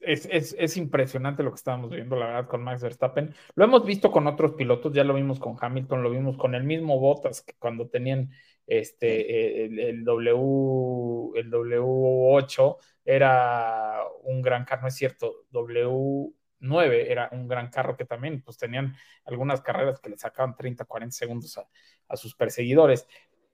es, 0.00 0.26
es- 0.30 0.56
es 0.58 0.76
impresionante 0.76 1.42
lo 1.42 1.50
que 1.50 1.56
estábamos 1.56 1.90
viendo, 1.90 2.16
la 2.16 2.26
verdad, 2.26 2.48
con 2.48 2.62
Max 2.62 2.82
Verstappen. 2.82 3.34
Lo 3.54 3.64
hemos 3.64 3.84
visto 3.84 4.10
con 4.10 4.26
otros 4.26 4.52
pilotos, 4.54 4.92
ya 4.92 5.04
lo 5.04 5.14
vimos 5.14 5.38
con 5.40 5.56
Hamilton, 5.60 6.02
lo 6.02 6.10
vimos 6.10 6.36
con 6.36 6.54
el 6.54 6.64
mismo 6.64 6.98
Bottas, 6.98 7.42
que 7.42 7.54
cuando 7.58 7.88
tenían 7.88 8.30
este, 8.66 9.62
eh, 9.62 9.64
el, 9.66 9.78
el 9.78 10.04
W, 10.04 11.32
el 11.40 11.50
W8 11.50 12.78
era 13.04 14.02
un 14.24 14.42
gran 14.42 14.64
carro, 14.64 14.82
no 14.82 14.88
es 14.88 14.94
cierto, 14.94 15.46
W9 15.50 17.10
era 17.10 17.28
un 17.32 17.48
gran 17.48 17.70
carro 17.70 17.96
que 17.96 18.04
también 18.04 18.42
pues 18.42 18.58
tenían 18.58 18.94
algunas 19.24 19.60
carreras 19.62 20.00
que 20.00 20.10
le 20.10 20.16
sacaban 20.18 20.56
30, 20.56 20.84
40 20.84 21.16
segundos 21.16 21.56
a, 21.58 21.66
a 22.08 22.16
sus 22.16 22.34
perseguidores, 22.34 23.06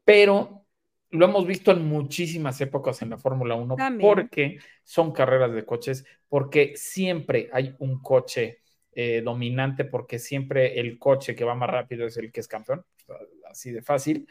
pero 0.05 0.64
lo 1.15 1.25
hemos 1.27 1.47
visto 1.47 1.71
en 1.71 1.85
muchísimas 1.87 2.61
épocas 2.61 3.01
en 3.03 3.11
la 3.11 3.19
Fórmula 3.19 3.55
1 3.55 3.77
También. 3.77 4.09
porque 4.11 4.59
son 4.83 5.13
carreras 5.13 5.53
de 5.55 5.65
coches, 5.65 6.05
porque 6.29 6.75
siempre 6.77 7.49
hay 7.53 7.75
un 7.79 8.03
coche 8.03 8.61
eh, 8.93 9.23
dominante, 9.25 9.85
porque 9.85 10.19
siempre 10.19 10.79
el 10.79 10.99
coche 10.99 11.35
que 11.35 11.45
va 11.45 11.55
más 11.55 11.71
rápido 11.71 12.07
es 12.07 12.17
el 12.17 12.31
que 12.33 12.41
es 12.41 12.49
campeón, 12.49 12.85
así 13.51 13.71
de 13.73 13.83
fácil. 13.83 14.27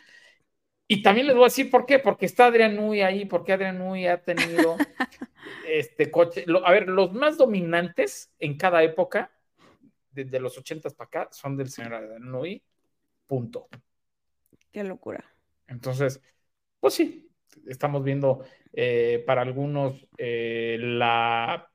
Y 0.87 1.01
también 1.01 1.27
les 1.27 1.35
voy 1.35 1.45
a 1.45 1.47
decir 1.47 1.71
por 1.71 1.85
qué, 1.85 1.99
porque 1.99 2.25
está 2.25 2.45
Adrián 2.47 2.75
Nui 2.75 3.01
ahí, 3.01 3.25
porque 3.25 3.53
Adrián 3.53 3.79
Nui 3.79 4.05
ha 4.05 4.21
tenido 4.21 4.75
este 5.67 6.11
coche. 6.11 6.43
Lo- 6.45 6.65
a 6.65 6.71
ver, 6.71 6.87
los 6.89 7.13
más 7.13 7.37
dominantes 7.37 8.31
en 8.39 8.57
cada 8.57 8.83
época, 8.83 9.31
desde 10.11 10.39
los 10.39 10.57
80 10.57 10.89
para 10.91 11.07
acá, 11.07 11.29
son 11.31 11.57
del 11.57 11.69
señor 11.69 11.95
Adrián 11.95 12.29
Nui, 12.29 12.61
punto. 13.25 13.67
Qué 14.71 14.83
locura. 14.83 15.23
Entonces, 15.67 16.21
pues 16.83 16.95
sí, 16.95 17.31
estamos 17.65 18.03
viendo 18.03 18.43
eh, 18.73 19.23
para 19.25 19.41
algunos 19.41 20.05
eh, 20.17 20.75
la, 20.81 21.71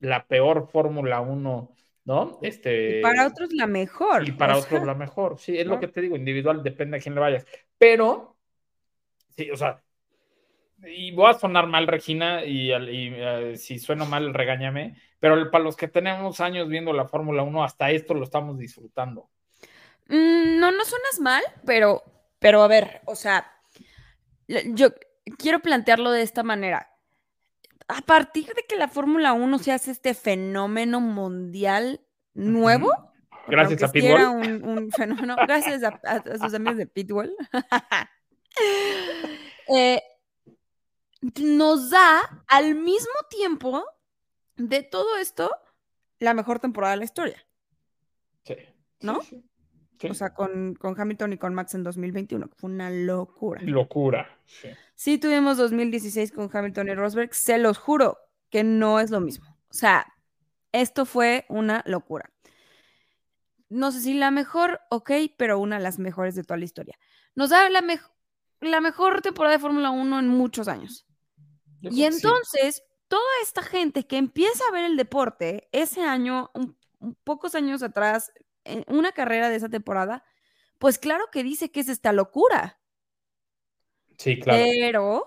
la 0.00 0.26
peor 0.26 0.68
Fórmula 0.72 1.20
1, 1.20 1.70
¿no? 2.04 2.38
Este, 2.42 2.98
Y 2.98 3.02
para 3.02 3.28
otros 3.28 3.52
la 3.52 3.68
mejor. 3.68 4.28
y 4.28 4.32
para 4.32 4.56
otros 4.56 4.70
sea, 4.70 4.84
la 4.84 4.94
mejor. 4.96 5.38
Sí, 5.38 5.56
es 5.56 5.68
lo 5.68 5.78
que 5.78 5.86
te 5.86 6.00
digo, 6.00 6.16
individual, 6.16 6.64
depende 6.64 6.96
a 6.96 7.00
quién 7.00 7.14
le 7.14 7.20
vayas. 7.20 7.46
Pero, 7.78 8.36
sí, 9.36 9.52
o 9.52 9.56
sea, 9.56 9.84
y 10.84 11.12
voy 11.12 11.30
a 11.30 11.34
sonar 11.34 11.68
mal, 11.68 11.86
Regina, 11.86 12.44
y, 12.44 12.72
eh, 12.72 13.56
si 13.56 13.78
sueno 13.78 14.04
mal, 14.04 14.34
regáñame, 14.34 14.96
pero 15.20 15.48
para 15.52 15.62
los 15.62 15.76
que 15.76 15.86
tenemos 15.86 16.40
años 16.40 16.66
viendo 16.66 16.92
la 16.92 17.06
Fórmula 17.06 17.44
1, 17.44 17.62
hasta 17.62 17.92
esto 17.92 18.14
lo 18.14 18.24
estamos 18.24 18.58
disfrutando. 18.58 19.30
Mm, 20.08 20.58
no, 20.58 20.72
no 20.72 20.84
suenas 20.84 21.20
mal, 21.20 21.44
pero, 21.64 22.02
pero 22.40 22.62
a 22.62 22.66
ver, 22.66 23.00
o 23.04 23.14
sea, 23.14 23.57
yo 24.74 24.88
quiero 25.38 25.60
plantearlo 25.60 26.10
de 26.10 26.22
esta 26.22 26.42
manera. 26.42 26.90
A 27.86 28.00
partir 28.02 28.46
de 28.46 28.64
que 28.68 28.76
la 28.76 28.88
Fórmula 28.88 29.32
1 29.32 29.58
se 29.58 29.72
hace 29.72 29.90
este 29.92 30.14
fenómeno 30.14 31.00
mundial 31.00 32.00
nuevo, 32.34 32.90
Gracias 33.46 33.82
a 33.82 33.86
era 33.86 33.92
Pitbull. 33.92 34.20
un, 34.22 34.64
un 34.78 34.92
fenómeno, 34.92 35.36
gracias 35.36 35.82
a, 35.82 35.98
a- 36.04 36.16
a 36.16 36.38
sus 36.38 36.52
amigos 36.54 36.76
de 36.76 36.86
Pitbull, 36.86 37.34
eh, 39.68 40.02
nos 41.40 41.90
da 41.90 42.44
al 42.46 42.74
mismo 42.74 43.12
tiempo 43.30 43.84
de 44.56 44.82
todo 44.82 45.16
esto 45.16 45.50
la 46.18 46.34
mejor 46.34 46.58
temporada 46.58 46.92
de 46.92 46.98
la 46.98 47.04
historia. 47.04 47.46
Sí, 48.44 48.56
¿No? 49.00 49.22
sí, 49.22 49.28
sí. 49.30 49.47
Sí. 49.98 50.08
O 50.08 50.14
sea, 50.14 50.32
con, 50.34 50.74
con 50.74 50.98
Hamilton 51.00 51.32
y 51.32 51.38
con 51.38 51.54
Max 51.54 51.74
en 51.74 51.82
2021, 51.82 52.48
que 52.48 52.54
fue 52.56 52.70
una 52.70 52.90
locura. 52.90 53.60
Locura. 53.62 54.38
Sí. 54.46 54.68
Sí 54.94 55.18
tuvimos 55.18 55.56
2016 55.56 56.32
con 56.32 56.48
Hamilton 56.52 56.88
y 56.88 56.94
Rosberg, 56.94 57.34
se 57.34 57.58
los 57.58 57.78
juro 57.78 58.18
que 58.50 58.62
no 58.64 59.00
es 59.00 59.10
lo 59.10 59.20
mismo. 59.20 59.46
O 59.68 59.74
sea, 59.74 60.06
esto 60.72 61.04
fue 61.04 61.46
una 61.48 61.82
locura. 61.86 62.30
No 63.68 63.92
sé 63.92 64.00
si 64.00 64.14
la 64.14 64.30
mejor, 64.30 64.80
ok, 64.90 65.10
pero 65.36 65.58
una 65.58 65.76
de 65.76 65.82
las 65.82 65.98
mejores 65.98 66.34
de 66.34 66.42
toda 66.44 66.56
la 66.58 66.64
historia. 66.64 66.98
Nos 67.34 67.50
da 67.50 67.68
la, 67.68 67.82
mej- 67.82 68.10
la 68.60 68.80
mejor 68.80 69.20
temporada 69.20 69.56
de 69.56 69.60
Fórmula 69.60 69.90
1 69.90 70.18
en 70.20 70.28
muchos 70.28 70.68
años. 70.68 71.06
Yo 71.80 71.90
Y 71.90 71.96
sí. 71.96 72.04
entonces, 72.04 72.82
toda 73.08 73.22
esta 73.42 73.62
gente 73.62 74.06
que 74.06 74.16
empieza 74.16 74.64
a 74.68 74.72
ver 74.72 74.84
el 74.84 74.96
deporte 74.96 75.68
ese 75.72 76.02
año, 76.02 76.50
un- 76.54 76.76
un 77.00 77.14
pocos 77.24 77.54
años 77.54 77.82
atrás, 77.82 78.32
en 78.68 78.84
una 78.88 79.12
carrera 79.12 79.48
de 79.50 79.56
esa 79.56 79.68
temporada, 79.68 80.24
pues 80.78 80.98
claro 80.98 81.26
que 81.32 81.44
dice 81.44 81.70
que 81.70 81.80
es 81.80 81.88
esta 81.88 82.12
locura. 82.12 82.80
Sí, 84.18 84.38
claro. 84.38 84.76
Pero, 84.82 85.26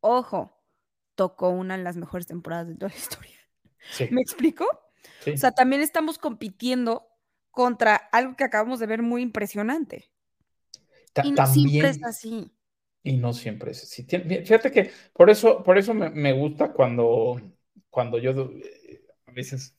ojo, 0.00 0.52
tocó 1.14 1.50
una 1.50 1.76
de 1.76 1.84
las 1.84 1.96
mejores 1.96 2.26
temporadas 2.26 2.68
de 2.68 2.74
toda 2.76 2.90
la 2.90 2.96
historia. 2.96 3.36
Sí, 3.88 4.08
¿Me 4.10 4.20
explico? 4.22 4.66
sí. 5.20 5.32
O 5.34 5.36
sea, 5.38 5.52
también 5.52 5.82
estamos 5.82 6.18
compitiendo 6.18 7.08
contra 7.50 7.96
algo 7.96 8.36
que 8.36 8.44
acabamos 8.44 8.80
de 8.80 8.86
ver 8.86 9.02
muy 9.02 9.22
impresionante. 9.22 10.10
Ta- 11.12 11.22
Y 11.24 11.32
no 11.32 11.46
siempre 11.46 11.88
es 11.90 12.02
así. 12.04 12.52
Y 13.02 13.16
no 13.18 13.32
siempre 13.32 13.70
es 13.70 13.82
así. 13.84 14.04
Fíjate 14.04 14.72
que 14.72 14.90
por 15.12 15.30
eso, 15.30 15.62
por 15.62 15.78
eso 15.78 15.94
me, 15.94 16.10
me 16.10 16.32
gusta 16.32 16.72
cuando, 16.72 17.40
cuando 17.88 18.18
yo 18.18 18.32
eh, 18.32 19.02
a 19.26 19.32
veces 19.32 19.76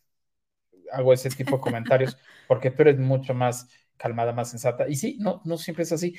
hago 0.92 1.14
ese 1.14 1.30
tipo 1.30 1.58
de 1.58 1.62
comentarios, 1.62 2.18
porque 2.48 2.72
tú 2.72 2.82
eres 2.84 3.00
mucho 3.00 3.34
más 3.34 3.68
calmada, 3.98 4.34
más 4.34 4.50
sensata. 4.52 4.88
Y 4.90 4.96
sí, 4.96 5.18
no, 5.20 5.42
no 5.46 5.58
siempre 5.58 5.84
es 5.84 5.92
así. 5.92 6.16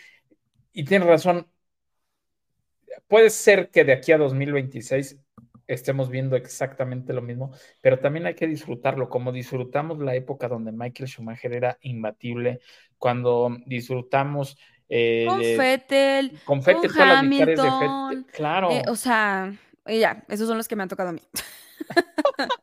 Y 0.73 0.85
tienes 0.85 1.09
razón. 1.09 1.49
Puede 3.07 3.31
ser 3.31 3.71
que 3.71 3.85
de 3.85 3.93
aquí 3.93 4.13
a 4.13 4.19
2026 4.19 5.19
estemos 5.67 6.09
viendo 6.11 6.37
exactamente 6.37 7.13
lo 7.13 7.23
mismo, 7.23 7.53
pero 7.83 7.99
también 8.01 8.27
hay 8.27 8.35
que 8.35 8.47
disfrutarlo, 8.47 9.09
como 9.09 9.33
disfrutamos 9.33 9.99
la 9.99 10.15
época 10.15 10.49
donde 10.49 10.73
Michael 10.73 11.09
Schumacher 11.09 11.53
era 11.53 11.79
imbatible, 11.83 12.61
cuando 12.99 13.57
disfrutamos 13.67 14.57
eh, 14.89 15.27
Con 15.27 15.39
de- 15.39 15.55
Fettel, 15.57 16.33
con 16.45 16.63
Fettel, 16.63 16.95
con 16.95 17.21
victorias 17.21 17.61
de 17.63 17.71
Hamilton, 17.71 17.73
Fettel, 17.73 18.27
claro, 18.33 18.83
eh, 18.83 18.83
o 18.89 18.97
sea, 18.97 19.53
ya, 19.87 20.25
esos 20.29 20.49
son 20.49 20.57
los 20.57 20.69
que 20.69 20.77
me 20.77 20.83
han 20.83 20.89
tocado 20.89 21.11
a 21.11 21.13
mí. 21.13 21.23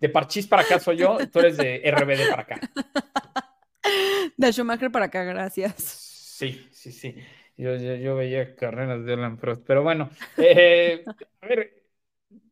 de 0.00 0.08
Parchís 0.08 0.46
para 0.46 0.62
acá 0.62 0.78
soy 0.78 0.98
yo, 0.98 1.18
tú 1.30 1.40
eres 1.40 1.56
de 1.56 1.82
RBD 1.84 2.30
para 2.30 2.42
acá. 2.42 2.60
De 4.36 4.52
Schumacher 4.52 4.90
para 4.90 5.06
acá, 5.06 5.24
gracias. 5.24 5.74
Sí, 5.82 6.66
sí, 6.72 6.92
sí. 6.92 7.14
Yo, 7.56 7.76
yo, 7.76 7.96
yo 7.96 8.16
veía 8.16 8.54
carreras 8.56 9.04
de 9.04 9.12
Alan 9.12 9.36
Prost, 9.36 9.62
pero 9.66 9.82
bueno, 9.82 10.08
eh, 10.38 11.04
a 11.42 11.46
ver, 11.46 11.82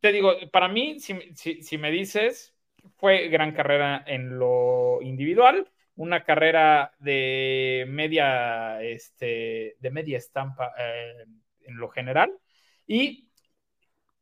te 0.01 0.12
digo, 0.12 0.35
para 0.53 0.69
mí, 0.69 1.01
si, 1.01 1.14
si, 1.35 1.62
si 1.62 1.79
me 1.79 1.91
dices, 1.91 2.55
fue 2.97 3.29
gran 3.29 3.53
carrera 3.53 4.05
en 4.07 4.38
lo 4.38 5.01
individual, 5.01 5.71
una 5.97 6.25
carrera 6.25 6.93
de 6.99 7.87
media, 7.88 8.83
este, 8.83 9.77
de 9.81 9.91
media 9.91 10.19
estampa 10.19 10.73
eh, 10.79 11.25
en 11.62 11.77
lo 11.79 11.88
general, 11.88 12.33
y 12.87 13.31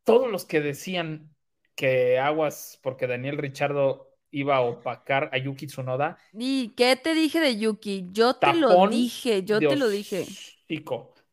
todos 0.04 0.30
los 0.30 0.44
que 0.44 0.60
decían 0.60 1.35
que 1.76 2.18
aguas 2.18 2.80
porque 2.82 3.06
Daniel 3.06 3.38
Richardo 3.38 4.08
iba 4.30 4.56
a 4.56 4.60
opacar 4.62 5.30
a 5.32 5.38
Yuki 5.38 5.66
Tsunoda, 5.66 6.18
¿Y 6.32 6.70
qué 6.70 6.96
te 6.96 7.14
dije 7.14 7.40
de 7.40 7.56
Yuki? 7.58 8.08
Yo 8.12 8.34
te 8.34 8.52
lo 8.54 8.88
dije, 8.88 9.44
yo 9.44 9.60
te 9.60 9.76
lo 9.76 9.88
dije. 9.88 10.26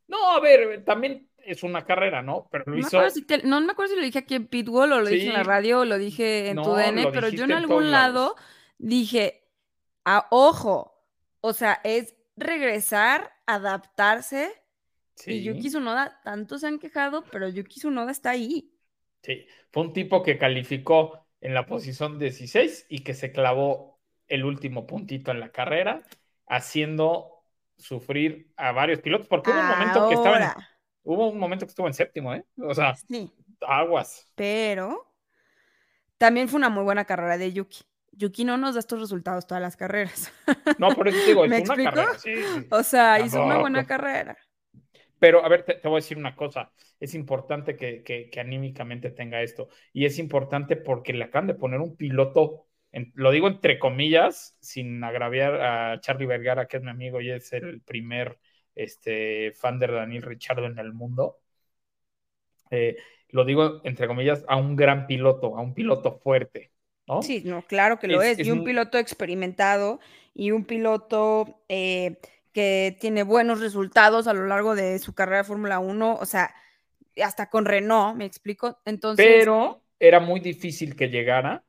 No, 0.08 0.32
a 0.32 0.40
ver, 0.40 0.84
también 0.86 1.30
es 1.38 1.64
una 1.64 1.86
carrera, 1.86 2.22
¿no? 2.22 2.48
Pero 2.52 2.66
lo 2.68 2.72
No 2.72 2.76
me, 2.78 2.82
hizo. 2.82 2.98
acuerdo 2.98 3.10
si 3.16 3.26
te- 3.26 3.44
no 3.44 3.60
me 3.62 3.72
acuerdo 3.72 3.94
si 3.94 4.00
lo 4.00 4.06
dije 4.06 4.20
aquí 4.20 4.36
en 4.36 4.48
Pitbull 4.48 4.92
o 4.94 5.00
lo 5.00 5.06
dije 5.06 5.28
en 5.28 5.34
la 5.34 5.44
radio 5.44 5.80
o 5.80 5.86
lo 5.86 5.98
dije 5.98 6.50
en 6.50 6.56
No, 6.58 6.64
tu 6.64 6.76
DN, 6.76 7.08
pero 7.12 7.30
yo 7.30 7.46
en 7.46 7.52
algún 7.54 7.92
lado 7.92 8.36
lados. 8.36 8.36
dije, 8.78 9.50
ah, 10.06 10.28
ojo, 10.32 10.94
o 11.42 11.54
sea, 11.54 11.80
es 11.84 12.16
regresar, 12.36 13.32
adaptarse. 13.46 14.52
Y 15.26 15.44
Yuki 15.44 15.70
Tsunoda, 15.70 16.20
tanto 16.24 16.58
se 16.58 16.68
han 16.68 16.80
quejado, 16.80 17.24
pero 17.32 17.48
Yuki 17.50 17.80
Tsunoda 17.80 18.12
está 18.12 18.32
ahí. 18.32 18.73
Sí. 19.24 19.48
Fue 19.72 19.84
un 19.84 19.94
tipo 19.94 20.24
que 20.24 20.38
calificó 20.38 21.28
en 21.42 21.54
la 21.56 21.66
posición 21.68 22.20
16 22.20 22.88
y 22.90 23.00
que 23.04 23.16
se 23.16 23.32
clavó 23.32 24.00
el 24.28 24.46
último 24.46 24.88
puntito 24.88 25.32
en 25.32 25.40
la 25.42 25.52
carrera, 25.52 26.04
haciendo 26.48 27.44
sufrir 27.78 28.54
a 28.58 28.72
varios 28.74 29.02
pilotos, 29.02 29.28
porque 29.28 29.52
hubo 29.52 29.62
un 29.62 29.68
momento 29.68 30.08
que 30.10 30.16
estaba 30.16 30.38
en, 30.40 30.52
hubo 31.04 31.30
un 31.30 31.40
momento 31.40 31.66
que 31.66 31.72
estuvo 31.72 31.88
en 31.88 31.94
séptimo, 31.96 32.34
¿eh? 32.36 32.46
O 32.58 32.74
sea, 32.76 33.02
sí, 33.08 33.32
aguas. 33.62 34.28
pero 34.36 35.14
también 36.18 36.48
fue 36.50 36.58
una 36.58 36.70
muy 36.70 36.84
buena 36.84 37.06
carrera 37.06 37.38
de 37.38 37.54
Yuki. 37.54 37.84
Yuki 38.12 38.46
no 38.46 38.58
nos 38.58 38.76
da 38.76 38.80
estos 38.80 39.00
resultados 39.00 39.48
todas 39.48 39.62
las 39.62 39.76
carreras. 39.76 40.32
No, 40.78 40.96
por 40.96 41.08
eso 41.08 41.22
digo, 41.24 41.46
es 41.46 41.50
¿Me 41.50 41.60
una 41.60 41.76
explico? 41.76 41.92
carrera, 41.96 42.18
sí, 42.18 42.48
sí. 42.48 42.68
O 42.70 42.84
sea, 42.84 43.20
hizo 43.20 43.42
una 43.42 43.58
buena 43.58 43.86
carrera. 43.86 44.38
Pero, 45.24 45.46
a 45.46 45.50
ver, 45.50 45.64
te, 45.64 45.76
te 45.76 45.88
voy 45.88 45.98
a 45.98 46.02
decir 46.02 46.18
una 46.18 46.36
cosa. 46.36 46.72
Es 47.00 47.16
importante 47.16 47.76
que, 47.78 48.04
que- 48.04 48.30
que 48.30 48.40
anímicamente 48.42 49.10
tenga 49.12 49.42
esto. 49.42 49.70
Y 49.94 50.06
es 50.06 50.20
importante 50.20 50.76
porque 50.76 51.14
le 51.14 51.24
acaban 51.26 51.48
de 51.48 51.54
poner 51.56 51.80
un 51.80 51.96
piloto, 51.96 52.68
en- 52.92 53.12
lo 53.16 53.32
digo 53.32 53.48
entre 53.48 53.80
comillas, 53.80 54.58
sin 54.60 55.02
agraviar 55.04 55.56
a 55.62 56.00
Charlie 56.02 56.26
Vergara, 56.28 56.68
que 56.68 56.78
es 56.78 56.84
mi 56.84 56.90
amigo 56.90 57.22
y 57.22 57.32
es 57.32 57.54
el 57.54 57.82
primer 57.82 58.38
este, 58.76 59.54
fan 59.54 59.80
de 59.80 59.88
Daniel 59.88 60.24
Richardo 60.24 60.66
en 60.66 60.78
el 60.80 60.94
mundo. 60.94 61.40
Eh, 62.72 62.98
lo 63.30 63.46
digo 63.46 63.82
entre 63.84 64.08
comillas, 64.08 64.44
a 64.48 64.58
un 64.58 64.76
gran 64.76 65.08
piloto, 65.08 65.58
a 65.58 65.62
un 65.62 65.74
piloto 65.74 66.20
fuerte, 66.20 66.72
¿no? 67.08 67.20
Sí, 67.20 67.42
no, 67.46 67.66
claro 67.66 68.00
que 68.00 68.08
lo 68.08 68.22
Es- 68.22 68.40
Y 68.40 68.52
un 68.52 68.64
piloto 68.64 68.98
experimentado 68.98 70.00
y 70.34 70.52
un 70.52 70.66
piloto 70.66 71.64
eh, 71.70 72.20
que 72.54 72.96
tiene 73.02 73.24
buenos 73.24 73.60
resultados 73.60 74.28
a 74.28 74.34
lo 74.34 74.46
largo 74.46 74.76
de 74.76 75.00
su 75.00 75.14
carrera 75.14 75.40
de 75.40 75.44
Fórmula 75.44 75.80
1, 75.80 76.16
o 76.16 76.26
sea, 76.26 76.54
hasta 77.22 77.50
con 77.50 77.66
Renault, 77.66 78.16
me 78.16 78.26
explico. 78.26 78.80
Entonces, 78.86 79.26
pero 79.26 79.84
era 80.00 80.20
muy 80.20 80.40
difícil 80.40 80.96
que 80.96 81.10
llegara 81.10 81.64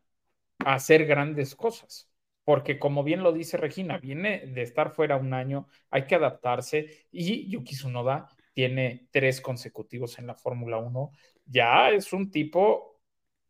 a 0.64 0.75
hacer 0.75 1.07
grandes 1.07 1.55
cosas, 1.55 2.11
porque 2.44 2.79
como 2.79 3.03
bien 3.03 3.23
lo 3.23 3.33
dice 3.33 3.57
Regina, 3.57 3.99
viene 3.99 4.47
de 4.47 4.62
estar 4.62 4.90
fuera 4.90 5.16
un 5.16 5.33
año, 5.33 5.66
hay 5.90 6.07
que 6.07 6.14
adaptarse 6.14 7.07
y 7.11 7.49
Yuki 7.49 7.75
Tsunoda 7.75 8.29
tiene 8.53 9.09
tres 9.11 9.40
consecutivos 9.40 10.18
en 10.18 10.27
la 10.27 10.35
Fórmula 10.35 10.79
1, 10.79 11.11
ya 11.47 11.90
es 11.90 12.12
un 12.12 12.31
tipo, 12.31 13.01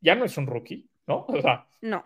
ya 0.00 0.14
no 0.14 0.24
es 0.24 0.36
un 0.38 0.46
rookie, 0.46 0.88
¿no? 1.06 1.26
O 1.28 1.40
sea, 1.40 1.66
no. 1.82 2.04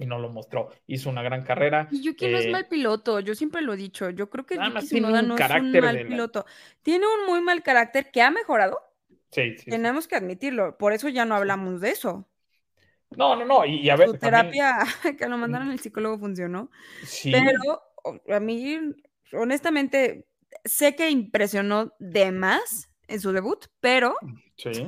Y 0.00 0.06
no 0.06 0.18
lo 0.18 0.30
mostró, 0.30 0.70
hizo 0.86 1.10
una 1.10 1.22
gran 1.22 1.44
carrera. 1.44 1.86
Y 1.90 2.02
Yuki 2.02 2.26
no 2.28 2.38
es 2.38 2.46
eh, 2.46 2.50
mal 2.50 2.66
piloto, 2.66 3.20
yo 3.20 3.34
siempre 3.34 3.62
lo 3.62 3.74
he 3.74 3.76
dicho. 3.76 4.10
Yo 4.10 4.28
creo 4.30 4.44
que 4.46 4.56
Yuki 4.56 4.86
Tsunoda 4.86 5.20
un 5.20 5.28
no 5.28 5.36
es 5.36 5.50
un 5.50 5.72
mal 5.72 5.94
la- 5.96 6.08
piloto. 6.08 6.46
Tiene 6.82 7.04
un 7.06 7.26
muy 7.26 7.40
mal 7.42 7.62
carácter 7.62 8.10
que 8.10 8.22
ha 8.22 8.30
mejorado, 8.30 8.80
sí, 9.30 9.52
sí, 9.52 9.58
sí. 9.64 9.70
tenemos 9.70 10.08
que 10.08 10.16
admitirlo. 10.16 10.76
Por 10.78 10.92
eso 10.92 11.08
ya 11.08 11.24
no 11.24 11.36
hablamos 11.36 11.80
de 11.80 11.90
eso. 11.90 12.26
No, 13.10 13.36
no, 13.36 13.44
no, 13.44 13.64
y, 13.66 13.80
y 13.80 13.90
a 13.90 13.96
ver, 13.96 14.08
Su 14.08 14.14
también- 14.18 14.52
terapia 14.52 14.84
que 15.18 15.28
lo 15.28 15.36
mandaron 15.36 15.70
al 15.70 15.80
psicólogo 15.80 16.18
funcionó. 16.18 16.70
sí, 17.02 17.30
Pero 17.32 17.82
a 18.34 18.40
mí, 18.40 18.78
honestamente, 19.32 20.26
sé 20.64 20.94
que 20.96 21.10
impresionó 21.10 21.92
de 21.98 22.32
más 22.32 22.90
en 23.08 23.20
su 23.20 23.32
debut, 23.32 23.66
pero, 23.80 24.14
sí. 24.56 24.86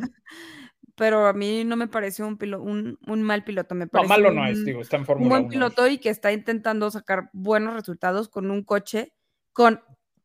Pero 0.96 1.26
a 1.26 1.32
mí 1.32 1.64
no 1.64 1.76
me 1.76 1.88
pareció 1.88 2.26
un, 2.26 2.38
pilo- 2.38 2.60
un, 2.62 2.98
un 3.06 3.22
mal 3.22 3.44
piloto. 3.44 3.74
Me 3.74 3.86
No, 3.92 4.04
malo 4.04 4.30
no 4.32 4.44
es, 4.46 4.64
un- 4.64 4.64
digo, 4.64 4.80
está 4.82 4.96
en 4.96 5.04
un 5.16 5.28
Fórmula 5.28 5.28
buen 5.28 5.46
1. 5.46 5.46
piloto 5.46 5.86
y 5.88 5.98
que 5.98 6.10
está 6.10 6.32
intentando 6.32 6.90
sacar 6.90 7.30
buenos 7.32 7.74
resultados 7.74 8.28
con 8.28 8.50
un 8.50 8.62
coche, 8.64 9.12
con, 9.52 9.80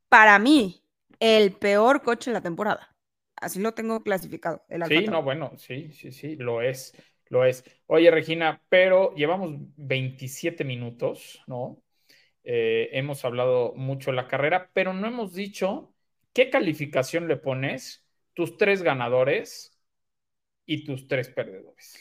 para 0.10 0.40
mí, 0.40 0.84
el 1.20 1.54
peor 1.54 2.02
coche 2.04 2.32
de 2.32 2.36
la 2.36 2.42
temporada. 2.42 2.96
Así 3.36 3.60
lo 3.60 3.74
tengo 3.74 4.02
clasificado. 4.04 4.64
El 4.70 4.84
Sí, 4.84 5.08
no, 5.08 5.22
bueno, 5.22 5.52
sí, 5.58 5.92
sí, 5.92 6.12
sí, 6.12 6.36
lo 6.38 6.62
es, 6.62 6.96
lo 7.28 7.44
es. 7.44 7.64
Oye, 7.88 8.10
Regina, 8.10 8.64
pero 8.70 9.14
llevamos 9.16 9.52
27 9.76 10.64
minutos, 10.64 11.42
¿no? 11.46 11.82
Eh, 12.44 12.90
hemos 12.94 13.26
hablado 13.26 13.74
mucho 13.76 14.12
de 14.12 14.18
la 14.18 14.28
carrera, 14.28 14.72
pero 14.74 14.94
no 14.94 15.08
hemos 15.08 15.34
dicho 15.34 15.94
qué 16.34 16.50
calificación 16.50 17.28
le 17.28 17.38
pones 17.38 18.06
tus 18.34 18.58
tres 18.58 18.84
ganadores 18.84 19.77
y 20.68 20.86
tus 20.86 21.08
tres 21.08 21.30
perdedores. 21.30 21.96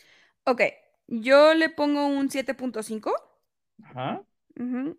Ok, 0.45 0.61
yo 1.07 1.55
le 1.55 1.71
pongo 1.71 2.07
un 2.07 2.29
7.5. 2.29 3.13
Ajá. 3.83 4.23
Ujú. 4.59 4.99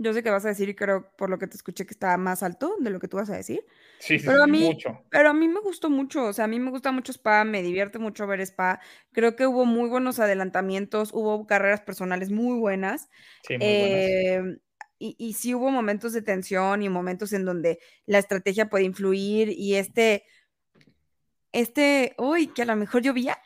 Yo 0.00 0.12
sé 0.14 0.22
que 0.22 0.30
vas 0.30 0.44
a 0.44 0.48
decir, 0.48 0.68
y 0.68 0.74
creo 0.76 1.10
por 1.16 1.28
lo 1.28 1.38
que 1.38 1.48
te 1.48 1.56
escuché 1.56 1.84
que 1.84 1.92
está 1.92 2.16
más 2.16 2.42
alto 2.44 2.76
de 2.78 2.90
lo 2.90 3.00
que 3.00 3.08
tú 3.08 3.16
vas 3.16 3.30
a 3.30 3.36
decir, 3.36 3.64
Sí, 3.98 4.16
sí, 4.20 4.26
Pero 4.26 4.44
a 4.44 4.46
mí- 4.46 4.60
mucho. 4.64 5.02
pero 5.10 5.30
a 5.30 5.34
mí 5.34 5.48
me 5.48 5.58
gustó 5.60 5.90
mucho, 5.90 6.26
o 6.26 6.32
sea, 6.32 6.44
a 6.44 6.48
mí 6.48 6.60
me 6.60 6.70
gusta 6.70 6.92
mucho 6.92 7.10
Spa, 7.12 7.42
me 7.44 7.62
divierte 7.62 7.98
mucho 7.98 8.28
ver 8.28 8.40
Spa, 8.42 8.80
creo 9.12 9.34
que 9.34 9.46
hubo 9.48 9.64
muy 9.64 9.88
buenos 9.88 10.20
adelantamientos, 10.20 11.10
hubo 11.12 11.46
carreras 11.48 11.80
personales 11.80 12.30
muy 12.30 12.58
buenas, 12.60 13.08
Sí, 13.42 13.58
muy 13.58 13.66
buenas. 13.78 14.04
eh, 14.06 14.58
y, 15.00 15.16
y 15.18 15.32
sí 15.32 15.52
hubo 15.54 15.70
momentos 15.70 16.12
de 16.12 16.22
tensión 16.22 16.82
y 16.82 16.88
momentos 16.88 17.32
en 17.32 17.44
donde 17.44 17.80
la 18.06 18.18
estrategia 18.18 18.68
puede 18.68 18.84
influir 18.84 19.48
y 19.50 19.74
este, 19.74 20.24
este, 21.52 22.14
uy, 22.18 22.48
que 22.48 22.62
a 22.62 22.66
lo 22.66 22.76
mejor 22.76 23.02
llovía, 23.02 23.38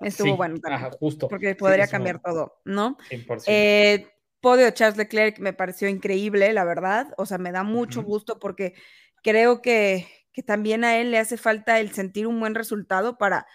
estuvo 0.00 0.28
Sí, 0.28 0.32
bueno 0.32 0.58
también, 0.58 0.84
ajá, 0.84 0.96
justo. 0.98 1.28
porque 1.28 1.54
podría 1.54 1.86
cambiar 1.86 2.20
todo, 2.20 2.60
¿no? 2.64 2.96
100%. 3.10 3.44
Eh, 3.46 4.08
podio 4.40 4.70
Charles 4.72 4.98
Leclerc 4.98 5.38
me 5.38 5.52
pareció 5.52 5.88
increíble, 5.88 6.52
la 6.52 6.64
verdad. 6.64 7.14
O 7.16 7.26
sea, 7.26 7.38
me 7.38 7.52
da 7.52 7.62
mucho 7.62 8.02
gusto 8.02 8.38
porque 8.38 8.74
creo 9.22 9.62
que, 9.62 10.06
que 10.32 10.42
también 10.42 10.84
a 10.84 10.98
él 10.98 11.10
le 11.10 11.18
hace 11.18 11.36
falta 11.36 11.80
el 11.80 11.92
sentir 11.92 12.26
un 12.26 12.38
buen 12.40 12.54
resultado 12.54 13.16
para, 13.16 13.46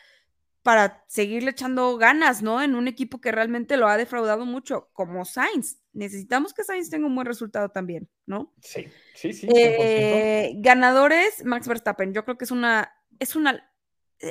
para 0.63 1.03
seguirle 1.07 1.51
echando 1.51 1.95
ganas, 1.97 2.41
¿no? 2.41 2.61
En 2.61 2.73
un 2.73 2.87
equipo 2.87 3.21
que 3.21 3.31
realmente 3.31 3.77
lo 3.77 3.87
ha 3.87 3.97
defraudado 3.97 4.45
mucho, 4.45 4.89
como 4.93 5.25
Sainz. 5.25 5.77
Necesitamos 5.93 6.53
que 6.53 6.63
Sainz 6.63 6.89
tenga 6.89 7.05
un 7.05 7.15
buen 7.15 7.27
resultado 7.27 7.69
también, 7.69 8.09
¿no? 8.25 8.53
Sí, 8.61 8.87
sí, 9.13 9.31
sí, 9.33 9.47
100%. 9.47 9.53
Eh, 9.55 10.53
ganadores, 10.57 11.45
Max 11.45 11.67
Verstappen. 11.67 12.13
Yo 12.13 12.25
creo 12.25 12.37
que 12.37 12.45
es 12.45 12.51
una, 12.51 12.91
es 13.19 13.35
una, 13.35 13.71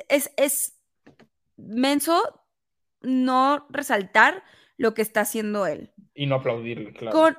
es, 0.08 0.32
es 0.36 0.78
menso 1.56 2.22
no 3.02 3.66
resaltar 3.70 4.42
lo 4.76 4.94
que 4.94 5.02
está 5.02 5.22
haciendo 5.22 5.66
él. 5.66 5.92
Y 6.14 6.26
no 6.26 6.36
aplaudirle, 6.36 6.92
claro. 6.92 7.18
Con 7.18 7.38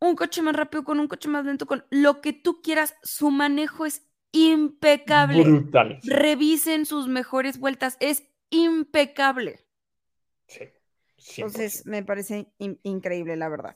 un 0.00 0.16
coche 0.16 0.42
más 0.42 0.54
rápido, 0.54 0.84
con 0.84 1.00
un 1.00 1.08
coche 1.08 1.28
más 1.28 1.44
lento, 1.44 1.66
con 1.66 1.84
lo 1.90 2.20
que 2.20 2.32
tú 2.32 2.62
quieras, 2.62 2.94
su 3.02 3.30
manejo 3.30 3.86
es 3.86 4.06
impecable. 4.32 5.42
Brutal. 5.42 6.00
Revisen 6.04 6.86
sus 6.86 7.08
mejores 7.08 7.58
vueltas, 7.58 7.96
es 8.00 8.24
impecable. 8.50 9.60
sí, 10.46 10.64
100%. 11.16 11.46
Entonces, 11.48 11.86
me 11.86 12.02
parece 12.04 12.52
in- 12.58 12.80
increíble, 12.82 13.36
la 13.36 13.48
verdad. 13.48 13.74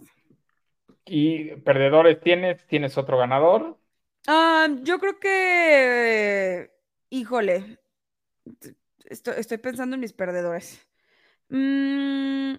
¿Y 1.06 1.54
perdedores 1.56 2.20
tienes? 2.20 2.66
¿Tienes 2.66 2.98
otro 2.98 3.16
ganador? 3.18 3.78
Ah, 4.26 4.68
yo 4.82 4.98
creo 5.00 5.18
que, 5.18 6.70
híjole, 7.12 7.78
estoy, 9.04 9.34
estoy 9.36 9.58
pensando 9.58 9.94
en 9.94 10.00
mis 10.00 10.12
perdedores. 10.14 10.80
Mm, 11.48 12.54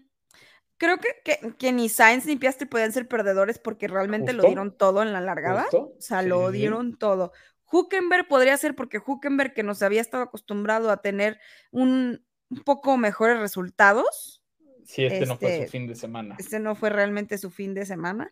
creo 0.78 0.98
que, 1.00 1.08
que, 1.26 1.54
que 1.58 1.72
ni 1.72 1.90
Sainz 1.90 2.26
ni 2.26 2.36
Piastri 2.36 2.68
podían 2.68 2.92
ser 2.92 3.08
perdedores 3.08 3.58
porque 3.58 3.88
realmente 3.88 4.32
lo 4.34 4.44
dieron 4.44 4.78
todo 4.78 5.02
en 5.02 5.12
la 5.12 5.22
largada. 5.22 5.64
Justo. 5.64 5.96
O 5.98 6.02
sea, 6.02 6.22
Sí, 6.22 6.28
lo 6.28 6.52
dieron 6.52 6.98
todo. 6.98 7.32
Huckenberg 7.72 8.28
podría 8.28 8.56
ser 8.58 8.76
porque 8.76 9.00
Huckenberg, 9.00 9.56
que 9.56 9.64
nos 9.64 9.82
había 9.82 10.02
estado 10.02 10.24
acostumbrado 10.24 10.92
a 10.92 11.02
tener 11.02 11.40
un, 11.72 12.24
un 12.50 12.64
poco 12.64 12.98
mejores 12.98 13.40
resultados, 13.40 14.40
Sí, 14.86 15.06
este, 15.06 15.26
no 15.26 15.38
fue 15.38 15.54
este, 15.54 15.66
su 15.66 15.72
fin 15.72 15.88
de 15.88 15.96
semana. 15.96 16.36
este 16.38 16.60
no 16.60 16.76
fue 16.76 16.90
realmente 16.92 17.38
su 17.38 17.50
fin 17.50 17.74
de 17.74 17.86
semana. 17.86 18.30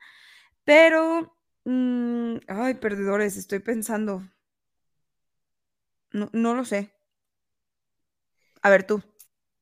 Pero, 0.65 1.35
mm, 1.63 2.35
ay, 2.47 2.75
perdedores, 2.75 3.37
estoy 3.37 3.59
pensando. 3.59 4.21
No, 6.13 6.29
no 6.33 6.53
lo 6.55 6.63
sé. 6.65 6.91
A 8.63 8.69
ver, 8.69 8.83
tú. 8.85 9.01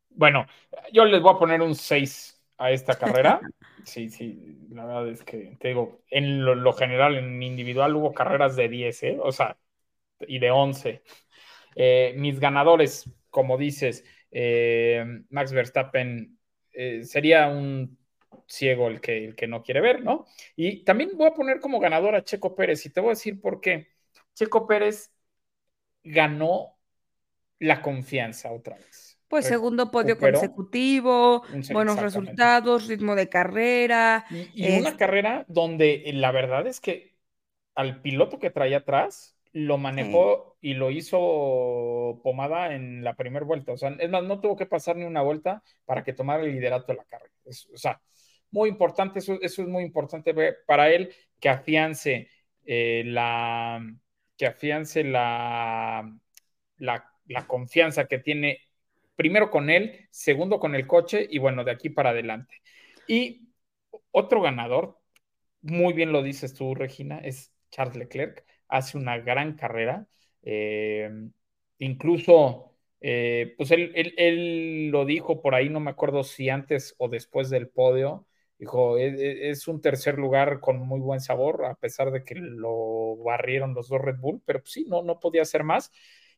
Bueno, 0.09 0.45
yo 0.91 1.05
les 1.05 1.21
voy 1.21 1.33
a 1.35 1.37
poner 1.39 1.61
un 1.61 1.75
6 1.75 2.41
a 2.57 2.71
esta 2.71 2.97
carrera. 2.97 3.47
Sí, 3.85 4.09
sí, 4.09 4.59
la 4.71 4.85
verdad 4.85 5.07
es 5.09 5.23
que 5.23 5.55
te 5.59 5.69
digo, 5.69 6.03
en 6.09 6.43
lo, 6.43 6.53
lo 6.53 6.73
general, 6.73 7.15
en 7.17 7.41
individual 7.41 7.95
hubo 7.95 8.13
carreras 8.13 8.55
de 8.57 8.67
10, 8.69 9.01
¿eh? 9.03 9.17
O 9.21 9.31
sea, 9.31 9.57
y 10.21 10.39
de 10.39 10.51
11. 10.51 11.03
Eh, 11.75 12.13
mis 12.17 12.39
ganadores, 12.39 13.05
como 13.29 13.57
dices, 13.57 14.05
eh, 14.31 15.05
Max 15.29 15.53
Verstappen 15.53 16.39
eh, 16.73 17.03
sería 17.05 17.47
un 17.49 17.97
ciego 18.47 18.87
el 18.89 19.01
que, 19.01 19.25
el 19.25 19.35
que 19.35 19.47
no 19.47 19.63
quiere 19.63 19.81
ver, 19.81 20.03
¿no? 20.03 20.25
Y 20.55 20.83
también 20.85 21.11
voy 21.17 21.27
a 21.27 21.33
poner 21.33 21.59
como 21.59 21.79
ganador 21.79 22.15
a 22.15 22.23
Checo 22.23 22.55
Pérez 22.55 22.85
y 22.85 22.91
te 22.91 23.01
voy 23.01 23.09
a 23.09 23.11
decir 23.11 23.41
por 23.41 23.61
qué. 23.61 23.89
Checo 24.35 24.67
Pérez 24.67 25.11
ganó 26.09 26.77
la 27.59 27.81
confianza 27.81 28.51
otra 28.51 28.75
vez. 28.75 29.19
Pues 29.27 29.45
segundo 29.45 29.91
podio 29.91 30.15
Recuperó 30.15 30.39
consecutivo, 30.39 31.43
buenos 31.71 31.99
resultados, 32.01 32.87
ritmo 32.87 33.13
de 33.15 33.29
carrera. 33.29 34.25
Y, 34.31 34.49
y 34.65 34.79
una 34.79 34.89
Este- 34.89 34.97
carrera 34.99 35.45
donde 35.47 36.03
eh, 36.05 36.13
la 36.13 36.31
verdad 36.31 36.65
es 36.65 36.79
que 36.79 37.15
al 37.75 38.01
piloto 38.01 38.39
que 38.39 38.49
traía 38.49 38.77
atrás 38.77 39.35
lo 39.51 39.77
manejó 39.77 40.57
y 40.61 40.73
lo 40.73 40.89
hizo 40.89 42.19
pomada 42.23 42.73
en 42.73 43.03
la 43.03 43.13
primera 43.15 43.45
vuelta. 43.45 43.71
O 43.73 43.77
sea, 43.77 43.95
es 43.99 44.09
más, 44.09 44.23
no 44.23 44.39
tuvo 44.39 44.55
que 44.55 44.65
pasar 44.65 44.95
ni 44.95 45.05
una 45.05 45.21
vuelta 45.21 45.63
para 45.85 46.03
que 46.03 46.13
tomara 46.13 46.43
el 46.43 46.51
liderato 46.51 46.91
de 46.91 46.97
la 46.97 47.05
carrera. 47.05 47.33
Es- 47.45 47.67
o 47.73 47.77
sea, 47.77 48.01
muy 48.51 48.69
importante, 48.69 49.19
eso, 49.19 49.37
eso 49.41 49.61
es 49.61 49.67
muy 49.67 49.83
importante 49.83 50.33
para 50.65 50.89
él. 50.91 51.13
que 51.39 51.49
afiance 51.49 52.27
eh, 52.65 53.03
la 53.05 53.81
que 54.39 54.47
afiance 54.47 55.03
la, 55.03 56.17
la, 56.77 57.13
la 57.27 57.47
confianza 57.47 58.07
que 58.07 58.19
tiene 58.19 58.61
primero 59.17 59.51
con 59.51 59.69
él, 59.69 60.07
segundo 60.11 60.59
con 60.59 60.75
el 60.75 60.87
coche 60.87 61.27
y 61.29 61.39
bueno, 61.39 61.65
de 61.65 61.71
aquí 61.71 61.89
para 61.89 62.11
adelante. 62.11 62.55
Y 63.05 63.49
otro 64.11 64.41
ganador, 64.41 64.97
muy 65.61 65.91
bien 65.93 66.13
lo 66.13 66.23
dices 66.23 66.53
tú, 66.53 66.73
Regina, 66.73 67.19
es 67.19 67.53
Charles 67.69 67.97
Leclerc, 67.97 68.45
hace 68.69 68.97
una 68.97 69.17
gran 69.17 69.55
carrera, 69.57 70.07
eh, 70.43 71.11
incluso, 71.79 72.77
eh, 73.01 73.55
pues 73.57 73.71
él, 73.71 73.91
él, 73.95 74.13
él, 74.17 74.87
lo 74.89 75.03
dijo 75.05 75.41
por 75.41 75.53
ahí, 75.53 75.67
no 75.69 75.81
me 75.81 75.91
acuerdo 75.91 76.23
si 76.23 76.49
antes 76.49 76.95
o 76.97 77.09
después 77.09 77.49
del 77.49 77.67
podio, 77.67 78.25
dijo, 78.59 78.97
es, 78.97 79.15
es, 79.17 79.67
un 79.67 79.81
tercer 79.81 80.17
lugar 80.17 80.59
con 80.59 80.77
muy 80.79 80.99
buen 80.99 81.21
sabor, 81.21 81.65
a 81.65 81.75
pesar 81.75 82.11
de 82.11 82.23
que 82.23 82.35
lo 82.35 83.15
barrieron 83.17 83.73
los 83.73 83.87
dos 83.87 84.01
Red 84.01 84.17
Bull, 84.17 84.41
pero 84.45 84.59
pues 84.59 84.73
sí, 84.73 84.85
no, 84.87 85.01
no 85.01 85.19
podía 85.19 85.43
hacer 85.43 85.63
más. 85.63 85.91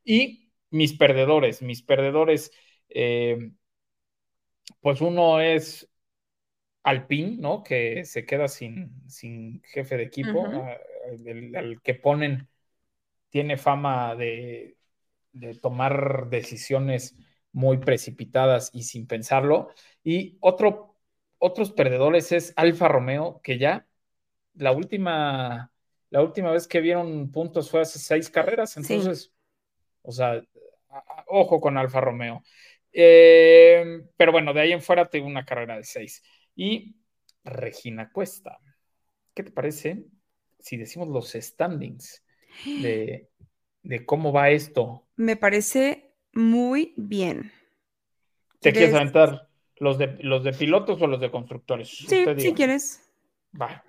Y 0.04 0.52
mis 0.70 0.94
perdedores, 0.94 1.62
mis 1.62 1.82
perdedores, 1.82 2.52
eh, 2.90 3.52
pues 4.82 5.02
uno 5.02 5.42
es 5.42 5.90
Alpine, 6.84 7.38
¿no? 7.38 7.64
Que 7.64 8.06
se 8.06 8.26
queda 8.26 8.48
sin, 8.48 9.10
sin 9.10 9.62
jefe 9.64 9.98
de 9.98 10.04
equipo, 10.04 10.42
uh 10.42 10.48
-huh. 10.48 10.78
al, 11.28 11.56
al, 11.56 11.82
que 11.82 11.96
ponen, 11.96 12.48
tiene 13.30 13.58
fama 13.58 14.16
de, 14.16 14.78
de, 15.32 15.56
tomar 15.56 16.30
decisiones 16.30 17.16
muy 17.52 17.78
precipitadas 17.78 18.72
y 18.74 18.84
sin 18.84 19.08
pensarlo. 19.08 19.70
Y 20.04 20.38
otro, 20.42 20.91
otros 21.42 21.72
perdedores 21.72 22.32
es 22.32 22.54
Alfa 22.56 22.88
Romeo, 22.88 23.42
que 23.44 23.58
ya 23.58 23.88
la 24.54 24.72
última, 24.72 25.72
la 26.12 26.22
última 26.22 26.52
vez 26.52 26.68
que 26.68 26.82
vieron 26.82 27.32
puntos 27.32 27.72
fue 27.72 27.82
hace 27.82 27.98
seis 27.98 28.30
carreras, 28.30 28.78
entonces, 28.78 29.24
sí. 29.24 29.32
o 30.04 30.12
sea, 30.12 30.40
ojo 31.26 31.60
con 31.60 31.80
Alfa 31.80 32.00
Romeo. 32.00 32.44
Eh, 32.94 34.04
pero 34.16 34.32
bueno, 34.32 34.54
de 34.54 34.62
ahí 34.62 34.72
en 34.72 34.84
fuera 34.84 35.10
tengo 35.10 35.26
una 35.26 35.44
carrera 35.44 35.78
de 35.78 35.84
seis. 35.84 36.24
Y 36.56 36.96
Regina 37.44 38.12
Cuesta, 38.12 38.60
¿qué 39.34 39.42
te 39.42 39.52
parece 39.52 40.06
si 40.60 40.78
decimos 40.78 41.08
los 41.08 41.32
standings 41.32 42.24
de, 42.64 43.30
de 43.82 44.06
cómo 44.06 44.32
va 44.32 44.52
esto? 44.52 45.08
Me 45.16 45.38
parece 45.38 46.14
muy 46.34 46.94
bien. 46.98 47.52
¿Te 48.60 48.72
quieres 48.72 48.94
aventar 48.94 49.51
los 49.82 49.98
de, 49.98 50.16
los 50.22 50.44
de 50.44 50.54
pilotos 50.54 51.02
o 51.02 51.08
los 51.08 51.20
de 51.20 51.32
constructores? 51.32 51.90
Sí, 51.90 52.24
si 52.38 52.54
quieres. 52.54 53.02
Va. 53.60 53.84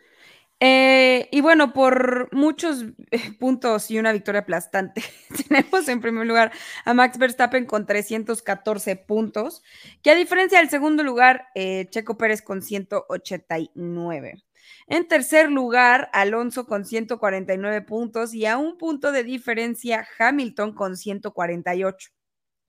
Eh, 0.58 1.28
y 1.30 1.40
bueno, 1.42 1.74
por 1.74 2.32
muchos 2.32 2.84
eh, 3.10 3.32
puntos 3.38 3.90
y 3.90 3.98
una 3.98 4.12
victoria 4.12 4.40
aplastante, 4.40 5.02
tenemos 5.48 5.86
en 5.88 6.00
primer 6.00 6.26
lugar 6.26 6.50
a 6.86 6.94
Max 6.94 7.18
Verstappen 7.18 7.66
con 7.66 7.84
314 7.84 8.96
puntos, 8.96 9.62
que 10.02 10.10
a 10.10 10.14
diferencia 10.14 10.60
del 10.60 10.70
segundo 10.70 11.02
lugar, 11.02 11.48
eh, 11.54 11.88
Checo 11.90 12.16
Pérez 12.16 12.40
con 12.40 12.62
189. 12.62 14.42
En 14.86 15.08
tercer 15.08 15.50
lugar, 15.50 16.08
Alonso 16.14 16.66
con 16.66 16.86
149 16.86 17.82
puntos 17.82 18.32
y 18.32 18.46
a 18.46 18.56
un 18.56 18.78
punto 18.78 19.12
de 19.12 19.24
diferencia, 19.24 20.06
Hamilton 20.18 20.72
con 20.72 20.96
148. 20.96 22.10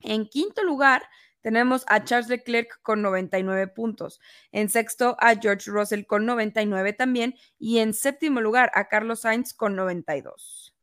En 0.01 0.27
quinto 0.27 0.63
lugar, 0.63 1.03
tenemos 1.43 1.83
a 1.87 2.05
Charles 2.05 2.29
Leclerc 2.29 2.81
con 2.81 3.01
99 3.01 3.67
puntos. 3.67 4.21
En 4.53 4.69
sexto, 4.69 5.17
a 5.19 5.35
George 5.35 5.69
Russell 5.69 6.05
con 6.05 6.25
99 6.25 6.93
también. 6.93 7.35
Y 7.59 7.79
en 7.79 7.93
séptimo 7.93 8.39
lugar, 8.39 8.71
a 8.73 8.87
Carlos 8.87 9.21
Sainz 9.21 9.53
con 9.53 9.75
92. 9.75 10.73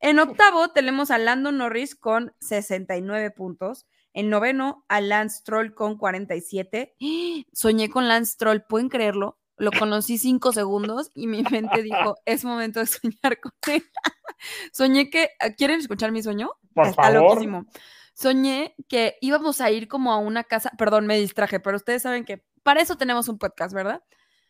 En 0.00 0.18
octavo, 0.18 0.68
tenemos 0.72 1.10
a 1.10 1.16
Lando 1.16 1.52
Norris 1.52 1.96
con 1.96 2.34
69 2.40 3.30
puntos. 3.30 3.86
En 4.12 4.28
noveno, 4.28 4.84
a 4.88 5.00
Lance 5.00 5.38
Stroll 5.38 5.74
con 5.74 5.96
47. 5.96 6.94
Soñé 7.54 7.88
con 7.88 8.06
Lance 8.06 8.34
Stroll, 8.34 8.62
¿pueden 8.62 8.90
creerlo? 8.90 9.38
Lo 9.56 9.70
conocí 9.72 10.18
cinco 10.18 10.52
segundos 10.52 11.12
y 11.14 11.28
mi 11.28 11.42
mente 11.44 11.82
dijo, 11.82 12.16
es 12.26 12.44
momento 12.44 12.80
de 12.80 12.86
soñar 12.86 13.40
con 13.40 13.52
él. 13.68 13.82
Soñé 14.72 15.08
que, 15.08 15.30
¿quieren 15.56 15.80
escuchar 15.80 16.12
mi 16.12 16.22
sueño? 16.22 16.50
Por 16.74 16.88
Está 16.88 17.04
favor. 17.04 17.22
loquísimo 17.22 17.66
soñé 18.14 18.74
que 18.88 19.16
íbamos 19.20 19.60
a 19.60 19.70
ir 19.70 19.88
como 19.88 20.12
a 20.12 20.18
una 20.18 20.44
casa, 20.44 20.70
perdón, 20.78 21.06
me 21.06 21.18
distraje, 21.18 21.60
pero 21.60 21.76
ustedes 21.76 22.02
saben 22.02 22.24
que 22.24 22.44
para 22.62 22.80
eso 22.80 22.96
tenemos 22.96 23.28
un 23.28 23.38
podcast, 23.38 23.74
¿verdad? 23.74 24.02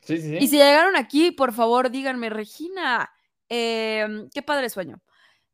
Sí, 0.03 0.21
sí. 0.21 0.37
Y 0.39 0.49
si 0.49 0.59
llegaron 0.59 0.97
aquí, 0.97 1.31
por 1.33 1.53
favor, 1.53 1.91
díganme, 1.91 2.31
Regina, 2.31 3.11
eh, 3.49 4.07
qué 4.33 4.43
padre 4.43 4.69
sueño. 4.69 5.03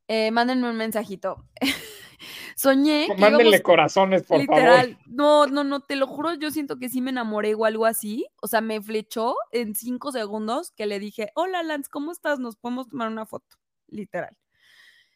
Eh, 0.08 0.30
mándenme 0.32 0.68
un 0.68 0.76
mensajito. 0.76 1.46
Soñé. 2.56 3.06
Que 3.06 3.14
Mándenle 3.14 3.50
íbamos, 3.50 3.60
corazones, 3.62 4.24
por 4.24 4.40
literal, 4.40 4.94
favor. 4.94 5.06
No, 5.06 5.46
no, 5.46 5.64
no, 5.64 5.80
te 5.80 5.96
lo 5.96 6.06
juro, 6.06 6.34
yo 6.34 6.50
siento 6.50 6.78
que 6.78 6.88
sí 6.88 7.00
me 7.00 7.10
enamoré 7.10 7.54
o 7.54 7.64
algo 7.64 7.86
así. 7.86 8.26
O 8.42 8.48
sea, 8.48 8.60
me 8.60 8.82
flechó 8.82 9.34
en 9.52 9.74
cinco 9.74 10.12
segundos 10.12 10.72
que 10.72 10.86
le 10.86 10.98
dije, 10.98 11.30
hola 11.34 11.62
Lance, 11.62 11.88
¿cómo 11.90 12.12
estás? 12.12 12.38
Nos 12.38 12.56
podemos 12.56 12.88
tomar 12.88 13.08
una 13.08 13.24
foto. 13.24 13.56
Literal. 13.86 14.36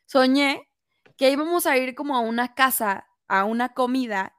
Soñé 0.06 0.68
que 1.16 1.30
íbamos 1.30 1.66
a 1.66 1.76
ir 1.76 1.94
como 1.94 2.16
a 2.16 2.20
una 2.20 2.54
casa, 2.54 3.06
a 3.28 3.44
una 3.44 3.74
comida, 3.74 4.36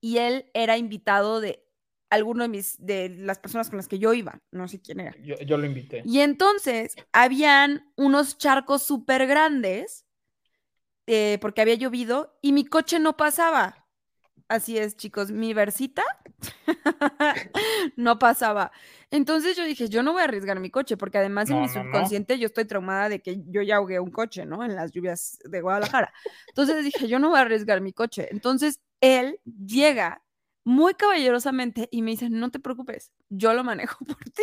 y 0.00 0.18
él 0.18 0.50
era 0.54 0.76
invitado 0.76 1.40
de 1.40 1.64
alguno 2.10 2.44
de 2.44 2.48
mis, 2.48 2.76
de 2.84 3.10
las 3.10 3.38
personas 3.38 3.68
con 3.68 3.76
las 3.76 3.88
que 3.88 3.98
yo 3.98 4.14
iba, 4.14 4.40
no 4.50 4.68
sé 4.68 4.80
quién 4.80 5.00
era. 5.00 5.16
Yo, 5.18 5.36
yo 5.36 5.58
lo 5.58 5.66
invité. 5.66 6.02
Y 6.04 6.20
entonces 6.20 6.96
habían 7.12 7.92
unos 7.96 8.38
charcos 8.38 8.82
súper 8.82 9.26
grandes, 9.26 10.06
eh, 11.06 11.38
porque 11.40 11.60
había 11.60 11.74
llovido, 11.74 12.38
y 12.42 12.52
mi 12.52 12.64
coche 12.64 12.98
no 12.98 13.16
pasaba. 13.16 13.86
Así 14.48 14.78
es, 14.78 14.96
chicos, 14.96 15.30
mi 15.30 15.52
versita 15.52 16.04
no 17.96 18.18
pasaba. 18.18 18.70
Entonces 19.10 19.56
yo 19.56 19.64
dije, 19.64 19.88
yo 19.88 20.02
no 20.02 20.12
voy 20.12 20.22
a 20.22 20.24
arriesgar 20.24 20.60
mi 20.60 20.70
coche, 20.70 20.96
porque 20.96 21.18
además 21.18 21.48
No, 21.48 21.56
en 21.56 21.62
mi 21.62 21.68
no, 21.68 21.74
no. 21.74 21.82
subconsciente 21.84 22.38
yo 22.38 22.46
estoy 22.46 22.64
traumada 22.66 23.08
de 23.08 23.20
que 23.20 23.42
yo 23.46 23.62
ya 23.62 23.76
ahogué 23.76 24.00
un 24.00 24.10
coche, 24.10 24.44
¿no? 24.46 24.64
En 24.64 24.74
las 24.74 24.92
lluvias 24.92 25.38
de 25.44 25.60
Guadalajara. 25.60 26.12
Entonces 26.48 26.84
dije, 26.84 27.08
yo 27.08 27.18
no 27.18 27.30
voy 27.30 27.38
a 27.38 27.42
arriesgar 27.42 27.80
mi 27.80 27.92
coche. 27.92 28.28
Entonces 28.30 28.80
él 29.00 29.40
llega 29.44 30.22
muy 30.64 30.92
caballerosamente 30.94 31.88
y 31.90 32.02
me 32.02 32.10
dice, 32.10 32.28
no 32.28 32.50
te 32.50 32.58
preocupes, 32.58 33.10
yo 33.30 33.54
lo 33.54 33.64
manejo 33.64 34.04
por 34.04 34.22
ti. 34.24 34.42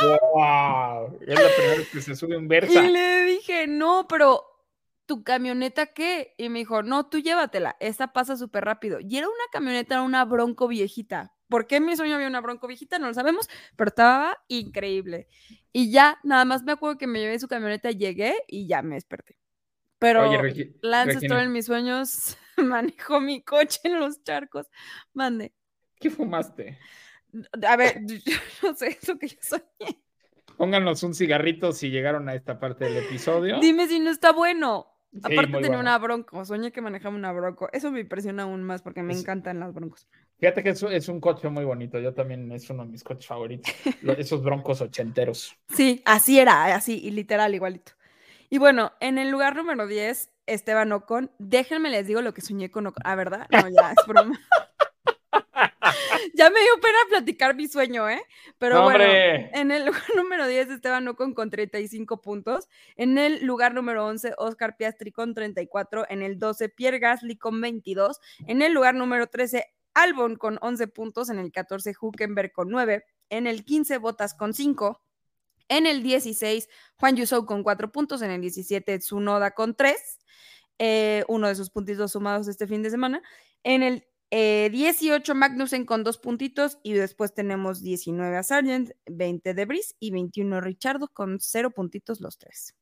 ¡Wow! 0.00 1.18
Es 1.20 1.40
la 1.40 1.48
primera 1.56 1.76
vez 1.78 1.88
que 1.90 2.00
se 2.00 2.14
sube 2.14 2.36
un 2.36 2.46
Versa. 2.46 2.84
Y 2.84 2.90
le 2.92 3.24
dije, 3.24 3.66
no, 3.66 4.06
pero 4.08 4.44
¿tu 5.06 5.24
camioneta 5.24 5.86
qué? 5.86 6.34
Y 6.38 6.48
me 6.48 6.60
dijo, 6.60 6.82
no, 6.82 7.06
tú 7.06 7.18
llévatela, 7.18 7.76
esta 7.80 8.12
pasa 8.12 8.36
súper 8.36 8.64
rápido. 8.64 9.00
Y 9.00 9.16
era 9.16 9.26
una 9.26 9.44
camioneta, 9.50 9.94
era 9.96 10.02
una 10.02 10.24
bronco 10.24 10.68
viejita. 10.68 11.33
¿Por 11.48 11.66
qué 11.66 11.76
en 11.76 11.86
mi 11.86 11.96
sueño 11.96 12.14
había 12.14 12.26
una 12.28 12.40
bronco 12.40 12.66
viejita? 12.66 12.98
No 12.98 13.06
lo 13.08 13.14
sabemos, 13.14 13.48
pero 13.76 13.88
estaba 13.88 14.38
increíble. 14.48 15.28
Y 15.72 15.90
ya, 15.90 16.18
nada 16.24 16.44
más 16.44 16.62
me 16.62 16.72
acuerdo 16.72 16.98
que 16.98 17.06
me 17.06 17.20
llevé 17.20 17.38
su 17.38 17.48
camioneta, 17.48 17.90
llegué 17.90 18.34
y 18.48 18.66
ya 18.66 18.82
me 18.82 18.94
desperté. 18.96 19.38
Pero 19.98 20.28
Oye, 20.28 20.38
Regi- 20.38 20.76
Lance 20.82 21.14
Regina. 21.14 21.28
Stroll 21.28 21.44
en 21.46 21.52
mis 21.52 21.66
sueños 21.66 22.36
manejó 22.56 23.20
mi 23.20 23.42
coche 23.42 23.80
en 23.84 24.00
los 24.00 24.22
charcos. 24.22 24.66
Mande. 25.12 25.52
¿Qué 25.98 26.10
fumaste? 26.10 26.78
A 27.66 27.76
ver, 27.76 28.00
no 28.62 28.74
sé, 28.74 28.98
eso 29.00 29.18
que 29.18 29.28
yo 29.28 29.38
soñé. 29.40 30.00
Pónganos 30.56 31.02
un 31.02 31.14
cigarrito 31.14 31.72
si 31.72 31.90
llegaron 31.90 32.28
a 32.28 32.34
esta 32.34 32.60
parte 32.60 32.84
del 32.84 32.98
episodio. 33.04 33.58
Dime 33.60 33.88
si 33.88 33.98
no 33.98 34.10
está 34.10 34.32
bueno. 34.32 34.86
Sí, 35.12 35.20
Aparte 35.22 35.52
tenía 35.52 35.68
bueno. 35.68 35.80
una 35.80 35.98
bronco, 35.98 36.44
soñé 36.44 36.72
que 36.72 36.80
manejaba 36.80 37.14
una 37.14 37.32
bronco. 37.32 37.68
Eso 37.72 37.90
me 37.90 38.00
impresiona 38.00 38.44
aún 38.44 38.62
más 38.62 38.82
porque 38.82 39.02
me 39.02 39.12
Es- 39.14 39.20
encantan 39.20 39.58
las 39.60 39.72
broncos. 39.72 40.08
Fíjate 40.38 40.62
que 40.62 40.70
es, 40.70 40.82
es 40.82 41.08
un 41.08 41.20
coche 41.20 41.48
muy 41.48 41.64
bonito. 41.64 41.98
Yo 41.98 42.12
también 42.12 42.50
es 42.52 42.68
uno 42.70 42.84
de 42.84 42.90
mis 42.90 43.04
coches 43.04 43.26
favoritos. 43.26 43.72
Esos 44.18 44.42
broncos 44.42 44.80
ochenteros. 44.80 45.56
Sí, 45.68 46.02
así 46.04 46.38
era, 46.38 46.74
así, 46.74 47.00
y 47.02 47.10
literal, 47.10 47.54
igualito. 47.54 47.92
Y 48.50 48.58
bueno, 48.58 48.92
en 49.00 49.18
el 49.18 49.30
lugar 49.30 49.56
número 49.56 49.86
10, 49.86 50.30
Esteban 50.46 50.92
Ocon. 50.92 51.30
Déjenme 51.38 51.90
les 51.90 52.06
digo 52.06 52.22
lo 52.22 52.34
que 52.34 52.40
soñé 52.40 52.70
con 52.70 52.86
Ocon. 52.86 53.02
Ah, 53.04 53.14
¿verdad? 53.14 53.46
No, 53.50 53.68
ya, 53.68 53.92
es 53.92 54.06
broma. 54.06 54.38
ya 56.34 56.50
me 56.50 56.60
dio 56.60 56.80
pena 56.80 56.98
platicar 57.08 57.54
mi 57.54 57.68
sueño, 57.68 58.08
¿eh? 58.08 58.22
Pero 58.58 58.76
¡No, 58.76 58.82
bueno, 58.84 59.04
hombre! 59.04 59.50
en 59.58 59.70
el 59.70 59.86
lugar 59.86 60.02
número 60.16 60.46
10, 60.46 60.70
Esteban 60.70 61.06
Ocon 61.08 61.34
con 61.34 61.50
35 61.50 62.20
puntos. 62.20 62.68
En 62.96 63.18
el 63.18 63.44
lugar 63.44 63.74
número 63.74 64.06
11, 64.06 64.34
Oscar 64.38 64.76
Piastri 64.76 65.12
con 65.12 65.34
34. 65.34 66.06
En 66.08 66.22
el 66.22 66.38
12, 66.38 66.68
Pierre 66.68 66.98
Gasly 66.98 67.36
con 67.36 67.60
22. 67.60 68.20
En 68.46 68.62
el 68.62 68.72
lugar 68.72 68.94
número 68.94 69.26
13, 69.26 69.73
Albon 69.94 70.36
con 70.36 70.58
11 70.60 70.88
puntos. 70.88 71.30
En 71.30 71.38
el 71.38 71.52
14, 71.52 71.94
Huckenberg 72.00 72.52
con 72.52 72.68
9. 72.70 73.04
En 73.30 73.46
el 73.46 73.64
15, 73.64 73.98
Botas 73.98 74.34
con 74.34 74.52
5. 74.54 75.02
En 75.68 75.86
el 75.86 76.02
16, 76.02 76.68
Juan 76.96 77.16
Yusou 77.16 77.46
con 77.46 77.62
4 77.62 77.90
puntos. 77.92 78.22
En 78.22 78.30
el 78.30 78.40
17, 78.40 78.98
Tsunoda 78.98 79.52
con 79.52 79.74
3. 79.74 80.18
eh, 80.78 81.24
uno 81.28 81.48
de 81.48 81.54
sus 81.54 81.70
puntitos 81.70 82.12
sumados 82.12 82.48
este 82.48 82.66
fin 82.66 82.82
de 82.82 82.90
semana. 82.90 83.22
En 83.62 83.82
el 83.82 84.06
Eh, 84.30 84.68
18 84.72 85.34
Magnussen 85.36 85.84
con 85.86 86.02
dos 86.02 86.18
puntitos 86.18 86.78
y 86.82 86.94
después 86.94 87.34
tenemos 87.34 87.82
19 87.82 88.36
a 88.36 88.42
Sargent, 88.42 88.90
20 89.06 89.54
de 89.54 89.64
Brice 89.64 89.94
y 90.00 90.10
21 90.10 90.60
Richardo 90.60 91.08
con 91.08 91.38
cero 91.40 91.70
puntitos 91.70 92.20
los 92.20 92.36
tres. 92.38 92.74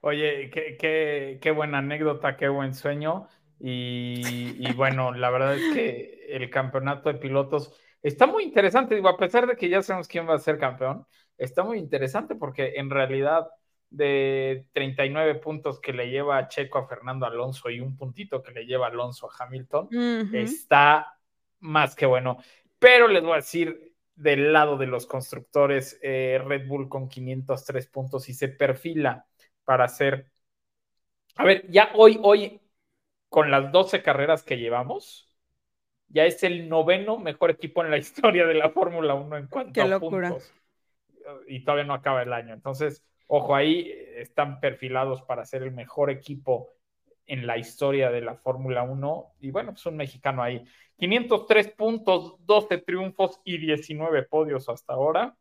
Oye, 0.00 0.50
qué, 0.50 0.76
qué, 0.78 1.38
qué 1.42 1.50
buena 1.50 1.78
anécdota, 1.78 2.36
qué 2.36 2.48
buen 2.48 2.74
sueño. 2.74 3.28
Y, 3.60 4.56
y, 4.58 4.72
bueno, 4.74 5.12
la 5.12 5.30
verdad 5.30 5.56
es 5.56 5.74
que 5.74 6.26
el 6.30 6.48
campeonato 6.50 7.08
de 7.08 7.18
pilotos 7.18 7.72
está 8.02 8.26
muy 8.26 8.44
interesante. 8.44 8.94
Digo, 8.94 9.08
a 9.08 9.16
pesar 9.16 9.46
de 9.46 9.56
que 9.56 9.68
ya 9.68 9.82
sabemos 9.82 10.08
quién 10.08 10.28
va 10.28 10.34
a 10.34 10.38
ser 10.38 10.58
campeón, 10.58 11.06
está 11.36 11.64
muy 11.64 11.78
interesante 11.78 12.34
porque 12.34 12.74
en 12.76 12.90
realidad 12.90 13.48
de 13.90 14.66
39 14.72 15.36
puntos 15.36 15.80
que 15.80 15.92
le 15.92 16.10
lleva 16.10 16.38
a 16.38 16.48
Checo 16.48 16.78
a 16.78 16.86
Fernando 16.86 17.26
Alonso 17.26 17.70
y 17.70 17.80
un 17.80 17.96
puntito 17.96 18.42
que 18.42 18.52
le 18.52 18.66
lleva 18.66 18.88
Alonso 18.88 19.28
a 19.30 19.44
Hamilton, 19.44 19.86
uh 19.86 19.90
-huh. 19.90 20.36
está 20.36 21.18
más 21.60 21.94
que 21.94 22.06
bueno. 22.06 22.38
Pero 22.78 23.08
les 23.08 23.22
voy 23.22 23.32
a 23.32 23.36
decir, 23.36 23.94
del 24.14 24.52
lado 24.52 24.76
de 24.76 24.86
los 24.86 25.06
constructores, 25.06 25.98
eh, 26.02 26.40
Red 26.44 26.66
Bull 26.66 26.88
con 26.88 27.08
503 27.08 27.86
puntos 27.86 28.28
y 28.28 28.34
se 28.34 28.48
perfila 28.48 29.26
para 29.64 29.84
hacer. 29.84 30.30
A 31.36 31.44
ver, 31.44 31.64
ya 31.70 31.90
hoy, 31.94 32.18
hoy, 32.22 32.60
con 33.28 33.50
las 33.50 33.72
12 33.72 34.02
carreras 34.02 34.42
que 34.42 34.58
llevamos, 34.58 35.28
ya 36.08 36.24
es 36.24 36.42
el 36.42 36.68
noveno 36.68 37.18
mejor 37.18 37.50
equipo 37.50 37.84
en 37.84 37.90
la 37.90 37.98
historia 37.98 38.46
de 38.46 38.54
la 38.54 38.70
Fórmula 38.70 39.14
1 39.14 39.36
en 39.36 39.46
cuanto 39.48 39.72
Qué 39.72 39.82
a 39.82 39.86
locura. 39.86 40.30
puntos. 40.30 40.52
Y 41.46 41.64
todavía 41.64 41.84
no 41.84 41.94
acaba 41.94 42.22
el 42.22 42.32
año. 42.32 42.54
Entonces, 42.54 43.04
ojo, 43.26 43.54
ahí 43.54 43.92
están 44.16 44.60
perfilados 44.60 45.22
para 45.22 45.44
ser 45.44 45.62
el 45.62 45.72
mejor 45.72 46.10
equipo 46.10 46.70
en 47.26 47.46
la 47.46 47.58
historia 47.58 48.10
de 48.10 48.22
la 48.22 48.34
Fórmula 48.36 48.82
1. 48.82 49.34
Y 49.40 49.50
bueno, 49.50 49.72
pues 49.72 49.84
un 49.86 49.96
mexicano 49.96 50.42
ahí. 50.42 50.64
503 50.96 51.68
puntos, 51.68 52.36
12 52.46 52.78
triunfos 52.78 53.40
y 53.44 53.58
19 53.58 54.22
podios 54.24 54.68
hasta 54.68 54.94
ahora. 54.94 55.36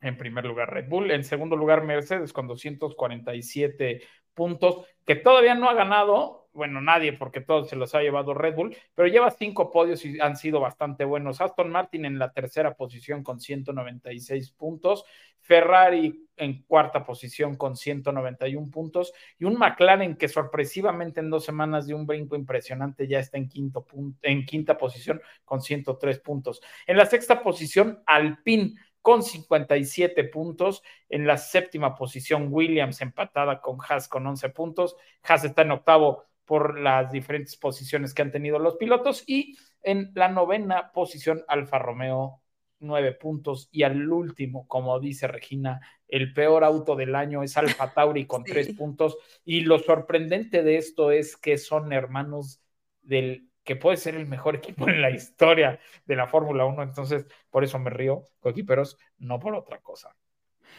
En 0.00 0.18
primer 0.18 0.44
lugar 0.44 0.72
Red 0.72 0.88
Bull, 0.88 1.10
en 1.10 1.24
segundo 1.24 1.56
lugar 1.56 1.82
Mercedes 1.84 2.32
con 2.32 2.46
247 2.46 4.02
puntos, 4.36 4.86
que 5.04 5.16
todavía 5.16 5.56
no 5.56 5.68
ha 5.68 5.74
ganado, 5.74 6.48
bueno, 6.52 6.80
nadie 6.80 7.12
porque 7.12 7.40
todos 7.40 7.68
se 7.68 7.76
los 7.76 7.94
ha 7.94 8.02
llevado 8.02 8.34
Red 8.34 8.54
Bull, 8.54 8.76
pero 8.94 9.08
lleva 9.08 9.30
cinco 9.30 9.72
podios 9.72 10.04
y 10.04 10.20
han 10.20 10.36
sido 10.36 10.60
bastante 10.60 11.04
buenos. 11.04 11.40
Aston 11.40 11.70
Martin 11.70 12.04
en 12.04 12.18
la 12.18 12.32
tercera 12.32 12.74
posición 12.74 13.24
con 13.24 13.40
196 13.40 14.52
puntos, 14.52 15.04
Ferrari 15.40 16.28
en 16.36 16.62
cuarta 16.64 17.04
posición 17.04 17.56
con 17.56 17.76
191 17.76 18.70
puntos 18.70 19.12
y 19.38 19.44
un 19.44 19.56
McLaren 19.58 20.16
que 20.16 20.28
sorpresivamente 20.28 21.20
en 21.20 21.30
dos 21.30 21.44
semanas 21.44 21.86
de 21.86 21.94
un 21.94 22.06
brinco 22.06 22.36
impresionante 22.36 23.06
ya 23.06 23.20
está 23.20 23.38
en, 23.38 23.48
quinto 23.48 23.86
en 24.22 24.44
quinta 24.44 24.76
posición 24.76 25.20
con 25.44 25.62
103 25.62 26.18
puntos. 26.18 26.60
En 26.86 26.96
la 26.96 27.06
sexta 27.06 27.42
posición, 27.42 28.02
Alpine 28.06 28.74
con 29.06 29.22
57 29.22 30.24
puntos. 30.24 30.82
En 31.08 31.28
la 31.28 31.36
séptima 31.36 31.94
posición, 31.94 32.48
Williams 32.50 33.00
empatada 33.00 33.60
con 33.60 33.78
Haas 33.88 34.08
con 34.08 34.26
11 34.26 34.48
puntos. 34.48 34.96
Haas 35.22 35.44
está 35.44 35.62
en 35.62 35.70
octavo 35.70 36.24
por 36.44 36.80
las 36.80 37.12
diferentes 37.12 37.54
posiciones 37.56 38.12
que 38.12 38.22
han 38.22 38.32
tenido 38.32 38.58
los 38.58 38.74
pilotos. 38.74 39.22
Y 39.24 39.56
en 39.84 40.10
la 40.16 40.28
novena 40.28 40.90
posición, 40.90 41.44
Alfa 41.46 41.78
Romeo, 41.78 42.42
nueve 42.80 43.12
puntos. 43.12 43.68
Y 43.70 43.84
al 43.84 44.10
último, 44.10 44.66
como 44.66 44.98
dice 44.98 45.28
Regina, 45.28 45.80
el 46.08 46.32
peor 46.32 46.64
auto 46.64 46.96
del 46.96 47.14
año 47.14 47.44
es 47.44 47.56
Alfa 47.56 47.88
Tauri 47.94 48.26
con 48.26 48.44
sí. 48.44 48.50
tres 48.50 48.74
puntos. 48.74 49.16
Y 49.44 49.60
lo 49.60 49.78
sorprendente 49.78 50.64
de 50.64 50.78
esto 50.78 51.12
es 51.12 51.36
que 51.36 51.58
son 51.58 51.92
hermanos 51.92 52.60
del 53.02 53.50
que 53.66 53.76
puede 53.76 53.98
ser 53.98 54.14
el 54.14 54.26
mejor 54.26 54.56
equipo 54.56 54.88
en 54.88 55.02
la 55.02 55.10
historia 55.10 55.78
de 56.06 56.16
la 56.16 56.26
Fórmula 56.26 56.64
1. 56.64 56.82
Entonces, 56.82 57.26
por 57.50 57.64
eso 57.64 57.78
me 57.78 57.90
río, 57.90 58.22
coequiperos, 58.40 58.96
no 59.18 59.38
por 59.38 59.54
otra 59.54 59.80
cosa. 59.80 60.16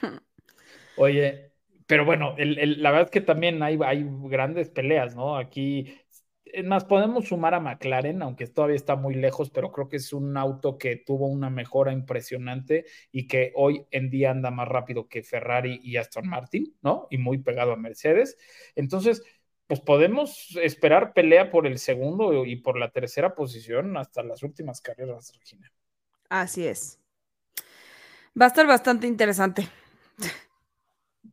Oye, 0.97 1.51
pero 1.85 2.05
bueno, 2.05 2.33
el, 2.37 2.57
el, 2.57 2.81
la 2.81 2.91
verdad 2.91 3.05
es 3.05 3.11
que 3.11 3.21
también 3.21 3.61
hay, 3.61 3.77
hay 3.85 4.05
grandes 4.23 4.69
peleas, 4.69 5.15
¿no? 5.15 5.37
Aquí, 5.37 5.93
es 6.45 6.65
más, 6.65 6.85
podemos 6.85 7.27
sumar 7.27 7.53
a 7.53 7.59
McLaren, 7.59 8.21
aunque 8.21 8.47
todavía 8.47 8.77
está 8.77 8.95
muy 8.95 9.15
lejos, 9.15 9.49
pero 9.49 9.71
creo 9.71 9.89
que 9.89 9.97
es 9.97 10.13
un 10.13 10.37
auto 10.37 10.77
que 10.77 10.95
tuvo 10.95 11.27
una 11.27 11.49
mejora 11.49 11.91
impresionante 11.91 12.85
y 13.11 13.27
que 13.27 13.51
hoy 13.55 13.85
en 13.91 14.09
día 14.09 14.31
anda 14.31 14.49
más 14.49 14.67
rápido 14.67 15.07
que 15.07 15.23
Ferrari 15.23 15.79
y 15.83 15.97
Aston 15.97 16.27
Martin, 16.27 16.73
¿no? 16.81 17.07
Y 17.09 17.17
muy 17.17 17.39
pegado 17.39 17.73
a 17.73 17.77
Mercedes. 17.77 18.37
Entonces, 18.75 19.23
pues 19.67 19.81
podemos 19.81 20.57
esperar 20.61 21.13
pelea 21.13 21.51
por 21.51 21.67
el 21.67 21.77
segundo 21.77 22.45
y 22.45 22.55
por 22.55 22.77
la 22.79 22.89
tercera 22.89 23.35
posición 23.35 23.97
hasta 23.97 24.23
las 24.23 24.41
últimas 24.41 24.81
carreras, 24.81 25.33
Regina. 25.37 25.71
Así 26.29 26.65
es. 26.65 26.99
Va 28.39 28.45
a 28.45 28.47
estar 28.47 28.65
bastante 28.65 29.07
interesante. 29.07 29.67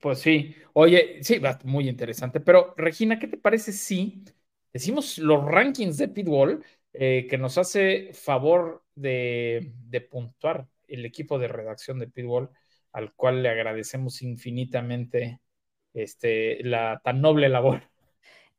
Pues 0.00 0.18
sí, 0.18 0.54
oye, 0.72 1.22
sí, 1.22 1.38
va 1.38 1.58
muy 1.64 1.88
interesante. 1.88 2.40
Pero, 2.40 2.74
Regina, 2.76 3.18
¿qué 3.18 3.28
te 3.28 3.36
parece 3.38 3.72
si 3.72 4.24
decimos 4.72 5.18
los 5.18 5.44
rankings 5.44 5.96
de 5.96 6.08
Pitbull 6.08 6.64
eh, 6.92 7.26
que 7.28 7.38
nos 7.38 7.56
hace 7.58 8.12
favor 8.12 8.84
de, 8.94 9.72
de 9.88 10.00
puntuar 10.00 10.66
el 10.88 11.04
equipo 11.06 11.38
de 11.38 11.48
redacción 11.48 11.98
de 11.98 12.08
Pitbull, 12.08 12.50
al 12.92 13.14
cual 13.14 13.42
le 13.42 13.48
agradecemos 13.48 14.22
infinitamente 14.22 15.40
este, 15.94 16.62
la 16.64 17.00
tan 17.02 17.20
noble 17.20 17.48
labor? 17.48 17.82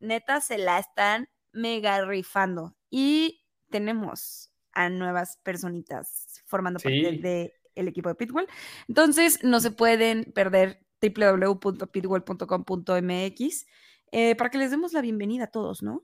neta 0.00 0.40
se 0.40 0.58
la 0.58 0.78
están 0.78 1.28
mega 1.52 2.04
rifando. 2.04 2.74
Y 2.90 3.44
tenemos 3.70 4.50
a 4.72 4.88
nuevas 4.90 5.38
personitas 5.42 6.42
formando 6.46 6.80
Sí. 6.80 7.02
parte 7.02 7.18
del 7.18 7.52
el 7.74 7.88
equipo 7.88 8.10
de 8.10 8.14
Pitbull. 8.14 8.46
Entonces, 8.88 9.42
no 9.44 9.58
se 9.60 9.70
pueden 9.70 10.24
perder 10.34 10.84
www.pitbull.com.mx 11.00 13.66
eh, 14.12 14.36
para 14.36 14.50
que 14.50 14.58
les 14.58 14.70
demos 14.70 14.92
la 14.92 15.00
bienvenida 15.00 15.44
a 15.44 15.50
todos, 15.50 15.82
¿no? 15.82 16.02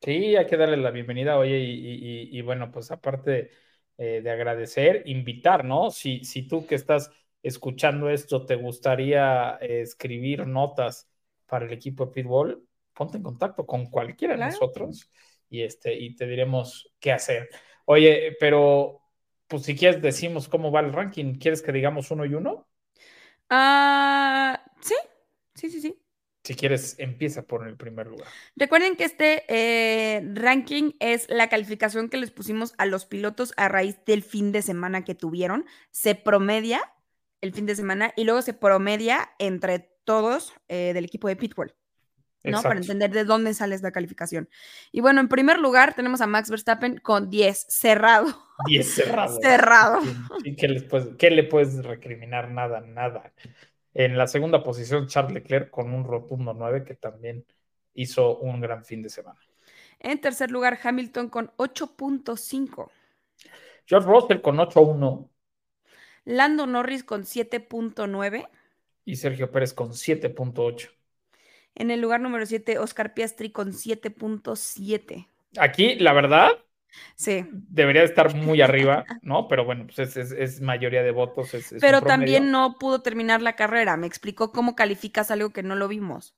Sí, 0.00 0.36
hay 0.36 0.46
que 0.46 0.56
darle 0.56 0.76
la 0.76 0.90
bienvenida, 0.92 1.38
oye, 1.38 1.58
y, 1.58 2.28
y- 2.30 2.38
y 2.38 2.42
bueno, 2.42 2.70
pues 2.70 2.90
aparte 2.92 3.50
eh, 3.96 4.20
de 4.22 4.30
agradecer, 4.30 5.02
invitar, 5.06 5.64
¿no? 5.64 5.90
Si, 5.90 6.24
si 6.24 6.46
tú 6.46 6.66
que 6.66 6.76
estás 6.76 7.10
escuchando 7.42 8.08
esto 8.08 8.46
te 8.46 8.54
gustaría 8.56 9.56
eh, 9.60 9.80
escribir 9.82 10.46
notas 10.46 11.10
para 11.46 11.66
el 11.66 11.72
equipo 11.72 12.06
de 12.06 12.12
Pitbull, 12.12 12.68
ponte 12.94 13.16
en 13.16 13.22
contacto 13.24 13.66
con 13.66 13.86
cualquiera 13.90 14.34
de 14.36 14.38
Claro. 14.38 14.42
nosotros 14.42 15.10
y, 15.50 15.62
este, 15.62 15.94
y 15.94 16.14
te 16.14 16.26
diremos 16.28 16.92
qué 17.00 17.10
hacer. 17.12 17.48
Oye, 17.84 18.36
pero 18.38 19.02
pues 19.48 19.64
si 19.64 19.74
quieres 19.76 20.00
decimos 20.00 20.48
cómo 20.48 20.70
va 20.70 20.80
el 20.80 20.92
ranking, 20.92 21.34
¿quieres 21.38 21.60
que 21.62 21.72
digamos 21.72 22.10
uno 22.12 22.24
y 22.24 22.34
uno? 22.34 22.68
Ah, 23.50 24.60
sí, 24.80 24.94
sí, 25.54 25.70
sí, 25.70 25.80
sí. 25.80 25.98
Si 26.48 26.54
quieres, 26.54 26.94
empieza 26.96 27.42
por 27.42 27.68
el 27.68 27.76
primer 27.76 28.06
lugar. 28.06 28.26
Recuerden 28.56 28.96
que 28.96 29.04
este 29.04 29.44
eh, 29.48 30.26
ranking 30.32 30.92
es 30.98 31.28
la 31.28 31.50
calificación 31.50 32.08
que 32.08 32.16
les 32.16 32.30
pusimos 32.30 32.72
a 32.78 32.86
los 32.86 33.04
pilotos 33.04 33.52
a 33.58 33.68
raíz 33.68 34.02
del 34.06 34.22
fin 34.22 34.50
de 34.50 34.62
semana 34.62 35.04
que 35.04 35.14
tuvieron. 35.14 35.66
Se 35.90 36.14
promedia 36.14 36.80
el 37.42 37.52
fin 37.52 37.66
de 37.66 37.76
semana 37.76 38.14
y 38.16 38.24
luego 38.24 38.40
se 38.40 38.54
promedia 38.54 39.28
entre 39.38 39.90
todos 40.04 40.54
eh, 40.68 40.92
del 40.94 41.04
equipo 41.04 41.28
de 41.28 41.36
Pitbull, 41.36 41.74
¿no? 42.44 42.62
Para 42.62 42.76
Exacto. 42.76 42.78
entender 42.78 43.10
de 43.10 43.24
dónde 43.24 43.52
sale 43.52 43.74
esta 43.74 43.92
calificación. 43.92 44.48
Y 44.90 45.02
bueno, 45.02 45.20
en 45.20 45.28
primer 45.28 45.58
lugar 45.58 45.92
tenemos 45.92 46.22
a 46.22 46.26
Max 46.26 46.48
Verstappen 46.48 46.96
con 46.96 47.28
10, 47.28 47.66
cerrado. 47.68 48.42
10 48.66 48.90
cerrado. 48.90 49.38
Cerrado. 49.42 50.00
Sí, 50.42 50.56
¿qué, 50.56 50.68
les 50.68 50.82
puedes- 50.84 51.14
qué 51.18 51.30
le 51.30 51.44
puedes 51.44 51.84
recriminar? 51.84 52.50
Nada, 52.50 52.80
nada. 52.80 53.34
En 53.94 54.16
la 54.16 54.26
segunda 54.26 54.62
posición, 54.62 55.06
Charles 55.06 55.32
Leclerc 55.32 55.70
con 55.70 55.92
un 55.92 56.04
rotundo 56.04 56.54
9 56.54 56.84
que 56.84 56.94
también 56.94 57.44
hizo 57.94 58.38
un 58.38 58.60
gran 58.60 58.84
fin 58.84 59.02
de 59.02 59.08
semana. 59.08 59.40
En 59.98 60.20
tercer 60.20 60.50
lugar, 60.50 60.78
Hamilton 60.82 61.28
con 61.28 61.50
8.5. 61.56 62.90
George 63.86 64.08
Russell 64.08 64.40
con 64.40 64.56
8-1 64.58 65.28
Lando 66.28 66.66
Norris 66.66 67.04
con 67.04 67.22
7.9. 67.22 68.48
Y 69.06 69.16
Sergio 69.16 69.50
Pérez 69.50 69.72
con 69.72 69.92
7.8. 69.92 70.90
En 71.74 71.90
el 71.90 72.02
lugar 72.02 72.20
número 72.20 72.44
7, 72.44 72.78
Oscar 72.78 73.14
Piastri 73.14 73.50
con 73.50 73.72
7.7. 73.72 75.26
Aquí, 75.56 75.94
la 75.94 76.12
verdad, 76.12 76.50
Sí. 77.14 77.46
debería 77.52 78.02
estar 78.02 78.34
muy 78.34 78.60
arriba, 78.60 79.04
¿no? 79.22 79.46
Pero 79.48 79.64
bueno, 79.64 79.86
pues 79.86 79.98
es, 79.98 80.16
es- 80.16 80.32
es 80.32 80.60
mayoría 80.60 81.02
de 81.02 81.10
votos. 81.10 81.52
es- 81.54 81.74
Pero 81.80 82.00
también 82.02 82.50
no 82.50 82.76
pudo 82.78 83.02
terminar 83.02 83.42
la 83.42 83.56
carrera. 83.56 83.96
Me 83.96 84.06
explicó 84.06 84.52
cómo 84.52 84.74
calificas 84.74 85.30
algo 85.30 85.50
que 85.50 85.62
no 85.62 85.74
lo 85.76 85.86
vimos. 85.88 86.34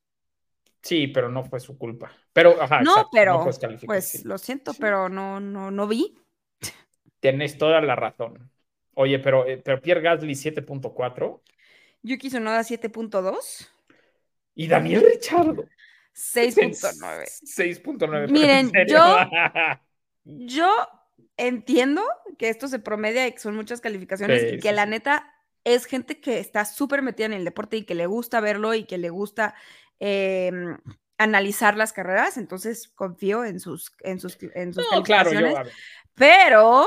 Sí, 0.83 1.07
pero 1.09 1.29
no 1.29 1.45
fue 1.45 1.61
su 1.61 1.77
culpa. 1.79 2.11
Pero, 2.33 2.61
ajá, 2.63 2.81
no, 2.83 2.91
exacto, 2.93 3.11
pero 3.13 3.45
pues 3.87 4.09
sí. 4.09 4.23
lo 4.25 4.39
siento, 4.39 4.73
Sí. 4.73 4.79
pero 4.81 5.09
no, 5.09 5.39
no, 5.41 5.71
no 5.71 5.87
vi. 5.87 6.19
Tienes 7.21 7.59
toda 7.59 7.81
la 7.83 7.97
razón. 7.97 8.51
Oye, 8.95 9.19
pero, 9.19 9.47
eh, 9.47 9.59
pero 9.59 9.81
Pierre 9.81 10.01
Gasly 10.01 10.35
7.4 10.35 11.43
Yuki 12.03 12.29
Tsunoda 12.29 12.63
7.2, 12.65 13.69
y 14.55 14.67
Daniel 14.69 15.05
Richardo 15.07 15.65
6.9. 16.15 17.27
6.9. 17.45 17.99
pero 17.99 18.25
¿en 18.25 18.33
Miren, 18.33 18.73
yo- 18.89 18.97
Yo 20.39 20.69
entiendo 21.37 22.03
que 22.39 22.49
esto 22.49 22.69
se 22.69 22.79
promedia 22.79 23.27
y 23.27 23.33
que 23.33 23.39
son 23.41 23.57
muchas 23.57 23.81
calificaciones 23.81 24.43
Sí, 24.43 24.49
y 24.57 24.59
que 24.61 24.69
sí, 24.71 24.75
la 24.75 24.87
neta 24.87 25.33
es 25.65 25.85
gente 25.87 26.21
que 26.21 26.39
está 26.39 26.65
súper 26.65 27.03
metida 27.03 27.27
en 27.27 27.33
el 27.33 27.45
deporte 27.45 27.77
y 27.79 27.85
que 27.85 27.95
le 27.95 28.07
gusta 28.07 28.41
verlo 28.41 28.75
y 28.75 28.85
que 28.85 28.99
le 28.99 29.11
gusta 29.11 29.55
em, 29.99 30.79
analizar 31.19 31.77
las 31.77 31.93
carreras, 31.93 32.37
entonces 32.39 32.89
confío 32.95 33.45
en 33.45 33.61
sus, 33.61 33.93
en 34.01 34.21
sus, 34.21 34.39
en 34.55 34.73
sus 34.73 34.85
No, 34.91 35.03
claro, 35.03 35.31
calificaciones. 35.31 35.53
yo, 35.59 35.65
ver, 35.65 35.73
Pero 36.15 36.87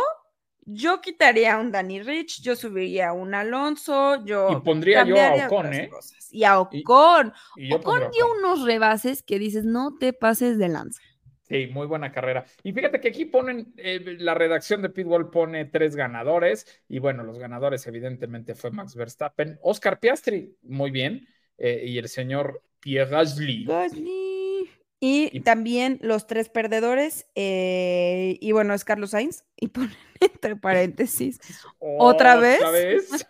yo 0.65 1.01
quitaría 1.01 1.53
a 1.55 1.59
un 1.59 1.71
Danny 1.71 2.01
Rich, 2.01 2.41
yo 2.41 2.55
subiría 2.55 3.09
a 3.09 3.13
un 3.13 3.35
Alonso, 3.35 4.23
yo 4.25 4.49
Y 4.49 4.55
pondría 4.61 5.03
yo 5.03 5.15
a 5.19 5.33
Ocon, 5.47 5.73
¿eh? 5.73 5.89
cosas. 5.89 6.27
Y 6.31 6.43
a 6.45 6.59
Ocon. 6.59 7.33
y 7.55 7.71
Ocon 7.73 8.09
dio 8.11 8.25
Ocon. 8.25 8.37
unos 8.39 8.63
rebases 8.65 9.21
que 9.23 9.37
dices, 9.39 9.65
no 9.65 9.97
te 9.97 10.13
pases 10.13 10.57
de 10.57 10.69
lanza. 10.69 11.01
Sí, 11.43 11.67
muy 11.67 11.87
buena 11.87 12.11
carrera. 12.11 12.45
Y 12.63 12.71
fíjate 12.71 13.01
que 13.01 13.09
aquí 13.09 13.25
ponen, 13.25 13.73
eh, 13.77 13.99
la 14.19 14.33
redacción 14.33 14.81
de 14.81 14.89
Pitbull 14.89 15.29
pone 15.29 15.65
tres 15.65 15.95
ganadores, 15.95 16.65
y 16.87 16.99
bueno, 16.99 17.23
los 17.23 17.37
ganadores 17.37 17.85
evidentemente 17.85 18.55
fue 18.55 18.71
Max 18.71 18.95
Verstappen, 18.95 19.59
Oscar 19.61 19.99
Piastri, 19.99 20.55
muy 20.61 20.89
bien, 20.89 21.27
eh, 21.57 21.83
y 21.85 21.97
el 21.97 22.07
señor 22.07 22.63
Pierre 22.79 23.11
Gasly. 23.11 23.65
Gasly. 23.65 24.69
Y, 25.01 25.37
Y- 25.37 25.41
también 25.41 25.99
los 26.01 26.27
tres 26.27 26.47
perdedores, 26.49 27.27
eh, 27.35 28.37
y 28.39 28.51
bueno, 28.53 28.73
es 28.73 28.85
Carlos 28.85 29.11
Sainz, 29.11 29.43
y 29.57 29.67
ponen 29.67 29.91
entre 30.21 30.55
paréntesis, 30.55 31.39
¿Otra 31.79 32.37
vez? 32.37 32.61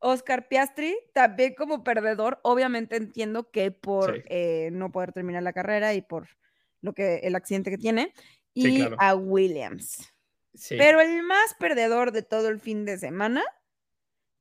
Oscar 0.00 0.48
Piastri, 0.48 0.96
también 1.12 1.54
como 1.54 1.82
perdedor, 1.84 2.38
obviamente 2.42 2.96
entiendo 2.96 3.50
que 3.50 3.70
por 3.70 4.14
Sí. 4.16 4.22
eh, 4.26 4.68
no 4.72 4.92
poder 4.92 5.12
terminar 5.12 5.42
la 5.42 5.52
carrera 5.52 5.94
y 5.94 6.02
por 6.02 6.28
lo 6.80 6.92
que 6.92 7.16
el 7.24 7.34
accidente 7.34 7.70
que 7.70 7.78
tiene, 7.78 8.12
y 8.54 8.62
Sí, 8.62 8.76
claro. 8.78 8.96
a 9.00 9.14
Williams. 9.14 10.12
Sí. 10.54 10.76
Pero 10.78 11.00
el 11.00 11.22
más 11.22 11.54
perdedor 11.58 12.12
de 12.12 12.22
todo 12.22 12.48
el 12.48 12.60
fin 12.60 12.84
de 12.84 12.98
semana, 12.98 13.42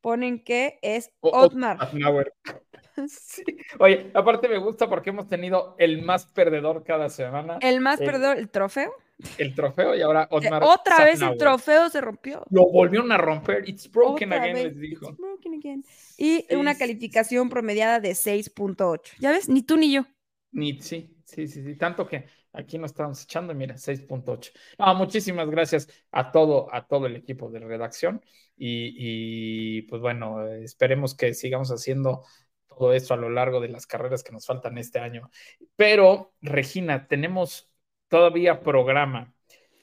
ponen 0.02 0.44
que 0.44 0.80
es 0.84 1.12
O- 1.20 1.30
Otmar. 1.38 1.78
Otmar. 1.82 2.34
Sí. 3.10 3.44
Oye, 3.80 4.10
aparte 4.16 4.48
me 4.48 4.58
gusta 4.58 4.90
porque 4.90 5.12
hemos 5.12 5.28
tenido 5.28 5.76
el 5.78 6.02
más 6.04 6.26
perdedor 6.26 6.84
cada 6.84 7.10
semana, 7.10 7.60
El 7.62 7.80
más 7.80 8.00
perdedor, 8.00 8.38
el 8.38 8.50
trofeo. 8.50 8.92
El 9.38 9.56
trofeo, 9.56 9.96
y 9.96 10.02
ahora 10.02 10.28
Otmar. 10.32 10.64
otra 10.64 11.04
vez 11.06 11.22
el 11.22 11.38
trofeo 11.38 11.90
se 11.90 12.02
rompió. 12.02 12.46
Lo 12.50 12.70
volvieron 12.70 13.12
a 13.12 13.18
romper. 13.18 13.68
It's 13.68 13.90
broken 13.92 14.32
Otra 14.32 14.44
again, 14.44 14.56
vez, 14.56 14.64
les 14.66 14.80
dijo. 14.80 15.10
"It's 15.10 15.18
broken 15.18 15.54
again". 15.56 15.84
Y 16.18 16.46
una 16.56 16.78
calificación 16.78 17.50
promediada 17.50 18.00
de 18.00 18.16
6.8. 18.16 19.14
¿Ya 19.20 19.32
ves? 19.32 19.50
Ni 19.50 19.64
tú 19.64 19.78
ni 19.78 19.92
yo. 19.92 20.06
Ni, 20.52 20.80
sí, 20.82 21.16
sí, 21.26 21.48
sí, 21.48 21.64
sí, 21.64 21.76
tanto 21.76 22.08
que 22.08 22.26
aquí 22.54 22.78
nos 22.78 22.92
estamos 22.92 23.22
echando, 23.24 23.54
mira, 23.54 23.78
6.8. 23.78 24.52
No, 24.80 24.96
muchísimas 24.96 25.50
gracias 25.50 25.88
a 26.12 26.32
todo, 26.32 26.74
a 26.74 26.88
todo 26.88 27.06
el 27.08 27.16
equipo 27.16 27.50
de 27.50 27.60
redacción 27.60 28.24
y, 28.56 28.94
y, 28.98 29.82
pues 29.84 30.02
bueno, 30.02 30.48
eh, 30.48 30.64
esperemos 30.64 31.16
que 31.16 31.34
sigamos 31.34 31.70
haciendo 31.70 32.24
todo 32.68 32.94
esto 32.94 33.14
a 33.14 33.18
lo 33.18 33.30
largo 33.30 33.60
de 33.60 33.70
las 33.70 33.86
carreras 33.88 34.24
que 34.24 34.32
nos 34.32 34.46
faltan 34.46 34.78
este 34.78 35.00
año. 35.00 35.30
Pero, 35.76 36.34
Regina, 36.42 37.08
tenemos 37.08 37.70
todavía 38.08 38.62
programa 38.62 39.34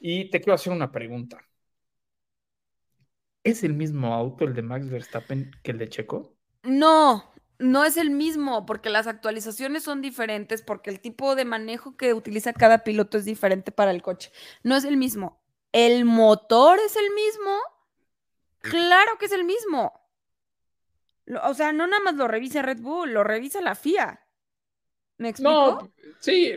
y 0.01 0.31
te 0.31 0.41
quiero 0.41 0.55
hacer 0.55 0.73
una 0.73 0.93
pregunta. 0.93 1.39
¿Es 3.43 3.63
el 3.63 3.75
mismo 3.75 4.15
auto 4.15 4.45
el 4.45 4.55
de 4.55 4.63
Max 4.63 4.89
Verstappen 4.89 5.51
que 5.63 5.73
el 5.73 5.79
de 5.79 5.89
Checo? 5.89 6.35
No, 6.63 7.35
no 7.59 7.85
es 7.85 7.97
el 7.97 8.11
mismo, 8.11 8.67
porque 8.67 8.91
las 8.91 9.07
actualizaciones 9.07 9.83
son 9.83 10.01
diferentes, 10.01 10.63
porque 10.63 10.91
el 10.91 11.01
tipo 11.01 11.35
de 11.35 11.45
manejo 11.45 11.97
que 11.97 12.15
utiliza 12.15 12.53
cada 12.53 12.85
piloto 12.85 13.19
es 13.19 13.25
diferente 13.25 13.71
para 13.71 13.91
el 13.91 14.03
coche. 14.03 14.33
No 14.63 14.77
es 14.77 14.85
el 14.85 14.97
mismo. 14.97 15.41
¿El 15.73 16.05
motor 16.05 16.79
es 16.79 16.97
el 16.97 17.11
mismo? 17.15 17.59
Claro 18.61 19.19
que 19.19 19.27
es 19.27 19.33
el 19.33 19.45
mismo. 19.45 19.93
O 21.45 21.55
sea, 21.55 21.73
no 21.73 21.87
nada 21.87 22.03
más 22.03 22.15
lo 22.15 22.29
revisa 22.29 22.63
Red 22.63 22.81
Bull, 22.81 23.13
lo 23.13 23.25
revisa 23.25 23.61
la 23.61 23.75
FIA. 23.75 24.24
¿Me 25.19 25.29
explico? 25.29 25.77
No, 25.77 25.93
sí, 26.21 26.53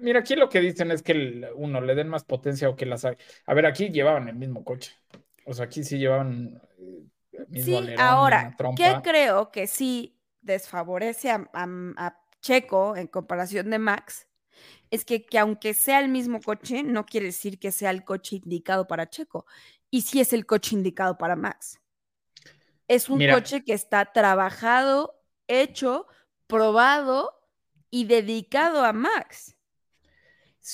mira, 0.00 0.20
aquí 0.20 0.34
lo 0.34 0.48
que 0.48 0.60
dicen 0.60 0.90
es 0.90 1.02
que 1.02 1.12
el- 1.12 1.46
uno 1.56 1.80
le 1.80 1.94
den 1.94 2.08
más 2.08 2.24
potencia 2.24 2.68
o 2.70 2.76
que 2.76 2.86
las... 2.86 3.04
A 3.04 3.54
ver, 3.54 3.66
aquí 3.66 3.90
llevaban 3.90 4.28
el 4.28 4.36
mismo 4.36 4.64
coche. 4.64 4.92
O 5.44 5.52
sea, 5.52 5.66
aquí 5.66 5.84
sí 5.84 5.98
llevaban 5.98 6.60
eh, 6.78 7.02
el 7.32 7.48
mismo 7.48 7.76
Sí, 7.76 7.78
alerón, 7.78 8.54
ahora. 8.56 8.56
¿qué 8.74 9.00
creo 9.02 9.50
que 9.50 9.66
sí 9.66 10.18
desfavorece 10.42 11.30
a, 11.30 11.48
a- 11.52 11.66
a 11.96 12.20
Checo 12.40 12.96
en 12.96 13.06
comparación 13.06 13.70
de 13.70 13.78
Max? 13.78 14.26
Es 14.90 15.04
que, 15.04 15.24
que 15.26 15.38
aunque 15.38 15.74
sea 15.74 16.00
el 16.00 16.08
mismo 16.10 16.40
coche, 16.42 16.82
no 16.84 17.06
quiere 17.06 17.26
decir 17.28 17.58
que 17.60 17.72
sea 17.72 17.90
el 17.90 18.04
coche 18.04 18.36
indicado 18.38 18.86
para 18.88 19.10
Checo. 19.10 19.46
Y 19.90 20.02
sí 20.02 20.20
es 20.20 20.32
el 20.32 20.46
coche 20.46 20.76
indicado 20.76 21.18
para 21.18 21.36
Max. 21.36 21.80
Es 22.88 23.08
un 23.10 23.20
Mira. 23.20 23.24
coche 23.24 23.64
que 23.64 23.72
está 23.74 24.12
trabajado, 24.12 25.20
hecho, 25.48 26.06
probado 26.46 27.33
y 27.94 28.06
dedicado 28.06 28.84
a 28.84 28.92
Max. 28.92 29.54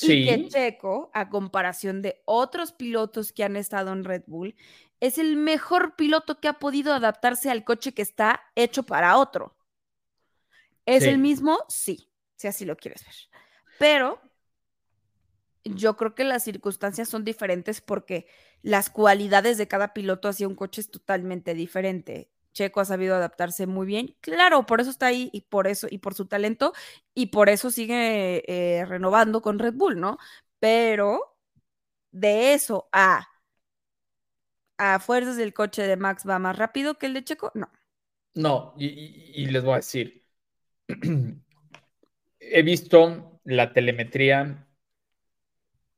Y 0.00 0.20
que 0.22 0.38
Sí, 0.38 0.48
Checo, 0.48 1.10
a 1.14 1.28
comparación 1.28 2.00
de 2.02 2.22
otros 2.24 2.72
pilotos 2.72 3.32
que 3.32 3.44
han 3.44 3.56
estado 3.56 3.92
en 3.92 4.04
Red 4.04 4.22
Bull, 4.26 4.56
es 5.00 5.18
el 5.18 5.36
mejor 5.36 5.96
piloto 5.96 6.40
que 6.40 6.48
ha 6.48 6.58
podido 6.58 6.94
adaptarse 6.94 7.50
al 7.50 7.64
coche 7.64 7.92
que 7.92 8.02
está 8.02 8.40
hecho 8.54 8.84
para 8.84 9.16
otro. 9.18 9.56
¿Es 10.86 11.04
Sí. 11.04 11.06
el 11.06 11.18
mismo? 11.18 11.58
Sí, 11.68 12.10
si 12.36 12.48
así 12.48 12.64
lo 12.64 12.76
quieres 12.76 13.04
ver. 13.04 13.14
Pero 13.78 14.20
yo 15.64 15.96
creo 15.96 16.14
que 16.14 16.24
las 16.24 16.44
circunstancias 16.44 17.08
son 17.08 17.24
diferentes 17.24 17.80
porque 17.80 18.26
las 18.62 18.90
cualidades 18.90 19.58
de 19.58 19.68
cada 19.68 19.92
piloto 19.92 20.28
hacia 20.28 20.48
un 20.48 20.54
coche 20.54 20.80
es 20.80 20.90
totalmente 20.90 21.54
diferente. 21.54 22.30
Checo 22.52 22.80
ha 22.80 22.84
sabido 22.84 23.14
adaptarse 23.16 23.66
muy 23.66 23.86
bien. 23.86 24.16
Claro, 24.20 24.66
por 24.66 24.80
eso 24.80 24.90
está 24.90 25.06
ahí 25.06 25.30
y 25.32 25.42
por 25.42 25.66
eso 25.68 25.86
y 25.90 25.98
por 25.98 26.14
su 26.14 26.26
talento 26.26 26.72
y 27.14 27.26
por 27.28 27.48
eso 27.48 27.70
sigue 27.70 28.44
eh, 28.80 28.84
renovando 28.86 29.42
con 29.42 29.58
Red 29.58 29.74
Bull, 29.74 30.00
¿no? 30.00 30.18
Pero 30.60 31.36
de 32.12 32.54
eso 32.54 32.88
a 32.92 33.28
a 34.78 34.98
fuerzas 34.98 35.36
del 35.36 35.54
coche 35.54 35.82
de 35.82 35.96
Max 35.96 36.24
va 36.28 36.40
más 36.40 36.56
rápido 36.58 36.98
que 36.98 37.06
el 37.06 37.14
de 37.14 37.22
Checo, 37.22 37.52
no. 37.54 37.70
no, 38.34 38.74
y, 38.78 38.86
y- 39.34 39.46
les 39.46 39.64
voy 39.64 39.74
a 39.74 39.76
decir, 39.76 40.24
he 42.40 42.62
visto 42.62 43.40
la 43.44 43.72
telemetría 43.72 44.66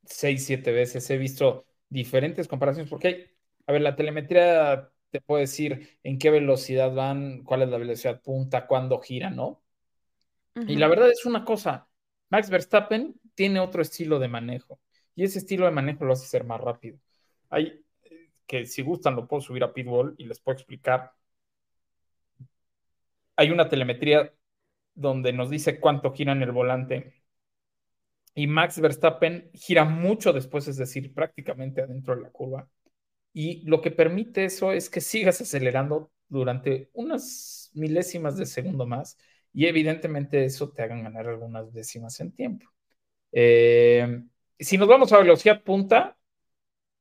seis, 0.05 0.45
siete 0.47 0.73
veces, 0.73 1.09
he 1.11 1.19
visto 1.19 1.67
diferentes 1.89 2.49
comparaciones, 2.49 2.91
porque 2.91 3.37
a 3.67 3.73
ver, 3.73 3.83
la 3.83 3.97
telemetría 3.97 4.92
te 5.13 5.21
puede 5.21 5.43
decir 5.43 5.99
en 6.03 6.19
qué 6.19 6.31
velocidad 6.31 6.93
van, 6.93 7.45
cuál 7.45 7.63
es 7.63 7.69
la 7.69 7.77
velocidad 7.77 8.21
punta, 8.23 8.67
cuándo 8.67 8.99
giran, 8.99 9.37
¿no? 9.37 9.63
Y 10.55 10.77
la 10.77 10.89
verdad 10.89 11.09
es 11.11 11.25
una 11.25 11.45
cosa, 11.45 11.89
Max 12.29 12.51
Verstappen 12.51 13.15
tiene 13.35 13.61
otro 13.61 13.81
estilo 13.81 14.19
de 14.19 14.29
manejo 14.29 14.81
y 15.15 15.25
ese 15.25 15.39
estilo 15.39 15.67
de 15.67 15.73
manejo 15.73 16.05
lo 16.05 16.15
hace 16.15 16.27
ser 16.27 16.45
más 16.45 16.61
rápido. 16.61 16.99
Hay 17.51 17.85
eh, 18.03 18.31
que 18.47 18.67
si 18.67 18.83
gustan 18.83 19.17
lo 19.17 19.29
puedo 19.29 19.41
subir 19.41 19.65
a 19.65 19.73
Pitbull 19.73 20.15
y 20.19 20.25
les 20.25 20.41
puedo 20.41 20.57
explicar. 20.57 21.13
Hay 23.37 23.51
una 23.51 23.69
telemetría 23.69 24.33
donde 24.95 25.33
nos 25.33 25.49
dice 25.49 25.81
cuánto 25.81 26.13
gira 26.13 26.33
en 26.33 26.43
el 26.43 26.53
volante 26.53 27.23
y 28.35 28.47
Max 28.47 28.81
Verstappen 28.81 29.51
gira 29.55 29.85
mucho 29.85 30.33
después, 30.33 30.69
es 30.69 30.77
decir, 30.77 31.13
prácticamente 31.13 31.83
adentro 31.83 32.17
de 32.17 32.23
la 32.23 32.31
curva. 32.31 32.69
Y 33.33 33.63
lo 33.63 33.81
que 33.81 33.91
permite 33.91 34.45
eso 34.45 34.73
es 34.73 34.91
que 34.91 35.01
sigas 35.01 35.41
acelerando 35.41 36.11
durante 36.29 36.91
unas 36.95 37.71
milésimas 37.75 38.37
de 38.37 38.47
segundo 38.47 38.87
más 38.87 39.19
y 39.53 39.67
evidentemente 39.67 40.45
eso 40.45 40.71
te 40.71 40.83
hagan 40.83 41.03
ganar 41.03 41.27
algunas 41.29 41.73
décimas 41.73 42.19
en 42.21 42.33
tiempo. 42.33 42.67
Eh, 43.33 44.23
si 44.59 44.79
nos 44.79 44.89
vamos 44.89 45.13
a 45.13 45.19
velocidad 45.19 45.63
punta, 45.63 46.17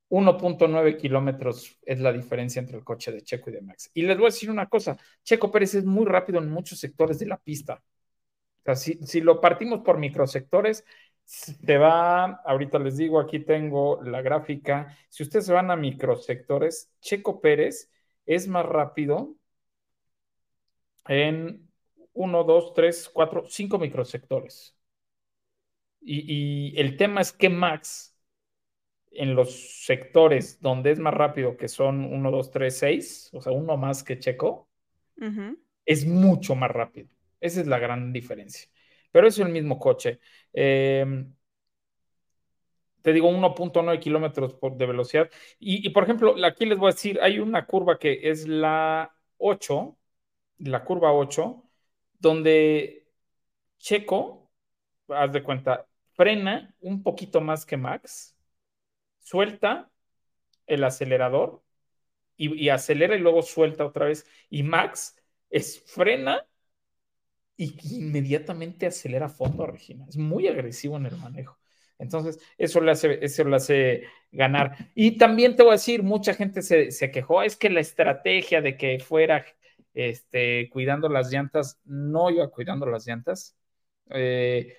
1.9 0.09 0.97
kilómetros 0.97 1.77
es 1.83 1.99
la 2.01 2.11
diferencia 2.11 2.59
entre 2.59 2.77
el 2.77 2.83
coche 2.83 3.11
de 3.11 3.21
Checo 3.21 3.49
y 3.49 3.53
de 3.53 3.61
Max. 3.61 3.91
Y 3.93 4.01
les 4.03 4.17
voy 4.17 4.25
a 4.25 4.29
decir 4.29 4.51
una 4.51 4.67
cosa, 4.67 4.97
Checo 5.23 5.51
Pérez 5.51 5.75
es 5.75 5.85
muy 5.85 6.05
rápido 6.05 6.39
en 6.39 6.49
muchos 6.49 6.79
sectores 6.79 7.19
de 7.19 7.27
la 7.27 7.37
pista. 7.37 7.81
Si, 8.75 8.99
si 9.05 9.21
lo 9.21 9.41
partimos 9.41 9.81
por 9.81 9.97
microsectores, 9.97 10.85
se 11.31 11.77
va, 11.77 12.25
ahorita 12.43 12.77
les 12.79 12.97
digo, 12.97 13.19
aquí 13.19 13.39
tengo 13.39 14.01
la 14.03 14.21
gráfica, 14.21 14.97
si 15.09 15.23
ustedes 15.23 15.45
se 15.45 15.53
van 15.53 15.71
a 15.71 15.77
microsectores, 15.77 16.91
Checo 16.99 17.39
Pérez 17.39 17.89
es 18.25 18.47
más 18.49 18.65
rápido 18.65 19.35
en 21.07 21.69
1, 22.13 22.43
2, 22.43 22.73
3, 22.73 23.09
4, 23.13 23.45
5 23.47 23.79
microsectores. 23.79 24.75
Y, 26.01 26.73
y 26.73 26.79
el 26.79 26.97
tema 26.97 27.21
es 27.21 27.31
que 27.31 27.49
Max, 27.49 28.17
en 29.11 29.33
los 29.35 29.85
sectores 29.85 30.59
donde 30.61 30.91
es 30.91 30.99
más 30.99 31.13
rápido, 31.13 31.55
que 31.55 31.69
son 31.69 32.03
1, 32.05 32.31
2, 32.31 32.51
3, 32.51 32.77
6, 32.77 33.29
o 33.33 33.41
sea, 33.41 33.53
uno 33.53 33.77
más 33.77 34.03
que 34.03 34.19
Checo, 34.19 34.67
es 35.85 36.05
mucho 36.05 36.55
más 36.55 36.71
rápido. 36.71 37.09
Esa 37.39 37.61
es 37.61 37.67
la 37.67 37.79
gran 37.79 38.11
diferencia. 38.13 38.70
Pero 39.11 39.27
es 39.27 39.39
el 39.39 39.49
mismo 39.49 39.79
coche. 39.79 40.19
Eh, 40.53 41.25
te 43.01 43.13
digo, 43.13 43.29
1.9 43.29 43.99
kilómetros 43.99 44.57
de 44.77 44.85
velocidad. 44.85 45.29
Y, 45.59 45.85
y, 45.85 45.89
por 45.89 46.03
ejemplo, 46.03 46.35
aquí 46.45 46.65
les 46.65 46.77
voy 46.77 46.89
a 46.89 46.93
decir, 46.93 47.19
hay 47.21 47.39
una 47.39 47.65
curva 47.65 47.97
que 47.99 48.29
es 48.29 48.47
la 48.47 49.15
8, 49.37 49.97
la 50.59 50.83
curva 50.83 51.13
8, 51.13 51.63
donde 52.19 53.07
Checo, 53.79 54.51
haz 55.09 55.31
de 55.33 55.43
cuenta, 55.43 55.87
frena 56.13 56.75
un 56.81 57.03
poquito 57.03 57.41
más 57.41 57.65
que 57.65 57.77
Max, 57.77 58.37
suelta 59.19 59.91
el 60.67 60.83
acelerador 60.83 61.63
y, 62.37 62.65
y 62.65 62.69
acelera 62.69 63.15
y 63.15 63.19
luego 63.19 63.41
suelta 63.43 63.85
otra 63.85 64.05
vez. 64.07 64.27
Y 64.49 64.63
Max 64.63 65.17
es 65.49 65.81
frena 65.81 66.47
y 67.57 67.75
inmediatamente 67.95 68.87
acelera 68.87 69.27
a 69.27 69.29
fondo, 69.29 69.65
Regina. 69.67 70.05
Es 70.07 70.17
muy 70.17 70.47
agresivo 70.47 70.97
en 70.97 71.05
el 71.05 71.17
manejo. 71.17 71.59
Entonces, 71.99 72.39
eso 72.57 72.81
le 72.81 72.91
hace, 72.91 73.23
eso 73.23 73.43
le 73.43 73.55
hace 73.55 74.03
ganar. 74.31 74.91
Y 74.95 75.17
también 75.17 75.55
te 75.55 75.61
voy 75.61 75.71
a 75.71 75.73
decir, 75.73 76.01
mucha 76.01 76.33
gente 76.33 76.63
se, 76.63 76.89
se 76.91 77.11
quejó, 77.11 77.43
es 77.43 77.55
que 77.55 77.69
la 77.69 77.79
estrategia 77.79 78.61
de 78.61 78.75
que 78.75 78.99
fuera 78.99 79.45
este, 79.93 80.69
cuidando 80.69 81.09
las 81.09 81.31
llantas, 81.31 81.79
no 81.85 82.29
iba 82.29 82.49
cuidando 82.49 82.85
las 82.85 83.05
llantas. 83.05 83.55
Eh, 84.09 84.75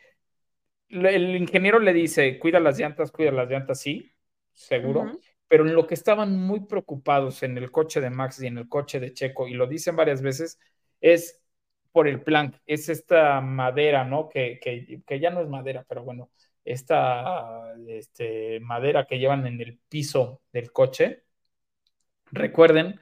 el 0.89 1.37
ingeniero 1.37 1.79
le 1.79 1.93
dice, 1.93 2.39
cuida 2.39 2.61
las 2.61 2.79
llantas, 2.79 3.11
cuida 3.13 3.31
las 3.31 3.49
llantas, 3.49 3.81
sí, 3.81 4.13
seguro. 4.53 5.13
Pero 5.49 5.67
en 5.67 5.75
lo 5.75 5.87
que 5.87 5.95
estaban 5.95 6.39
muy 6.39 6.61
preocupados 6.61 7.43
en 7.43 7.59
el 7.59 7.71
coche 7.71 8.01
de 8.01 8.11
Max 8.11 8.43
y 8.43 8.47
en 8.47 8.59
el 8.59 8.69
coche 8.69 9.01
de 9.01 9.13
Checo, 9.13 9.49
y 9.49 9.55
lo 9.55 9.67
dicen 9.67 9.97
varias 9.97 10.23
veces, 10.23 10.59
es 11.01 11.42
por 11.93 12.09
el 12.09 12.23
plank, 12.23 12.57
es 12.67 12.89
esta 12.89 13.41
madera, 13.41 14.05
¿no? 14.05 14.29
Que, 14.29 14.59
que, 14.61 15.21
ya 15.21 15.31
no 15.31 15.41
es 15.43 15.49
madera, 15.49 15.85
pero 15.89 16.03
bueno, 16.05 16.31
esta 16.65 17.75
este, 17.89 18.61
madera 18.61 19.07
que 19.07 19.19
llevan 19.19 19.47
en 19.47 19.61
el 19.61 19.79
piso 19.89 20.43
del 20.53 20.73
coche. 20.73 21.25
Recuerden 22.31 23.01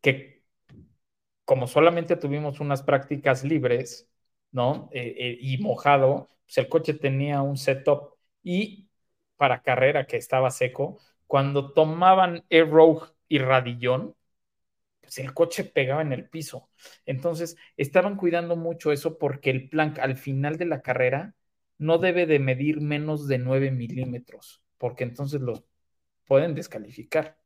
que 0.00 0.44
como 1.44 1.66
solamente 1.66 2.16
tuvimos 2.16 2.60
unas 2.60 2.82
prácticas 2.82 3.42
libres, 3.44 4.08
¿no? 4.52 4.90
Eh, 4.92 5.14
eh, 5.18 5.38
y 5.40 5.58
mojado, 5.58 6.28
pues 6.44 6.58
el 6.58 6.68
coche 6.68 6.94
tenía 6.94 7.42
un 7.42 7.56
setup 7.56 8.16
y 8.42 8.88
para 9.36 9.62
carrera 9.62 10.06
que 10.06 10.16
estaba 10.18 10.50
seco, 10.50 10.98
cuando 11.26 11.72
tomaban 11.72 12.44
Air 12.50 12.70
Rogue 12.70 13.06
y 13.28 13.38
Radillón, 13.38 14.14
pues 15.08 15.18
el 15.18 15.32
coche 15.32 15.64
pegaba 15.64 16.02
en 16.02 16.12
el 16.12 16.28
piso. 16.28 16.68
Entonces, 17.06 17.56
estaban 17.78 18.16
cuidando 18.16 18.56
mucho 18.56 18.92
eso 18.92 19.16
porque 19.16 19.48
el 19.48 19.70
plank 19.70 19.98
al 19.98 20.18
final 20.18 20.58
de 20.58 20.66
la 20.66 20.82
carrera 20.82 21.34
no 21.78 21.96
debe 21.96 22.26
de 22.26 22.38
medir 22.38 22.82
menos 22.82 23.26
de 23.26 23.38
9 23.38 23.70
milímetros, 23.70 24.62
porque 24.76 25.04
entonces 25.04 25.40
los 25.40 25.64
pueden 26.26 26.54
descalificar. 26.54 27.38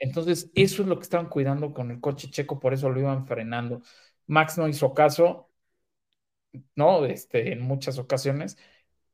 Entonces, 0.00 0.50
eso 0.54 0.82
es 0.82 0.88
lo 0.88 0.96
que 0.96 1.04
estaban 1.04 1.28
cuidando 1.28 1.72
con 1.72 1.90
el 1.92 2.00
coche 2.00 2.28
checo, 2.30 2.58
por 2.58 2.74
eso 2.74 2.90
lo 2.90 2.98
iban 3.00 3.26
frenando. 3.26 3.82
Max 4.26 4.58
no 4.58 4.66
hizo 4.68 4.94
caso, 4.94 5.50
¿no? 6.74 7.04
Este, 7.06 7.52
en 7.52 7.60
muchas 7.62 7.98
ocasiones, 7.98 8.56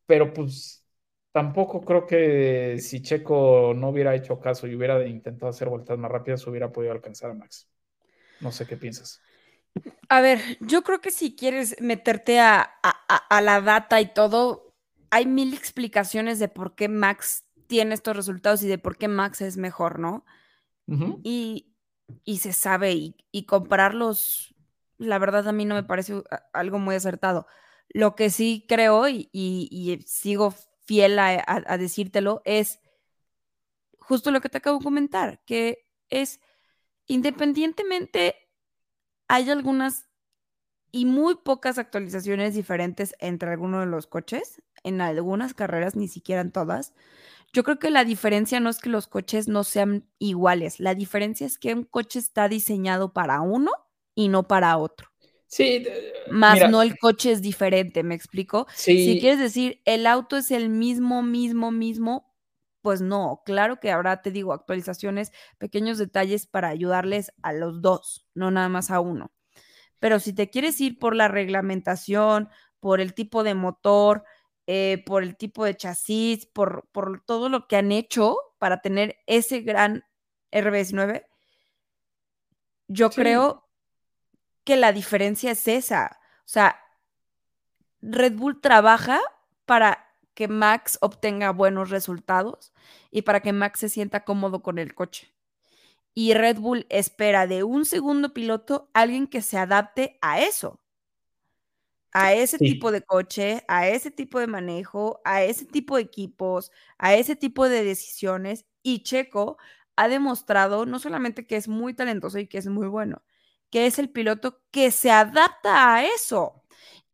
pero 0.07 0.33
pues 0.33 0.84
tampoco 1.35 1.83
creo 1.85 2.07
que 2.07 2.79
si 2.81 3.03
Checo 3.03 3.75
no 3.77 3.91
hubiera 3.91 4.17
hecho 4.17 4.41
caso 4.41 4.69
y 4.69 4.77
hubiera 4.77 5.07
intentado 5.09 5.51
hacer 5.51 5.69
vueltas 5.71 5.99
más 5.99 6.13
rápidas, 6.13 6.47
hubiera 6.49 6.73
podido 6.73 6.93
alcanzar 6.95 7.33
a 7.33 7.35
Max. 7.35 7.71
No 8.41 8.53
sé 8.53 8.67
qué 8.67 8.77
piensas. 8.79 9.25
A 10.09 10.21
ver, 10.21 10.41
yo 10.61 10.83
creo 10.83 11.01
que 11.01 11.11
si 11.11 11.35
quieres 11.35 11.77
meterte 11.81 12.39
a, 12.41 12.61
a- 12.61 13.05
a- 13.09 13.17
a 13.37 13.41
la 13.41 13.61
data 13.61 14.01
y 14.01 14.13
todo, 14.13 14.75
hay 15.11 15.27
mil 15.27 15.55
explicaciones 15.55 16.39
de 16.39 16.49
por 16.49 16.75
qué 16.75 16.89
Max 16.89 17.45
tiene 17.67 17.95
estos 17.95 18.17
resultados 18.17 18.63
y 18.63 18.69
de 18.69 18.79
por 18.79 18.97
qué 18.99 19.09
Max 19.09 19.41
es 19.41 19.57
mejor, 19.57 19.99
¿no? 19.99 20.25
Y, 21.23 21.75
y 22.25 22.39
se 22.39 22.53
sabe, 22.53 22.93
y, 22.93 23.17
y 23.33 23.47
compararlos, 23.47 24.55
la 24.99 25.19
verdad 25.19 25.49
a 25.49 25.53
mí 25.53 25.65
no 25.65 25.75
me 25.75 25.83
parece 25.85 26.23
algo 26.53 26.79
muy 26.79 26.95
acertado. 26.97 27.47
Lo 27.89 28.15
que 28.17 28.31
sí 28.31 28.67
creo 28.69 29.09
y 29.09 30.05
sigo 30.07 30.55
fiel 30.87 31.19
a, 31.19 31.43
a- 31.47 31.79
decírtelo 31.79 32.43
es 32.45 32.81
justo 33.99 34.31
lo 34.31 34.41
que 34.41 34.49
te 34.49 34.59
acabo 34.59 34.79
de 34.79 34.85
comentar, 34.85 35.41
que 35.45 35.87
es 36.09 36.41
independientemente, 37.07 38.37
hay 39.29 39.51
algunas 39.51 40.07
y 40.93 41.07
muy 41.07 41.37
pocas 41.37 41.79
actualizaciones 41.79 42.55
diferentes 42.55 43.15
entre 43.21 43.51
algunos 43.51 43.81
de 43.83 43.87
los 43.91 44.07
coches, 44.09 44.63
en 44.85 45.01
algunas 45.03 45.55
carreras, 45.55 45.97
ni 45.97 46.09
siquiera 46.09 46.43
en 46.43 46.53
todas. 46.53 46.95
Yo 47.53 47.65
creo 47.65 47.79
que 47.81 47.91
la 47.91 48.05
diferencia 48.05 48.61
no 48.61 48.71
es 48.71 48.81
que 48.81 48.91
los 48.91 49.09
coches 49.09 49.49
no 49.49 49.65
sean 49.65 50.09
iguales, 50.19 50.81
la 50.81 50.95
diferencia 50.97 51.47
es 51.47 51.59
que 51.59 51.75
un 51.75 51.85
coche 51.85 52.21
está 52.21 52.49
diseñado 52.49 53.13
para 53.15 53.43
uno 53.43 53.73
y 54.15 54.29
no 54.29 54.45
para 54.49 54.79
otro. 54.79 55.09
Sí, 55.57 55.83
Más 56.27 56.65
mira, 56.65 56.67
no 56.67 56.83
el 56.83 56.97
coche 56.99 57.33
es 57.33 57.43
diferente, 57.43 58.03
¿me 58.03 58.15
explico? 58.15 58.67
sí, 58.73 58.95
Si 58.97 59.19
quieres 59.19 59.39
decir 59.39 59.83
el 59.85 60.07
auto 60.07 60.37
es 60.39 60.51
el 60.51 60.71
mismo, 60.71 61.23
mismo, 61.23 61.71
mismo, 61.71 62.35
pues 62.81 63.01
no, 63.03 63.43
claro 63.45 63.79
que 63.81 63.91
habrá, 63.91 64.23
te 64.23 64.31
digo, 64.31 64.53
actualizaciones, 64.55 65.33
pequeños 65.59 65.99
detalles 65.99 66.47
para 66.47 66.69
ayudarles 66.69 67.33
a 67.43 67.53
los 67.53 67.83
dos, 67.83 68.27
no 68.35 68.51
nada 68.51 68.69
más 68.71 68.91
a 68.91 69.01
uno. 69.01 69.33
Pero 70.01 70.21
si 70.21 70.35
te 70.35 70.51
quieres 70.51 70.81
ir 70.81 70.99
por 70.99 71.17
la 71.17 71.29
reglamentación, 71.29 72.49
por 72.81 73.01
el 73.01 73.15
tipo 73.15 73.45
de 73.45 73.55
motor, 73.55 74.25
eh, 74.67 75.03
por 75.07 75.23
el 75.23 75.37
tipo 75.37 75.65
de 75.65 75.77
chasis, 75.77 76.47
por, 76.47 76.89
por 76.93 77.23
todo 77.27 77.49
lo 77.49 77.69
que 77.69 77.77
han 77.77 77.93
hecho 77.93 78.37
para 78.59 78.81
tener 78.83 79.17
ese 79.27 79.61
gran 79.63 80.05
RB19, 80.53 81.27
yo 82.89 83.15
Sí. 83.15 83.15
creo 83.15 83.64
que 84.65 84.77
la 84.77 84.93
diferencia 84.93 85.53
es 85.53 85.69
esa. 85.69 86.21
O 86.41 86.49
sea, 86.49 86.79
Red 88.03 88.35
Bull 88.37 88.61
trabaja 88.61 89.21
para 89.67 90.07
que 90.35 90.49
Max 90.49 90.99
obtenga 91.01 91.51
buenos 91.53 91.91
resultados 91.91 92.73
y 93.11 93.23
para 93.23 93.41
que 93.41 93.53
Max 93.53 93.81
se 93.81 93.89
sienta 93.89 94.25
cómodo 94.25 94.63
con 94.63 94.79
el 94.79 94.95
coche. 94.95 95.33
Y 96.15 96.35
Red 96.35 96.59
Bull 96.59 96.87
espera 96.91 97.47
de 97.47 97.65
un 97.65 97.85
segundo 97.87 98.35
piloto 98.35 98.91
alguien 98.95 99.27
que 99.29 99.43
se 99.43 99.59
adapte 99.59 100.19
a 100.23 100.41
eso, 100.41 100.81
a 102.13 102.33
ese 102.35 102.59
Sí. 102.59 102.65
tipo 102.65 102.93
de 102.93 103.03
coche, 103.03 103.65
a 103.69 103.89
ese 103.89 104.11
tipo 104.11 104.39
de 104.39 104.47
manejo, 104.47 105.21
a 105.25 105.43
ese 105.43 105.65
tipo 105.67 105.97
de 105.97 106.03
equipos, 106.03 106.71
a 106.99 107.15
ese 107.15 107.35
tipo 107.37 107.69
de 107.69 107.85
decisiones. 107.85 108.67
Y 108.83 109.03
Checo 109.03 109.57
ha 109.97 110.09
demostrado 110.09 110.87
no 110.87 110.99
solamente 111.01 111.47
que 111.47 111.57
es 111.57 111.69
muy 111.69 111.95
talentoso 111.95 112.39
y 112.39 112.47
que 112.47 112.59
es 112.59 112.67
muy 112.69 112.87
bueno, 112.89 113.23
que 113.75 113.89
es 113.89 113.99
el 113.99 114.11
piloto 114.11 114.63
que 114.73 114.93
se 114.93 115.11
adapta 115.13 115.97
a 115.97 116.07
eso 116.07 116.65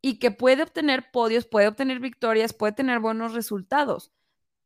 y 0.02 0.20
que 0.20 0.30
puede 0.30 0.62
obtener 0.62 1.10
podios, 1.12 1.46
puede 1.46 1.68
obtener 1.68 2.00
victorias, 2.00 2.52
puede 2.54 2.74
tener 2.74 3.00
buenos 3.00 3.34
resultados, 3.34 4.12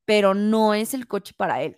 pero 0.06 0.34
no 0.34 0.74
es 0.74 0.94
el 0.94 1.08
coche 1.08 1.34
para 1.36 1.62
él. 1.62 1.76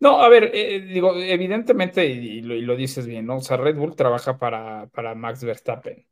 No, 0.00 0.20
a 0.20 0.28
ver, 0.28 0.50
eh, 0.54 0.80
digo, 0.82 1.14
evidentemente, 1.16 2.04
y 2.06 2.42
lo, 2.42 2.76
dices 2.76 3.06
bien, 3.06 3.26
¿no? 3.26 3.36
O 3.38 3.40
sea, 3.40 3.56
Red 3.56 3.76
Bull 3.76 3.96
trabaja 3.96 4.38
para, 4.38 4.86
para 4.88 5.14
Max 5.14 5.44
Verstappen. 5.44 6.06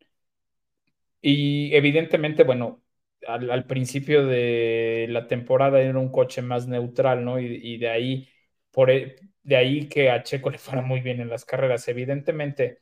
Y 1.20 1.74
evidentemente, 1.74 2.42
bueno, 2.44 2.82
al, 3.26 3.50
al 3.50 3.66
principio 3.66 4.26
de 4.26 5.06
la 5.10 5.26
temporada 5.28 5.80
era 5.80 5.98
un 5.98 6.10
coche 6.10 6.42
más 6.42 6.66
neutral, 6.68 7.24
¿no? 7.24 7.38
Y, 7.40 7.46
y 7.62 7.78
de 7.78 7.88
ahí, 7.90 8.28
por, 8.70 8.90
e- 8.90 9.16
de 9.42 9.56
ahí 9.56 9.88
que 9.88 10.10
a 10.10 10.22
Checo 10.22 10.50
le 10.50 10.58
fuera 10.58 10.82
muy 10.82 11.00
bien 11.00 11.20
en 11.20 11.28
las 11.28 11.44
carreras. 11.44 11.86
Evidentemente, 11.88 12.80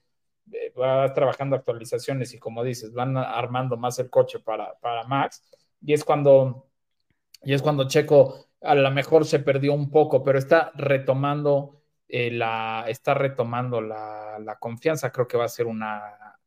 eh, 0.53 0.73
va 0.79 1.13
trabajando 1.15 1.57
actualizaciones 1.57 2.35
y 2.35 2.39
como 2.39 2.65
dices, 2.65 2.93
van 2.93 3.17
armando 3.17 3.77
más 3.77 3.99
el 3.99 4.11
coche 4.11 4.41
para, 4.41 4.79
para 4.81 5.05
Max. 5.05 5.43
Y 5.83 5.93
es 5.93 6.05
cuando, 6.05 6.69
y 7.43 7.55
es 7.55 7.63
cuando 7.63 7.89
Checo 7.89 8.47
a 8.63 8.75
lo 8.75 8.91
mejor 8.91 9.25
se 9.25 9.41
perdió 9.41 9.73
un 9.73 9.91
poco, 9.91 10.23
pero 10.23 10.39
está 10.39 10.73
retomando 10.75 11.83
eh, 12.09 12.31
la, 12.31 12.85
está 12.89 13.15
retomando 13.15 13.81
la, 13.81 14.39
la, 14.39 14.59
confianza. 14.59 15.13
Creo 15.13 15.27
que 15.29 15.39
va 15.39 15.45
a 15.45 15.49
ser 15.49 15.67
una 15.67 16.39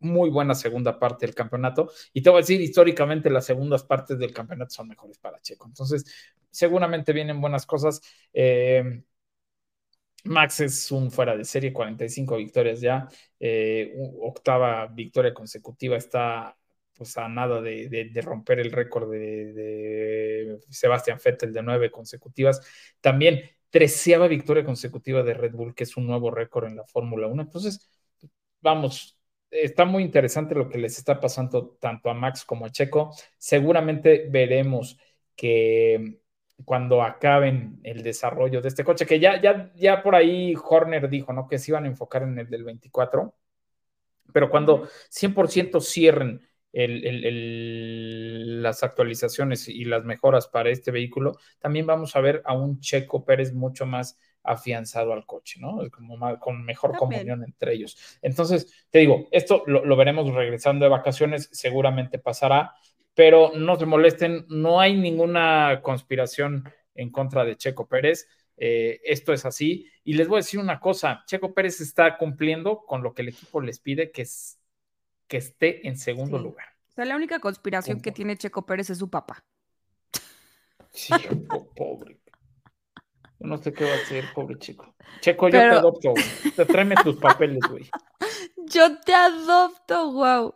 muy 0.00 0.30
buena 0.30 0.54
segunda 0.54 0.98
parte 0.98 1.26
del 1.26 1.34
campeonato. 1.34 1.90
Y 2.12 2.22
te 2.22 2.30
voy 2.30 2.38
a 2.38 2.42
decir, 2.42 2.60
históricamente 2.60 3.30
las 3.30 3.46
segundas 3.46 3.84
partes 3.84 4.18
del 4.18 4.32
campeonato 4.32 4.70
son 4.70 4.88
mejores 4.88 5.18
para 5.18 5.40
Checo. 5.40 5.66
Entonces, 5.66 6.04
seguramente 6.50 7.12
vienen 7.12 7.40
buenas 7.40 7.66
cosas. 7.66 8.00
Eh, 8.32 9.02
Max 10.24 10.60
es 10.60 10.90
un 10.92 11.10
fuera 11.10 11.36
de 11.36 11.44
serie, 11.44 11.72
45 11.72 12.36
victorias 12.36 12.80
ya, 12.80 13.08
eh, 13.38 13.94
octava 14.20 14.86
victoria 14.86 15.32
consecutiva, 15.34 15.96
está 15.96 16.56
pues 17.00 17.16
a 17.16 17.28
nada 17.28 17.62
de, 17.62 18.20
romper 18.22 18.60
el 18.60 18.70
récord 18.70 19.10
de, 19.10 20.58
Sebastian 20.68 21.18
Vettel 21.24 21.52
de 21.52 21.62
nueve 21.62 21.90
consecutivas. 21.90 22.60
También 23.00 23.40
treceava 23.70 24.28
victoria 24.28 24.64
consecutiva 24.64 25.22
de 25.22 25.32
Red 25.32 25.52
Bull, 25.52 25.74
que 25.74 25.84
es 25.84 25.96
un 25.96 26.06
nuevo 26.06 26.30
récord 26.30 26.66
en 26.66 26.76
la 26.76 26.84
Fórmula 26.84 27.26
1. 27.26 27.40
Entonces, 27.42 27.88
vamos, 28.60 29.18
está 29.50 29.86
muy 29.86 30.02
interesante 30.02 30.54
lo 30.54 30.68
que 30.68 30.76
les 30.76 30.98
está 30.98 31.18
pasando 31.20 31.70
tanto 31.80 32.10
a 32.10 32.14
Max 32.14 32.44
como 32.44 32.66
a 32.66 32.70
Checo. 32.70 33.14
Seguramente 33.38 34.28
veremos 34.30 34.98
que 35.34 36.19
cuando 36.64 37.02
acaben 37.02 37.80
el 37.82 38.02
desarrollo 38.02 38.60
de 38.60 38.68
este 38.68 38.84
coche, 38.84 39.06
que 39.06 39.20
ya, 39.20 39.40
ya, 39.40 39.72
ya 39.74 40.02
por 40.02 40.14
ahí 40.14 40.54
Horner 40.54 41.08
dijo, 41.08 41.32
¿no? 41.32 41.48
Que 41.48 41.58
se 41.58 41.70
iban 41.70 41.84
a 41.84 41.88
enfocar 41.88 42.22
en 42.22 42.38
el 42.38 42.48
del 42.48 42.64
24, 42.64 43.34
pero 44.32 44.50
cuando 44.50 44.88
100% 45.10 45.80
cierren 45.80 46.40
el, 46.72 47.04
el, 47.04 47.24
el, 47.24 48.62
las 48.62 48.82
actualizaciones 48.82 49.68
y 49.68 49.84
las 49.84 50.04
mejoras 50.04 50.46
para 50.48 50.70
este 50.70 50.90
vehículo, 50.90 51.36
también 51.58 51.86
vamos 51.86 52.14
a 52.14 52.20
ver 52.20 52.42
a 52.44 52.54
un 52.54 52.80
Checo 52.80 53.24
Pérez 53.24 53.52
mucho 53.52 53.86
más 53.86 54.18
afianzado 54.42 55.12
al 55.12 55.26
coche, 55.26 55.60
¿no? 55.60 55.78
Como 55.90 56.16
más, 56.16 56.38
con 56.38 56.64
mejor 56.64 56.92
también. 56.92 57.20
comunión 57.20 57.44
entre 57.44 57.74
ellos. 57.74 58.18
Entonces, 58.22 58.86
te 58.90 59.00
digo, 59.00 59.28
esto 59.30 59.64
lo, 59.66 59.84
lo 59.84 59.96
veremos 59.96 60.32
regresando 60.32 60.84
de 60.84 60.90
vacaciones, 60.90 61.48
seguramente 61.52 62.18
pasará 62.18 62.74
pero 63.20 63.52
no 63.54 63.76
se 63.76 63.84
molesten, 63.84 64.46
no 64.48 64.80
hay 64.80 64.96
ninguna 64.96 65.82
conspiración 65.82 66.64
en 66.94 67.10
contra 67.10 67.44
de 67.44 67.54
Checo 67.54 67.86
Pérez. 67.86 68.26
Eh, 68.56 68.98
esto 69.04 69.34
es 69.34 69.44
así. 69.44 69.90
Y 70.04 70.14
les 70.14 70.26
voy 70.26 70.36
a 70.36 70.38
decir 70.38 70.58
una 70.58 70.80
cosa, 70.80 71.22
Checo 71.26 71.52
Pérez 71.52 71.82
está 71.82 72.16
cumpliendo 72.16 72.78
con 72.86 73.02
lo 73.02 73.12
que 73.12 73.20
el 73.20 73.28
equipo 73.28 73.60
les 73.60 73.78
pide, 73.78 74.10
que 74.10 74.22
es 74.22 74.58
que 75.28 75.36
esté 75.36 75.86
en 75.86 75.98
segundo 75.98 76.38
sí. 76.38 76.44
lugar. 76.44 76.68
O 76.88 76.92
sea, 76.92 77.04
la 77.04 77.14
única 77.14 77.40
conspiración 77.40 77.98
Punto. 77.98 78.04
que 78.04 78.12
tiene 78.12 78.38
Checo 78.38 78.64
Pérez 78.64 78.88
es 78.88 78.96
su 78.96 79.10
papá. 79.10 79.44
Sí, 80.88 81.12
pobre. 81.76 82.22
Yo 83.38 83.48
no 83.48 83.58
sé 83.58 83.74
qué 83.74 83.84
va 83.84 83.92
a 83.92 83.96
hacer, 83.96 84.24
pobre 84.34 84.58
chico. 84.58 84.94
Checo, 85.20 85.48
yo 85.48 85.58
Pero... 85.58 85.72
te 85.72 85.78
adopto. 85.78 86.14
Te 86.56 86.64
tráeme 86.64 86.94
tus 87.04 87.16
papeles, 87.16 87.60
güey. 87.68 87.86
Yo 88.72 89.00
te 89.00 89.12
adopto, 89.12 90.12
wow. 90.12 90.54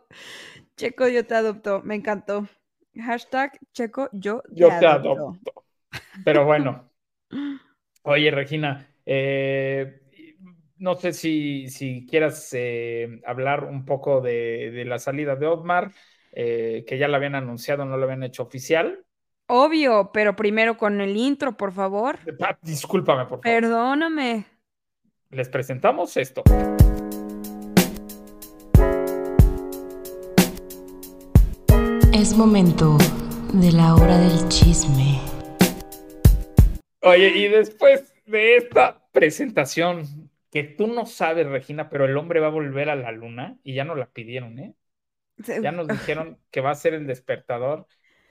Checo, 0.77 1.07
yo 1.07 1.25
te 1.25 1.35
adopto. 1.35 1.81
Me 1.83 1.95
encantó. 1.95 2.47
Hashtag 2.95 3.59
Checo, 3.73 4.09
yo 4.13 4.41
te, 4.41 4.55
yo 4.55 4.67
te 4.67 4.85
adopto. 4.85 5.11
adopto. 5.11 5.65
Pero 6.23 6.45
bueno. 6.45 6.91
Oye, 8.03 8.29
Regina, 8.31 8.87
eh, 9.05 10.01
no 10.77 10.95
sé 10.95 11.13
si, 11.13 11.69
si 11.69 12.05
quieras 12.05 12.49
eh, 12.53 13.19
hablar 13.25 13.63
un 13.63 13.85
poco 13.85 14.21
de, 14.21 14.71
de, 14.71 14.85
la 14.85 14.99
salida 14.99 15.35
de 15.35 15.47
Otmar, 15.47 15.91
eh, 16.31 16.85
que 16.87 16.97
ya 16.97 17.07
la 17.07 17.17
habían 17.17 17.35
anunciado, 17.35 17.85
no 17.85 17.97
lo 17.97 18.03
habían 18.03 18.23
hecho 18.23 18.43
oficial. 18.43 19.03
Obvio, 19.47 20.11
pero 20.13 20.35
primero 20.35 20.77
con 20.77 21.01
el 21.01 21.15
intro, 21.17 21.55
por 21.55 21.71
favor. 21.71 22.17
Ah, 22.41 22.57
discúlpame, 22.61 23.25
por 23.25 23.41
favor. 23.41 23.41
Perdóname. 23.41 24.45
Les 25.29 25.49
presentamos 25.49 26.15
esto. 26.17 26.43
Es 32.25 32.35
momento 32.35 32.97
de 33.53 33.71
la 33.71 33.93
hora 33.93 34.17
del 34.17 34.49
chisme. 34.49 35.21
Oye, 37.03 37.27
y 37.27 37.47
después 37.49 38.15
de 38.25 38.57
esta 38.57 39.07
presentación, 39.11 40.31
que 40.49 40.63
tú 40.63 40.87
no 40.87 41.05
sabes, 41.05 41.45
Regina, 41.45 41.87
pero 41.87 42.05
el 42.05 42.17
hombre 42.17 42.39
va 42.39 42.47
a 42.47 42.49
volver 42.49 42.89
a 42.89 42.95
la 42.95 43.11
luna 43.11 43.59
y 43.63 43.75
ya 43.75 43.83
nos 43.83 43.99
la 43.99 44.07
pidieron, 44.07 44.57
¿eh? 44.57 44.73
Ya 45.61 45.71
nos 45.71 45.87
dijeron 45.87 46.39
que 46.49 46.61
va 46.61 46.71
a 46.71 46.75
ser 46.75 46.95
el 46.95 47.05
despertador 47.05 47.85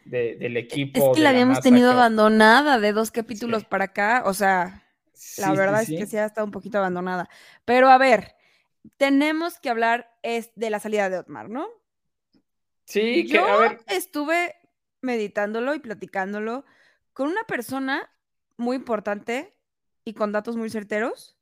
de, 0.04 0.34
del 0.40 0.56
equipo. 0.56 1.12
Es 1.12 1.16
que 1.16 1.22
la 1.22 1.30
habíamos 1.30 1.60
tenido 1.60 1.92
que... 1.92 1.96
abandonada 1.96 2.80
de 2.80 2.92
dos 2.92 3.12
capítulos 3.12 3.62
sí. 3.62 3.68
para 3.70 3.84
acá, 3.84 4.24
o 4.26 4.34
sea, 4.34 4.82
sí, 5.12 5.40
la 5.40 5.52
verdad 5.52 5.84
sí, 5.84 5.94
es 5.94 6.00
que 6.00 6.06
sí 6.08 6.16
ha 6.16 6.26
estado 6.26 6.44
un 6.44 6.50
poquito 6.50 6.78
abandonada. 6.78 7.28
Pero 7.64 7.88
a 7.90 7.98
ver, 7.98 8.34
tenemos 8.96 9.60
que 9.60 9.70
hablar 9.70 10.10
es 10.24 10.50
de 10.56 10.70
la 10.70 10.80
salida 10.80 11.08
de 11.10 11.18
Otmar, 11.18 11.48
¿no? 11.48 11.68
Sí, 12.84 13.26
que 13.26 13.34
Yo 13.34 13.46
a 13.46 13.56
ver. 13.58 13.80
estuve 13.88 14.54
meditándolo 15.00 15.74
y 15.74 15.78
platicándolo 15.78 16.64
con 17.12 17.28
una 17.28 17.44
persona 17.44 18.10
muy 18.56 18.76
importante 18.76 19.56
y 20.04 20.14
con 20.14 20.32
datos 20.32 20.56
muy 20.56 20.70
certeros, 20.70 21.36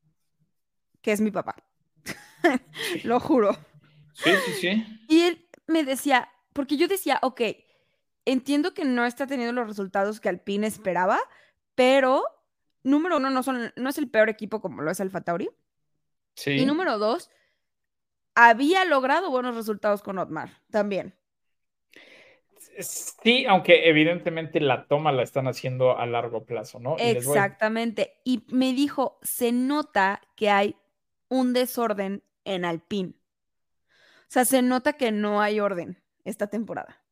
que 1.00 1.12
es 1.12 1.20
mi 1.20 1.30
papá. 1.30 1.56
Lo 3.04 3.20
juro. 3.20 3.56
Sí, 4.14 4.30
sí, 4.46 4.52
sí. 4.60 5.04
Y 5.08 5.22
él 5.22 5.48
me 5.66 5.84
decía, 5.84 6.30
porque 6.52 6.76
yo 6.76 6.88
decía, 6.88 7.18
ok, 7.22 7.40
entiendo 8.24 8.74
que 8.74 8.84
no 8.84 9.04
está 9.04 9.26
teniendo 9.26 9.52
los 9.52 9.68
resultados 9.68 10.20
que 10.20 10.28
Alpine 10.28 10.66
esperaba, 10.66 11.18
pero 11.74 12.24
número 12.82 13.16
uno, 13.16 13.30
no, 13.30 13.42
son, 13.42 13.72
no 13.76 13.88
es 13.88 13.98
el 13.98 14.10
peor 14.10 14.28
equipo 14.28 14.60
como 14.60 14.82
lo 14.82 14.90
es 14.90 15.00
Alfa 15.00 15.22
Tauri. 15.22 15.50
Sí. 16.34 16.52
Y 16.52 16.66
número 16.66 16.98
dos, 16.98 17.30
había 18.34 18.84
logrado 18.84 19.30
buenos 19.30 19.54
resultados 19.54 20.02
con 20.02 20.18
Otmar 20.18 20.62
también. 20.70 21.14
Sí, 22.78 23.44
aunque 23.46 23.88
evidentemente 23.88 24.60
la 24.60 24.86
toma 24.86 25.12
la 25.12 25.22
están 25.22 25.46
haciendo 25.46 25.98
a 25.98 26.06
largo 26.06 26.44
plazo, 26.44 26.80
¿no? 26.80 26.96
Y 26.98 27.02
Exactamente. 27.02 28.14
Y 28.24 28.44
me 28.48 28.72
dijo, 28.72 29.18
se 29.22 29.52
nota 29.52 30.20
que 30.36 30.50
hay 30.50 30.76
un 31.28 31.52
desorden 31.52 32.22
en 32.44 32.64
Alpine. 32.64 33.10
O 33.10 34.32
sea, 34.32 34.44
se 34.44 34.62
nota 34.62 34.94
que 34.94 35.12
no 35.12 35.42
hay 35.42 35.60
orden 35.60 36.02
esta 36.24 36.46
temporada. 36.46 37.02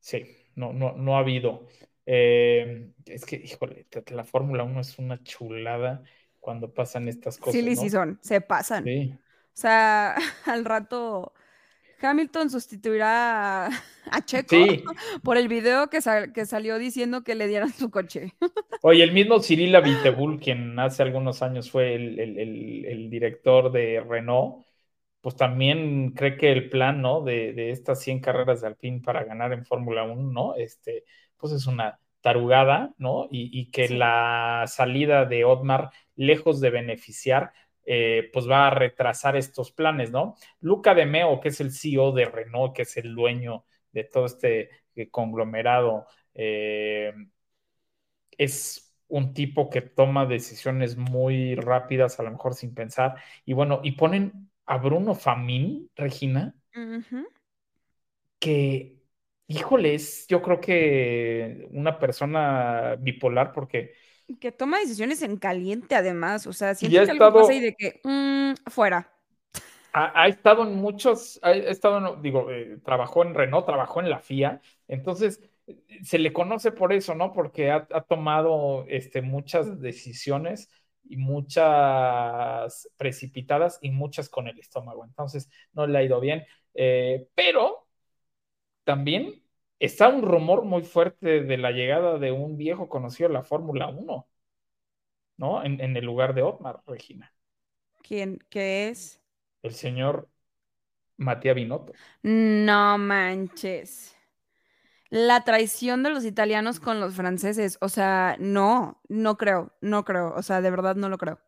Sí, 0.00 0.24
no, 0.54 0.72
no, 0.72 0.92
no 0.92 1.16
ha 1.16 1.20
habido. 1.20 1.66
Eh, 2.06 2.90
es 3.06 3.24
que, 3.24 3.36
híjole, 3.36 3.86
la 4.10 4.24
Fórmula 4.24 4.64
1 4.64 4.80
es 4.80 4.98
una 4.98 5.22
chulada 5.22 6.02
cuando 6.40 6.72
pasan 6.72 7.08
estas 7.08 7.38
cosas. 7.38 7.54
Sí, 7.54 7.62
¿no? 7.62 7.80
sí 7.80 7.90
son, 7.90 8.18
se 8.22 8.40
pasan. 8.40 8.84
Sí. 8.84 9.14
O 9.16 9.56
sea, 9.56 10.14
al 10.46 10.64
rato 10.64 11.32
Hamilton 12.00 12.50
sustituirá 12.50 13.66
a, 14.10 14.24
Checo 14.24 14.56
sí. 14.56 14.82
por 15.22 15.36
el 15.36 15.48
video 15.48 15.88
que, 15.88 16.00
sal, 16.00 16.32
que, 16.32 16.46
salió 16.46 16.78
diciendo 16.78 17.24
que 17.24 17.34
le 17.34 17.46
dieran 17.46 17.72
su 17.72 17.90
coche. 17.90 18.34
Oye, 18.82 19.02
el 19.02 19.12
mismo 19.12 19.40
Cyril 19.40 19.74
Abiteboul, 19.76 20.40
quien 20.40 20.78
hace 20.78 21.02
algunos 21.02 21.42
años 21.42 21.70
fue 21.70 21.94
el, 21.94 22.18
el, 22.18 22.38
el, 22.38 22.84
el, 22.84 23.10
director 23.10 23.72
de 23.72 24.04
Renault, 24.06 24.64
pues 25.20 25.36
también 25.36 26.10
cree 26.10 26.36
que 26.36 26.52
el 26.52 26.68
plan, 26.68 27.00
¿no? 27.00 27.22
De, 27.22 27.52
de 27.52 27.70
estas 27.70 28.00
100 28.02 28.20
carreras 28.20 28.60
de 28.60 28.66
Alpine 28.66 29.00
para 29.00 29.24
ganar 29.24 29.52
en 29.52 29.64
Fórmula 29.64 30.04
1, 30.04 30.32
¿no? 30.32 30.54
Este, 30.54 31.04
pues 31.36 31.52
es 31.52 31.66
una 31.66 31.98
tarugada, 32.20 32.94
¿no? 32.98 33.28
Y, 33.30 33.50
y 33.58 33.70
que 33.70 33.88
sí. 33.88 33.96
la 33.96 34.64
salida 34.66 35.24
de 35.24 35.44
Otmar, 35.44 35.90
lejos 36.16 36.60
de 36.60 36.70
beneficiar, 36.70 37.52
eh, 37.84 38.30
pues 38.32 38.48
va 38.48 38.68
a 38.68 38.70
retrasar 38.70 39.36
estos 39.36 39.72
planes, 39.72 40.10
¿no? 40.10 40.36
Luca 40.60 40.94
de 40.94 41.06
Meo, 41.06 41.40
que 41.40 41.48
es 41.48 41.60
el 41.60 41.72
CEO 41.72 42.12
de 42.12 42.24
Renault, 42.26 42.74
que 42.74 42.82
es 42.82 42.96
el 42.96 43.14
dueño 43.14 43.64
de 43.92 44.04
todo 44.04 44.26
este 44.26 44.70
eh, 44.94 45.10
conglomerado, 45.10 46.06
eh, 46.34 47.12
es 48.38 48.96
un 49.08 49.34
tipo 49.34 49.70
que 49.70 49.80
toma 49.82 50.26
decisiones 50.26 50.96
muy 50.96 51.54
rápidas, 51.54 52.18
a 52.18 52.22
lo 52.24 52.30
mejor 52.32 52.54
sin 52.54 52.74
pensar, 52.74 53.16
y 53.44 53.52
bueno, 53.52 53.80
y 53.82 53.92
ponen 53.92 54.50
a 54.66 54.78
Bruno 54.78 55.14
Famín, 55.14 55.90
Regina, 55.94 56.54
uh 56.74 56.80
-huh. 56.80 57.26
que, 58.38 59.02
híjole, 59.46 59.94
es 59.94 60.26
yo 60.28 60.42
creo 60.42 60.60
que 60.60 61.68
una 61.72 61.98
persona 61.98 62.96
bipolar 62.98 63.52
porque 63.52 63.94
que 64.40 64.52
toma 64.52 64.78
decisiones 64.78 65.22
en 65.22 65.36
caliente, 65.36 65.94
además. 65.94 66.46
O 66.46 66.52
sea, 66.52 66.74
siento 66.74 66.96
que 66.96 67.02
estado, 67.02 67.24
algo 67.24 67.40
pasa 67.40 67.54
y 67.54 67.60
de 67.60 67.74
que 67.74 68.00
mmm, 68.04 68.54
fuera. 68.70 69.10
Ha, 69.92 70.22
ha, 70.22 70.28
estado 70.28 70.64
en 70.64 70.74
muchos, 70.74 71.38
ha 71.42 71.52
estado, 71.52 72.16
digo, 72.16 72.50
eh, 72.50 72.78
trabajó 72.84 73.22
en 73.22 73.34
Renault, 73.34 73.66
trabajó 73.66 74.00
en 74.00 74.10
la 74.10 74.18
FIA, 74.18 74.60
entonces 74.88 75.40
se 76.02 76.18
le 76.18 76.32
conoce 76.32 76.72
por 76.72 76.92
eso, 76.92 77.14
¿no? 77.14 77.32
Porque 77.32 77.70
ha, 77.70 77.86
ha 77.92 78.00
tomado 78.02 78.84
este, 78.88 79.22
muchas 79.22 79.80
decisiones 79.80 80.68
y 81.08 81.16
muchas 81.16 82.88
precipitadas 82.96 83.78
y 83.82 83.90
muchas 83.90 84.28
con 84.28 84.48
el 84.48 84.58
estómago. 84.58 85.04
Entonces 85.04 85.48
no 85.72 85.86
le 85.86 85.98
ha 85.98 86.02
ido 86.02 86.20
bien. 86.20 86.44
Eh, 86.74 87.28
pero 87.34 87.86
también 88.84 89.43
está 89.78 90.08
un 90.08 90.22
rumor 90.22 90.64
muy 90.64 90.82
fuerte 90.82 91.42
de 91.42 91.58
la 91.58 91.70
llegada 91.72 92.18
de 92.18 92.32
un 92.32 92.56
viejo 92.56 92.88
conocido 92.88 93.28
de 93.28 93.34
la 93.34 93.42
Fórmula 93.44 93.88
1, 93.88 94.28
¿no? 95.36 95.64
En, 95.64 95.80
en 95.80 95.96
el 95.96 96.04
lugar 96.04 96.34
de 96.34 96.42
Otmar, 96.42 96.82
Regina. 96.86 97.32
¿Quién? 98.02 98.38
¿Qué 98.50 98.88
es? 98.88 99.20
El 99.62 99.74
señor 99.74 100.28
Matías 101.18 101.56
Binotto. 101.56 101.98
No 102.22 102.98
manches. 102.98 104.16
La 105.10 105.44
traición 105.44 106.02
de 106.02 106.10
los 106.10 106.24
italianos 106.24 106.80
con 106.80 107.00
los 107.00 107.14
franceses. 107.14 107.78
O 107.80 107.88
sea, 107.88 108.36
no, 108.40 109.00
no 109.08 109.36
creo, 109.38 109.72
no 109.80 110.04
creo. 110.04 110.34
O 110.36 110.42
sea, 110.42 110.60
de 110.62 110.70
verdad 110.70 110.96
no 110.96 111.08
lo 111.08 111.18
creo. 111.18 111.40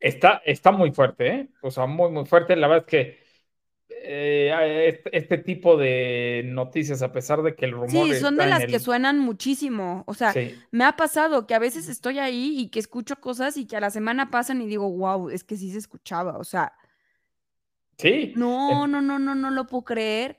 Está, 0.00 0.42
está 0.44 0.72
muy 0.72 0.92
fuerte, 0.92 1.28
¿eh? 1.28 1.48
O 1.62 1.70
sea, 1.70 1.86
muy, 1.86 2.10
muy 2.10 2.26
fuerte. 2.26 2.54
La 2.56 2.68
verdad 2.68 2.86
es 2.86 2.90
que 2.90 3.25
eh, 4.02 5.02
este, 5.12 5.38
tipo 5.38 5.76
de 5.76 6.42
noticias, 6.46 7.02
a 7.02 7.12
pesar 7.12 7.42
de 7.42 7.54
que 7.56 7.64
el 7.66 7.72
rumor 7.72 7.90
Sí, 7.90 8.14
son 8.14 8.36
de 8.36 8.46
las 8.46 8.64
el- 8.64 8.70
que 8.70 8.78
suenan 8.80 9.18
muchísimo. 9.18 10.02
O 10.06 10.14
sea, 10.14 10.32
Sí. 10.32 10.66
me 10.72 10.84
ha 10.84 10.96
pasado 10.96 11.46
que 11.46 11.54
a 11.54 11.58
veces 11.60 11.88
estoy 11.88 12.18
ahí 12.18 12.58
y 12.58 12.68
que 12.70 12.78
escucho 12.80 13.16
cosas 13.20 13.56
y 13.56 13.66
que 13.66 13.76
a 13.76 13.80
la 13.80 13.90
semana 13.90 14.30
pasan 14.30 14.60
y 14.62 14.66
digo, 14.66 14.90
wow, 14.90 15.30
es 15.30 15.44
que 15.44 15.56
sí 15.56 15.70
se 15.70 15.78
escuchaba. 15.78 16.38
O 16.38 16.44
sea, 16.44 16.72
Sí. 17.98 18.34
no, 18.34 18.86
En- 18.86 18.86
no, 18.86 19.00
no, 19.02 19.18
no, 19.18 19.34
no 19.34 19.50
lo 19.50 19.66
puedo 19.66 19.84
creer. 19.84 20.38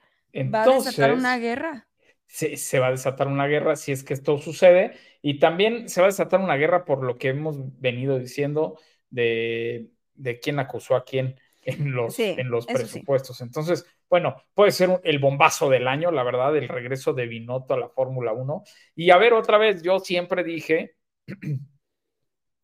Va 0.54 0.64
a 0.64 0.70
desatar 0.70 1.12
una 1.14 1.38
Entonces, 1.38 1.40
guerra. 1.40 1.88
se, 2.28 2.58
se 2.58 2.80
va 2.80 2.88
a 2.88 2.92
desatar 2.92 3.28
una 3.28 3.48
guerra 3.48 3.76
si 3.76 3.92
es 3.92 4.04
que 4.04 4.14
esto 4.14 4.38
sucede 4.38 4.94
y 5.22 5.40
también 5.40 5.90
se 5.90 6.02
va 6.02 6.08
a 6.08 6.10
desatar 6.12 6.40
una 6.42 6.56
guerra 6.58 6.86
por 6.86 7.04
lo 7.04 7.18
que 7.18 7.30
hemos 7.30 7.58
venido 7.80 8.20
diciendo 8.20 8.80
de, 9.10 9.92
de 10.16 10.40
quién 10.40 10.60
acusó 10.60 10.96
a 10.96 11.06
quién 11.06 11.40
en 11.68 11.94
los, 11.94 12.16
Sí, 12.16 12.36
en 12.36 12.50
los 12.50 12.66
sí. 12.66 12.74
presupuestos. 12.74 13.42
Entonces, 13.42 13.86
bueno, 14.10 14.36
puede 14.54 14.72
ser 14.72 14.90
un- 14.90 15.02
el 15.04 15.20
bombazo 15.20 15.70
del 15.70 15.88
año, 15.88 16.12
la 16.12 16.24
verdad, 16.24 16.56
el 16.58 16.68
regreso 16.70 17.14
de 17.14 17.28
Binotto 17.28 17.74
a 17.76 17.80
la 17.80 17.90
Fórmula 17.90 18.34
1. 18.34 18.64
Y 18.96 19.12
a 19.12 19.18
ver, 19.18 19.34
otra 19.34 19.58
vez, 19.58 19.82
yo 19.84 20.00
siempre 20.00 20.44
dije 20.44 20.96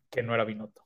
que 0.09 0.23
no 0.23 0.33
era 0.33 0.45
Binotto. 0.45 0.81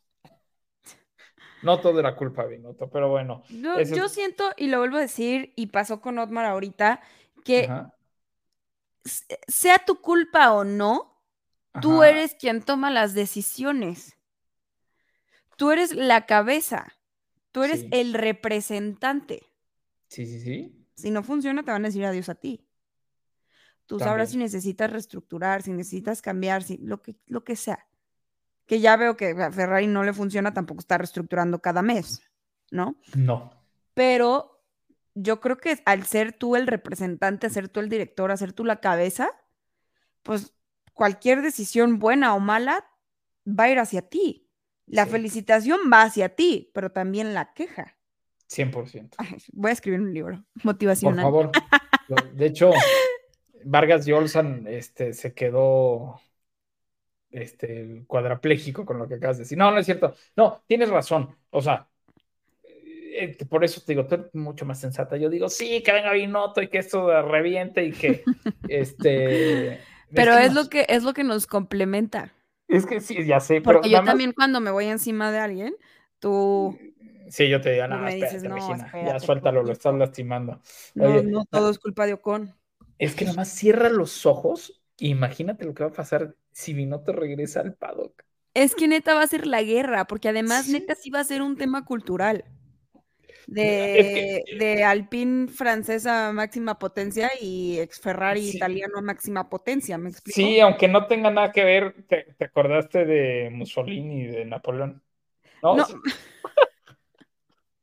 No 1.61 1.79
todo 1.81 1.99
era 1.99 2.15
culpa 2.15 2.43
de 2.45 2.57
Binotto, 2.57 2.89
pero 2.89 3.09
bueno. 3.09 3.43
Yo, 3.49 3.79
ese 3.79 3.95
es- 3.95 3.97
yo 3.97 4.09
siento, 4.09 4.51
y 4.57 4.67
lo 4.67 4.79
vuelvo 4.79 4.97
a 4.97 5.01
decir, 5.01 5.53
y 5.55 5.67
pasó 5.67 6.01
con 6.01 6.19
Otmar 6.19 6.45
ahorita, 6.45 7.01
que 7.43 7.63
Ajá, 7.63 7.91
sea 9.47 9.79
tu 9.79 10.01
culpa 10.01 10.53
o 10.53 10.63
no, 10.63 11.19
tú 11.81 12.03
eres 12.03 12.35
quien 12.35 12.61
toma 12.61 12.91
las 12.91 13.13
decisiones. 13.13 14.17
Tú 15.57 15.71
eres 15.71 15.91
la 15.93 16.25
cabeza. 16.25 16.96
Tú 17.57 17.63
eres 17.63 17.79
Sí. 17.79 17.89
el 17.91 18.13
representante. 18.13 19.41
Sí, 20.09 20.27
sí, 20.27 20.39
sí. 20.41 20.87
Si 20.93 21.09
no 21.09 21.23
funciona, 21.23 21.63
te 21.63 21.71
van 21.71 21.83
a 21.83 21.87
decir 21.87 22.05
adiós 22.05 22.29
a 22.29 22.35
ti. 22.35 22.63
Tú 23.87 23.97
sabrás 23.97 24.29
si 24.29 24.33
También. 24.33 24.45
necesitas 24.45 24.91
reestructurar, 24.91 25.63
si 25.63 25.71
necesitas 25.73 26.21
cambiar, 26.21 26.61
si, 26.61 26.77
lo, 26.77 27.01
que, 27.01 27.15
lo 27.25 27.43
que 27.43 27.55
sea. 27.55 27.87
Que 28.67 28.79
ya 28.79 28.95
veo 28.95 29.17
que 29.17 29.31
a 29.31 29.51
Ferrari 29.51 29.87
no 29.87 30.03
le 30.03 30.13
funciona, 30.13 30.53
tampoco 30.53 30.81
está 30.81 30.99
reestructurando 30.99 31.59
cada 31.59 31.81
mes, 31.81 32.21
¿no? 32.69 32.95
No. 33.15 33.51
Pero 33.95 34.63
yo 35.15 35.39
creo 35.39 35.57
que 35.57 35.81
al 35.85 36.05
ser 36.05 36.33
tú 36.33 36.55
el 36.55 36.67
representante, 36.67 37.49
ser 37.49 37.69
tú 37.69 37.79
el 37.79 37.89
director, 37.89 38.29
hacer 38.29 38.53
tú 38.53 38.65
la 38.65 38.81
cabeza, 38.81 39.31
pues 40.21 40.53
cualquier 40.93 41.41
decisión 41.41 41.97
buena 41.97 42.35
o 42.35 42.39
mala 42.39 42.85
va 43.47 43.63
a 43.63 43.69
ir 43.71 43.79
hacia 43.79 44.03
ti. 44.03 44.46
La 44.87 45.05
Sí. 45.05 45.11
felicitación 45.11 45.79
va 45.91 46.03
hacia 46.03 46.29
ti, 46.35 46.71
pero 46.73 46.91
también 46.91 47.33
la 47.33 47.53
queja. 47.53 47.95
100%. 48.49 49.15
Ay, 49.17 49.37
voy 49.51 49.69
a 49.69 49.73
escribir 49.73 49.99
un 49.99 50.13
libro 50.13 50.43
Por 50.55 50.65
motivacional. 50.65 51.23
favor. 51.23 51.51
De 52.33 52.45
hecho, 52.45 52.71
Vargas 53.65 54.05
Llolsan 54.05 54.65
este, 54.67 55.11
se 55.13 55.33
quedó 55.33 56.21
este, 57.31 58.03
cuadraplégico 58.07 58.85
con 58.85 58.97
lo 58.97 59.07
que 59.07 59.15
acabas 59.15 59.37
de 59.37 59.43
decir. 59.43 59.57
No, 59.57 59.71
no 59.71 59.79
es 59.79 59.85
cierto. 59.85 60.15
No, 60.37 60.63
tienes 60.67 60.89
razón. 60.89 61.35
O 61.49 61.61
sea, 61.61 61.87
eh, 62.63 63.37
por 63.49 63.65
eso 63.65 63.81
te 63.81 63.91
digo, 63.91 64.05
tú 64.07 64.15
eres 64.15 64.33
mucho 64.33 64.65
más 64.65 64.79
sensata. 64.79 65.17
Yo 65.17 65.29
digo, 65.29 65.49
sí, 65.49 65.83
que 65.83 65.91
venga 65.91 66.13
Binotto 66.13 66.61
y 66.61 66.69
que 66.69 66.77
esto 66.77 67.21
reviente 67.23 67.83
y 67.83 67.91
que 67.91 68.23
este. 68.69 69.81
Pero 70.13 70.37
que 70.37 70.45
es 70.45 70.53
nos- 70.53 70.63
lo 70.63 70.69
que 70.69 70.85
es 70.87 71.03
lo 71.03 71.13
que 71.13 71.23
nos 71.25 71.47
complementa. 71.47 72.31
Es 72.67 72.85
que 72.85 72.99
sí, 73.01 73.25
ya 73.25 73.39
sé, 73.39 73.61
pero 73.61 73.79
Porque 73.79 73.89
yo 73.89 73.93
nada 73.93 74.03
más- 74.03 74.11
también 74.11 74.31
cuando 74.33 74.59
me 74.59 74.71
voy 74.71 74.85
encima 74.85 75.31
de 75.31 75.39
alguien, 75.39 75.75
tú 76.19 76.77
Sí, 77.29 77.49
yo 77.49 77.59
te 77.61 77.71
digo, 77.73 77.85
Tú 77.85 77.89
no, 77.91 77.97
me 77.99 78.15
dices, 78.15 78.33
espérate, 78.35 78.47
"No, 78.49 78.55
Regina, 78.55 78.91
ya 79.13 79.19
suéltalo, 79.19 79.55
lo 79.57 79.61
poquito". 79.63 79.71
estás 79.73 79.95
lastimando. 79.95 80.61
no, 80.95 81.05
Oye, 81.07 81.23
no 81.23 81.45
todo 81.45 81.69
es 81.69 81.79
culpa 81.79 82.05
de 82.05 82.13
Ocon. 82.13 82.53
Es 82.97 83.15
que 83.15 83.25
nomás 83.25 83.49
cierra 83.49 83.89
los 83.89 84.25
ojos. 84.25 84.81
e 84.99 85.07
Imagínate 85.09 85.65
lo 85.65 85.73
que 85.73 85.83
va 85.83 85.89
a 85.89 85.93
pasar 85.93 86.35
si 86.51 86.73
Binotto 86.73 87.11
regresa 87.13 87.61
al 87.61 87.73
paddock. 87.75 88.23
Es 88.53 88.73
que 88.75 88.87
neta 88.87 89.13
va 89.13 89.21
a 89.23 89.27
ser 89.27 89.45
la 89.45 89.61
guerra, 89.61 90.05
porque 90.07 90.29
además 90.29 90.65
Sí. 90.65 90.73
neta 90.73 90.95
sí 90.95 91.09
va 91.11 91.19
a 91.19 91.23
ser 91.23 91.41
un 91.41 91.57
tema 91.57 91.85
cultural. 91.85 92.45
Es 93.47 93.55
De, 93.55 94.43
que- 94.45 94.55
de 94.57 94.83
Alpine 94.83 95.47
francesa 95.47 96.33
máxima 96.33 96.77
potencia 96.77 97.31
y 97.39 97.79
ex 97.79 97.99
Ferrari 98.01 98.51
Sí. 98.51 98.57
italiano 98.57 99.01
máxima 99.01 99.49
potencia, 99.49 99.97
¿me 99.97 100.09
explico? 100.09 100.35
Sí, 100.35 100.59
aunque 100.59 100.89
no 100.89 101.07
tenga 101.07 101.31
nada 101.31 101.51
que 101.53 101.63
ver, 101.63 101.95
te, 102.07 102.35
te 102.37 102.45
acordaste 102.45 103.05
de 103.05 103.49
Mussolini 103.49 104.23
y 104.23 104.27
de 104.27 104.45
Napoleón. 104.45 105.01
No, 105.63 105.77
No. 105.77 105.85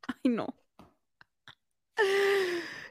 Ay, 0.07 0.15
no. 0.31 0.47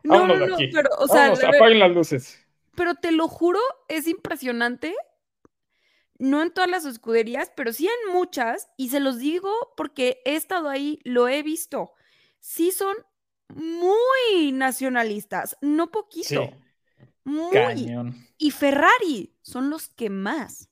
No, 0.04 0.14
vámonos 0.16 0.40
no, 0.40 0.48
no, 0.48 0.56
aquí. 0.56 0.68
pero, 0.74 0.90
o 1.00 1.08
sea, 1.08 1.30
Vámonos, 1.30 1.40
ver- 1.42 1.56
apaguen 1.56 1.80
las 1.80 1.92
luces. 1.92 2.46
pero 2.76 2.96
te 2.96 3.12
lo 3.12 3.28
juro, 3.28 3.60
es 3.88 4.08
impresionante. 4.08 4.94
No 6.18 6.42
en 6.42 6.52
todas 6.52 6.70
las 6.70 6.86
escuderías, 6.86 7.52
pero 7.56 7.74
sí 7.74 7.88
en 7.88 8.14
muchas, 8.14 8.70
y 8.78 8.90
se 8.90 9.00
los 9.00 9.20
digo 9.20 9.52
porque 9.78 10.22
he 10.26 10.36
estado 10.36 10.70
ahí, 10.70 11.00
lo 11.04 11.28
he 11.28 11.44
visto. 11.44 11.94
Sí 12.44 12.72
son 12.72 12.96
muy 13.56 14.52
nacionalistas, 14.52 15.58
no 15.62 15.90
Sí, 16.20 16.40
poquito, 16.40 16.54
muy. 17.26 17.66
cañón. 17.66 18.28
Y 18.38 18.52
Ferrari 18.52 19.36
son 19.44 19.70
los 19.70 19.90
que 19.90 20.10
más. 20.10 20.70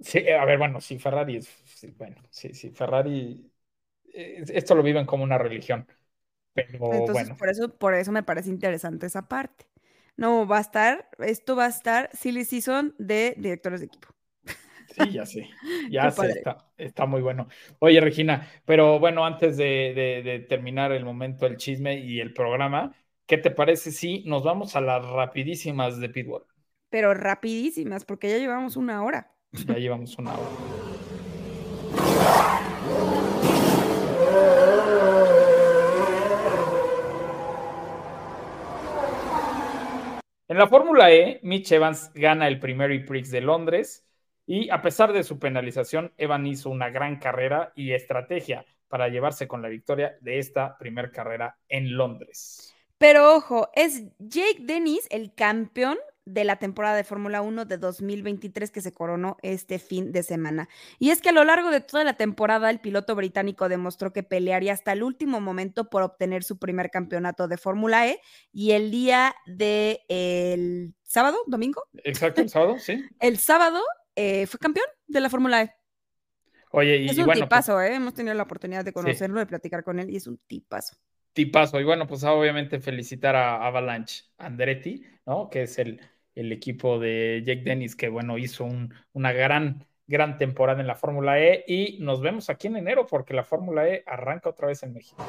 Sí, 0.00 0.28
a 0.28 0.44
ver, 0.44 0.58
bueno, 0.58 0.80
sí, 0.80 0.98
Ferrari 0.98 1.36
es, 1.36 1.46
sí, 1.74 1.88
bueno, 1.96 2.16
sí, 2.30 2.52
sí, 2.54 2.70
Ferrari, 2.70 3.50
eh, 4.14 4.44
esto 4.54 4.74
lo 4.74 4.82
viven 4.82 5.06
como 5.06 5.24
una 5.24 5.38
religión, 5.38 5.86
pero 6.54 6.78
Entonces, 6.88 7.10
bueno, 7.10 7.36
por 7.36 7.48
eso, 7.48 7.68
por 7.78 7.94
eso 7.94 8.12
me 8.12 8.22
parece 8.22 8.50
interesante 8.50 9.06
esa 9.06 9.28
parte. 9.28 9.66
No, 10.16 10.46
va 10.46 10.58
a 10.58 10.60
estar, 10.60 11.08
esto 11.18 11.56
va 11.56 11.66
a 11.66 11.68
estar 11.68 12.10
silly 12.16 12.44
season 12.44 12.94
de 12.98 13.34
directores 13.38 13.80
de 13.80 13.86
equipo. 13.86 14.08
Sí, 14.86 15.12
ya 15.12 15.26
sé, 15.26 15.50
ya 15.90 16.10
sé, 16.10 16.30
está, 16.30 16.70
está 16.76 17.06
muy 17.06 17.20
bueno. 17.22 17.48
Oye, 17.78 18.00
Regina, 18.00 18.48
pero 18.64 18.98
bueno, 18.98 19.24
antes 19.26 19.56
de, 19.56 19.92
de- 19.94 20.22
de 20.22 20.40
terminar 20.40 20.92
el 20.92 21.04
momento, 21.04 21.46
el 21.46 21.56
chisme 21.56 21.98
y 22.00 22.20
el 22.20 22.32
programa, 22.32 22.94
¿qué 23.26 23.38
te 23.38 23.50
parece 23.50 23.90
si 23.92 24.24
nos 24.24 24.44
vamos 24.44 24.76
a 24.76 24.80
las 24.80 25.04
rapidísimas 25.04 25.98
de 26.00 26.08
Pitbull? 26.08 26.44
Pero 26.90 27.14
rapidísimas, 27.14 28.04
porque 28.04 28.28
ya 28.30 28.38
llevamos 28.38 28.76
una 28.76 29.02
hora. 29.04 29.32
Ya 29.66 29.74
llevamos 29.78 30.18
una 30.18 30.34
hora. 30.34 30.50
En 40.48 40.58
la 40.58 40.66
Fórmula 40.68 41.12
E, 41.12 41.40
Mitch 41.42 41.72
Evans 41.72 42.12
gana 42.14 42.48
el 42.48 42.58
primer 42.60 43.04
Prix 43.04 43.30
de 43.30 43.40
Londres 43.40 44.05
y 44.46 44.70
a 44.70 44.80
pesar 44.80 45.12
de 45.12 45.24
su 45.24 45.38
penalización, 45.38 46.12
Evan 46.16 46.46
hizo 46.46 46.70
una 46.70 46.90
gran 46.90 47.18
carrera 47.18 47.72
y 47.74 47.92
estrategia 47.92 48.64
para 48.88 49.08
llevarse 49.08 49.48
con 49.48 49.62
la 49.62 49.68
victoria 49.68 50.16
de 50.20 50.38
esta 50.38 50.78
primera 50.78 51.10
carrera 51.10 51.58
en 51.68 51.96
Londres. 51.96 52.74
Pero 52.98 53.34
ojo, 53.34 53.68
es 53.74 54.04
Jake 54.18 54.60
Dennis 54.60 55.06
el 55.10 55.34
campeón 55.34 55.98
de 56.24 56.44
la 56.44 56.56
temporada 56.56 56.96
de 56.96 57.04
Fórmula 57.04 57.40
1 57.40 57.66
de 57.66 57.78
2023 57.78 58.70
que 58.70 58.80
se 58.80 58.92
coronó 58.92 59.36
este 59.42 59.78
fin 59.78 60.12
de 60.12 60.22
semana. 60.22 60.68
Y 60.98 61.10
es 61.10 61.20
que 61.20 61.28
a 61.28 61.32
lo 61.32 61.44
largo 61.44 61.70
de 61.70 61.80
toda 61.80 62.04
la 62.04 62.16
temporada 62.16 62.70
el 62.70 62.80
piloto 62.80 63.14
británico 63.14 63.68
demostró 63.68 64.12
que 64.12 64.22
pelearía 64.22 64.72
hasta 64.72 64.92
el 64.92 65.02
último 65.02 65.40
momento 65.40 65.88
por 65.88 66.02
obtener 66.02 66.42
su 66.42 66.58
primer 66.58 66.90
campeonato 66.90 67.48
de 67.48 67.58
Fórmula 67.58 68.08
E 68.08 68.20
y 68.52 68.72
el 68.72 68.90
día 68.90 69.36
del 69.46 70.94
sábado, 71.04 71.36
domingo, 71.46 71.84
Exacto, 72.02 72.40
el 72.40 72.48
sábado, 72.48 72.78
sí. 72.78 73.04
el 73.20 73.38
sábado 73.38 73.80
eh, 74.16 74.46
fue 74.46 74.58
campeón 74.58 74.86
de 75.06 75.20
la 75.20 75.30
Fórmula 75.30 75.62
E. 75.62 75.74
Oye, 76.72 76.96
y, 76.98 77.06
es 77.06 77.16
y 77.16 77.20
un 77.20 77.26
pues, 77.26 77.38
tipazo, 77.38 77.80
¿eh? 77.80 77.94
hemos 77.94 78.12
tenido 78.14 78.34
la 78.34 78.42
oportunidad 78.42 78.84
de 78.84 78.92
conocerlo, 78.92 79.38
de 79.38 79.46
platicar 79.46 79.84
con 79.84 79.98
él 80.00 80.10
y 80.10 80.16
es 80.16 80.26
un 80.26 80.38
tipazo. 80.46 80.96
tipazo. 81.32 81.80
Y 81.80 81.84
bueno, 81.84 82.06
pues 82.06 82.24
obviamente 82.24 82.80
felicitar 82.80 83.36
a 83.36 83.66
Avalanche 83.66 84.24
Andretti, 84.38 85.04
¿no? 85.26 85.48
Que 85.50 85.62
es 85.62 85.78
el, 85.78 86.00
el 86.34 86.52
equipo 86.52 86.98
de 86.98 87.42
Jake 87.46 87.62
Dennis, 87.62 87.94
que 87.96 88.08
bueno, 88.08 88.36
hizo 88.38 88.64
un- 88.64 88.92
una 89.12 89.32
gran, 89.32 89.86
gran 90.06 90.36
temporada 90.38 90.80
en 90.80 90.86
la 90.86 90.96
Fórmula 90.96 91.40
E. 91.40 91.64
Y 91.66 91.98
nos 92.00 92.20
vemos 92.20 92.50
aquí 92.50 92.66
en 92.66 92.76
enero, 92.76 93.06
porque 93.06 93.34
la 93.34 93.44
Fórmula 93.44 93.88
E 93.88 94.02
arranca 94.06 94.50
otra 94.50 94.66
vez 94.68 94.82
en 94.82 94.92
México. 94.92 95.22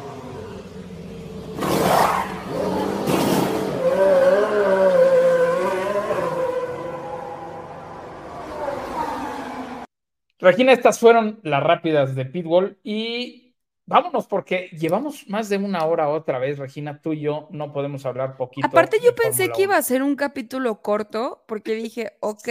Regina, 10.40 10.72
estas 10.72 11.00
fueron 11.00 11.40
las 11.44 11.64
rápidas 11.64 12.16
de 12.16 12.26
Pitbull 12.26 12.78
y 12.84 13.56
vámonos 13.86 14.28
porque 14.28 14.70
llevamos 14.78 15.28
más 15.30 15.50
de 15.50 15.58
una 15.58 15.86
hora 15.86 16.10
otra 16.10 16.38
vez, 16.38 16.60
Regina, 16.60 17.02
tú 17.02 17.14
y 17.14 17.22
yo 17.22 17.48
no 17.52 17.74
podemos 17.74 18.06
hablar 18.06 18.38
poquito. 18.38 18.68
Aparte 18.68 19.00
yo 19.04 19.16
pensé 19.16 19.52
que 19.52 19.64
iba 19.64 19.74
1. 19.74 19.80
a 19.80 19.82
ser 19.82 20.04
un 20.04 20.16
capítulo 20.16 20.82
corto 20.82 21.44
porque 21.48 21.74
dije, 21.76 22.18
ok, 22.20 22.50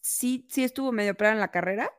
sí, 0.00 0.46
sí 0.48 0.64
estuvo 0.64 0.92
medio 0.92 1.16
pera 1.16 1.32
en 1.32 1.40
la 1.40 1.50
carrera, 1.50 1.90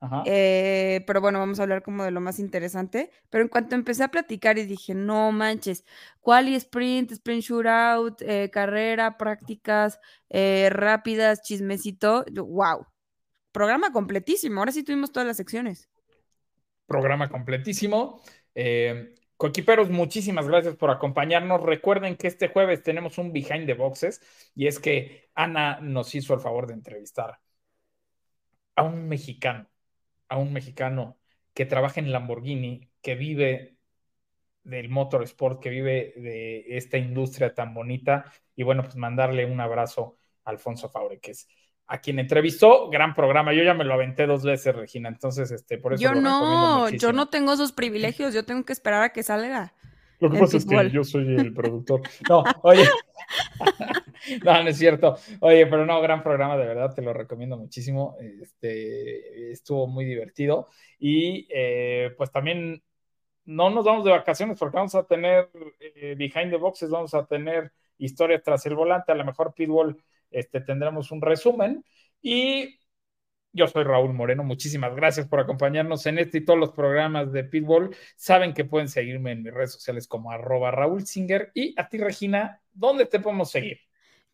Ajá. 0.00 0.24
eh, 0.26 1.04
pero 1.06 1.20
bueno, 1.20 1.38
vamos 1.38 1.58
a 1.60 1.62
hablar 1.64 1.82
como 1.82 2.04
de 2.04 2.10
lo 2.10 2.20
más 2.20 2.38
interesante. 2.38 3.10
Pero 3.30 3.42
en 3.42 3.48
cuanto 3.48 3.74
empecé 3.74 4.04
a 4.04 4.08
platicar 4.08 4.58
y 4.58 4.64
dije, 4.66 4.94
no 4.94 5.32
manches, 5.32 5.84
quali 6.20 6.54
sprint, 6.56 7.12
sprint 7.12 7.42
shootout, 7.42 8.22
eh, 8.22 8.50
carrera, 8.50 9.16
prácticas 9.18 10.00
eh, 10.30 10.68
rápidas, 10.70 11.42
chismecito, 11.42 12.24
wow, 12.34 12.86
programa 13.56 13.90
completísimo. 13.90 14.60
Ahora 14.60 14.70
sí 14.70 14.82
tuvimos 14.82 15.10
todas 15.10 15.26
las 15.26 15.38
secciones. 15.38 15.88
programa 16.84 17.30
completísimo. 17.30 18.20
Eh, 18.54 19.14
Coquiperos, 19.38 19.88
muchísimas 19.88 20.46
gracias 20.46 20.76
por 20.76 20.90
acompañarnos. 20.90 21.62
Recuerden 21.62 22.16
que 22.16 22.26
este 22.26 22.48
jueves 22.48 22.82
tenemos 22.82 23.16
un 23.16 23.32
Behind 23.32 23.64
the 23.64 23.72
Boxes 23.72 24.20
y 24.54 24.66
es 24.66 24.78
que 24.78 25.30
Ana 25.34 25.80
nos 25.80 26.14
hizo 26.14 26.34
el 26.34 26.40
favor 26.40 26.66
de 26.66 26.74
entrevistar 26.74 27.40
a 28.74 28.82
un 28.82 29.08
mexicano, 29.08 29.66
a 30.28 30.36
un 30.36 30.52
mexicano 30.52 31.16
que 31.54 31.64
trabaja 31.64 31.98
en 31.98 32.12
Lamborghini, 32.12 32.90
que 33.00 33.14
vive 33.14 33.78
del 34.64 34.90
motorsport, 34.90 35.62
que 35.62 35.70
vive 35.70 36.12
de 36.16 36.76
esta 36.76 36.98
industria 36.98 37.54
tan 37.54 37.72
bonita. 37.72 38.30
Y 38.54 38.64
bueno, 38.64 38.82
pues 38.82 38.96
mandarle 38.96 39.46
un 39.46 39.60
abrazo 39.62 40.18
a 40.44 40.50
Alfonso 40.50 40.90
Fábregues, 40.90 41.48
a 41.88 41.98
quien 41.98 42.18
entrevistó, 42.18 42.90
gran 42.90 43.14
programa. 43.14 43.52
Yo 43.52 43.62
ya 43.62 43.74
me 43.74 43.84
lo 43.84 43.94
aventé 43.94 44.26
dos 44.26 44.42
veces, 44.42 44.74
Regina, 44.74 45.08
entonces 45.08 45.50
este, 45.50 45.78
por 45.78 45.94
eso 45.94 46.02
Yo 46.02 46.10
lo 46.10 46.16
recomiendo 46.16 46.40
no, 46.40 46.88
yo 46.90 47.12
no 47.12 47.28
tengo 47.28 47.52
esos 47.52 47.72
privilegios, 47.72 48.34
yo 48.34 48.44
tengo 48.44 48.64
que 48.64 48.72
esperar 48.72 49.02
a 49.02 49.12
que 49.12 49.22
salga. 49.22 49.72
Lo 50.18 50.30
que 50.30 50.38
pasa 50.38 50.56
es 50.56 50.66
que 50.66 50.90
yo 50.90 51.04
soy 51.04 51.36
el 51.36 51.52
productor. 51.54 52.02
No, 52.28 52.44
oye. 52.62 52.84
No, 54.44 54.60
no 54.60 54.68
es 54.70 54.78
cierto. 54.78 55.16
Oye, 55.40 55.66
pero 55.66 55.86
no, 55.86 56.00
gran 56.00 56.22
programa, 56.22 56.56
de 56.56 56.66
verdad, 56.66 56.92
te 56.92 57.00
lo 57.00 57.12
recomiendo 57.12 57.56
muchísimo. 57.56 58.16
Este, 58.20 59.52
estuvo 59.52 59.86
muy 59.86 60.04
divertido. 60.04 60.68
Y 60.98 61.46
eh, 61.50 62.12
pues 62.16 62.32
también 62.32 62.82
no 63.44 63.70
nos 63.70 63.84
vamos 63.84 64.04
de 64.04 64.10
vacaciones 64.10 64.58
porque 64.58 64.76
vamos 64.76 64.96
a 64.96 65.04
tener 65.04 65.48
eh, 65.78 66.16
behind 66.18 66.50
the 66.50 66.56
boxes, 66.56 66.90
vamos 66.90 67.14
a 67.14 67.24
tener 67.26 67.70
historias 67.98 68.42
tras 68.42 68.66
el 68.66 68.74
volante. 68.74 69.12
A 69.12 69.14
lo 69.14 69.24
mejor 69.24 69.54
Pitbull 69.54 70.02
este, 70.30 70.60
tendremos 70.60 71.10
un 71.10 71.22
resumen. 71.22 71.84
Y 72.22 72.78
yo 73.52 73.66
soy 73.66 73.84
Raúl 73.84 74.12
Moreno, 74.12 74.44
muchísimas 74.44 74.94
gracias 74.94 75.26
por 75.26 75.40
acompañarnos 75.40 76.04
en 76.06 76.18
este 76.18 76.38
y 76.38 76.44
todos 76.44 76.58
los 76.58 76.72
programas 76.72 77.32
de 77.32 77.44
Pitbull. 77.44 77.96
Saben 78.14 78.52
que 78.52 78.64
pueden 78.64 78.88
seguirme 78.88 79.32
en 79.32 79.42
mis 79.42 79.54
redes 79.54 79.72
sociales 79.72 80.06
como 80.06 80.30
arroba 80.30 80.70
Raúl 80.70 81.06
Singer. 81.06 81.52
Y 81.54 81.74
a 81.80 81.88
ti, 81.88 81.98
Regina, 81.98 82.60
¿dónde 82.72 83.06
te 83.06 83.18
podemos 83.18 83.50
seguir? 83.50 83.78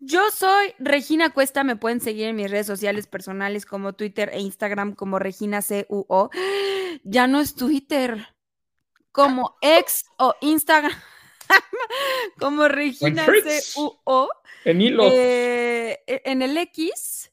Yo 0.00 0.20
soy 0.32 0.74
Regina 0.80 1.30
Cuesta, 1.30 1.62
me 1.62 1.76
pueden 1.76 2.00
seguir 2.00 2.26
en 2.26 2.34
mis 2.34 2.50
redes 2.50 2.66
sociales 2.66 3.06
personales 3.06 3.64
como 3.64 3.92
Twitter 3.92 4.30
e 4.32 4.40
Instagram 4.40 4.96
como 4.96 5.20
Regina 5.20 5.60
CUO. 5.62 6.30
Ya 7.04 7.26
no 7.26 7.40
es 7.40 7.54
Twitter, 7.54 8.26
como 9.12 9.56
ex 9.62 10.04
o 10.18 10.34
Instagram 10.40 10.92
como 12.38 12.68
Regina. 12.68 13.26
CUO. 13.74 14.28
En. 14.64 14.80
Eh, 14.80 15.98
en 16.06 16.42
el 16.42 16.56
X. 16.56 17.32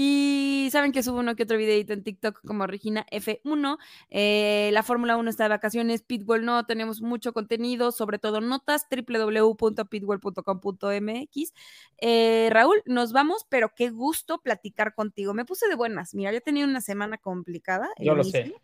Y 0.00 0.68
saben 0.70 0.92
que 0.92 1.02
subo 1.02 1.18
uno 1.18 1.34
que 1.34 1.42
otro 1.42 1.56
videito 1.56 1.92
en 1.92 2.04
TikTok 2.04 2.40
como 2.46 2.68
Regina 2.68 3.04
F1. 3.10 3.78
Eh, 4.10 4.70
la 4.72 4.84
Fórmula 4.84 5.16
1 5.16 5.28
está 5.28 5.42
de 5.42 5.48
vacaciones, 5.48 6.02
Pitbull 6.02 6.44
no, 6.44 6.64
tenemos 6.66 7.02
mucho 7.02 7.32
contenido, 7.32 7.90
sobre 7.90 8.20
todo 8.20 8.40
notas, 8.40 8.86
www.pitbull.com.mx. 8.88 11.52
Eh, 12.00 12.48
Raúl, 12.52 12.80
nos 12.86 13.12
vamos, 13.12 13.44
pero 13.48 13.74
qué 13.74 13.90
gusto 13.90 14.40
platicar 14.40 14.94
contigo. 14.94 15.34
Me 15.34 15.44
puse 15.44 15.66
de 15.66 15.74
buenas. 15.74 16.14
Mira, 16.14 16.30
ya 16.30 16.42
tenía 16.42 16.64
una 16.64 16.80
semana 16.80 17.18
complicada. 17.18 17.88
Yo 17.98 18.14
lo 18.14 18.22
inicio, 18.22 18.44
sé. 18.44 18.54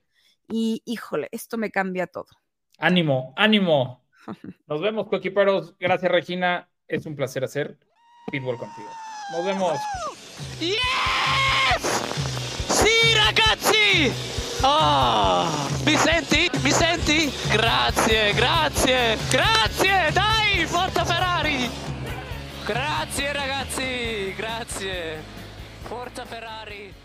Y 0.52 0.82
híjole, 0.84 1.26
esto 1.32 1.59
me 1.59 1.72
cambia 1.72 2.07
todo. 2.07 2.28
Ánimo, 2.78 3.34
ánimo. 3.36 4.03
Nos 4.66 4.81
vemos, 4.81 5.09
coquiperos. 5.09 5.75
Gracias, 5.79 6.11
Regina. 6.11 6.68
Es 6.87 7.07
un 7.07 7.16
placer 7.16 7.45
hacer 7.45 7.79
Pitbull 8.31 8.57
contigo. 8.59 8.89
Nos 9.33 9.45
vemos. 9.45 9.79
Yes! 10.61 10.79
Sì, 12.68 13.14
ragazzi! 13.14 14.12
Oh, 14.62 15.47
mi 15.85 15.97
senti? 15.97 16.51
Mi 16.62 16.70
senti? 16.70 17.33
Grazie, 17.51 18.33
grazie, 18.33 19.16
grazie! 19.31 20.11
Dai, 20.12 20.64
forza 20.66 21.05
Ferrari! 21.05 21.68
Grazie 22.64 23.33
ragazzi, 23.33 24.35
grazie! 24.35 25.22
Forza 25.83 26.25
Ferrari! 26.25 27.03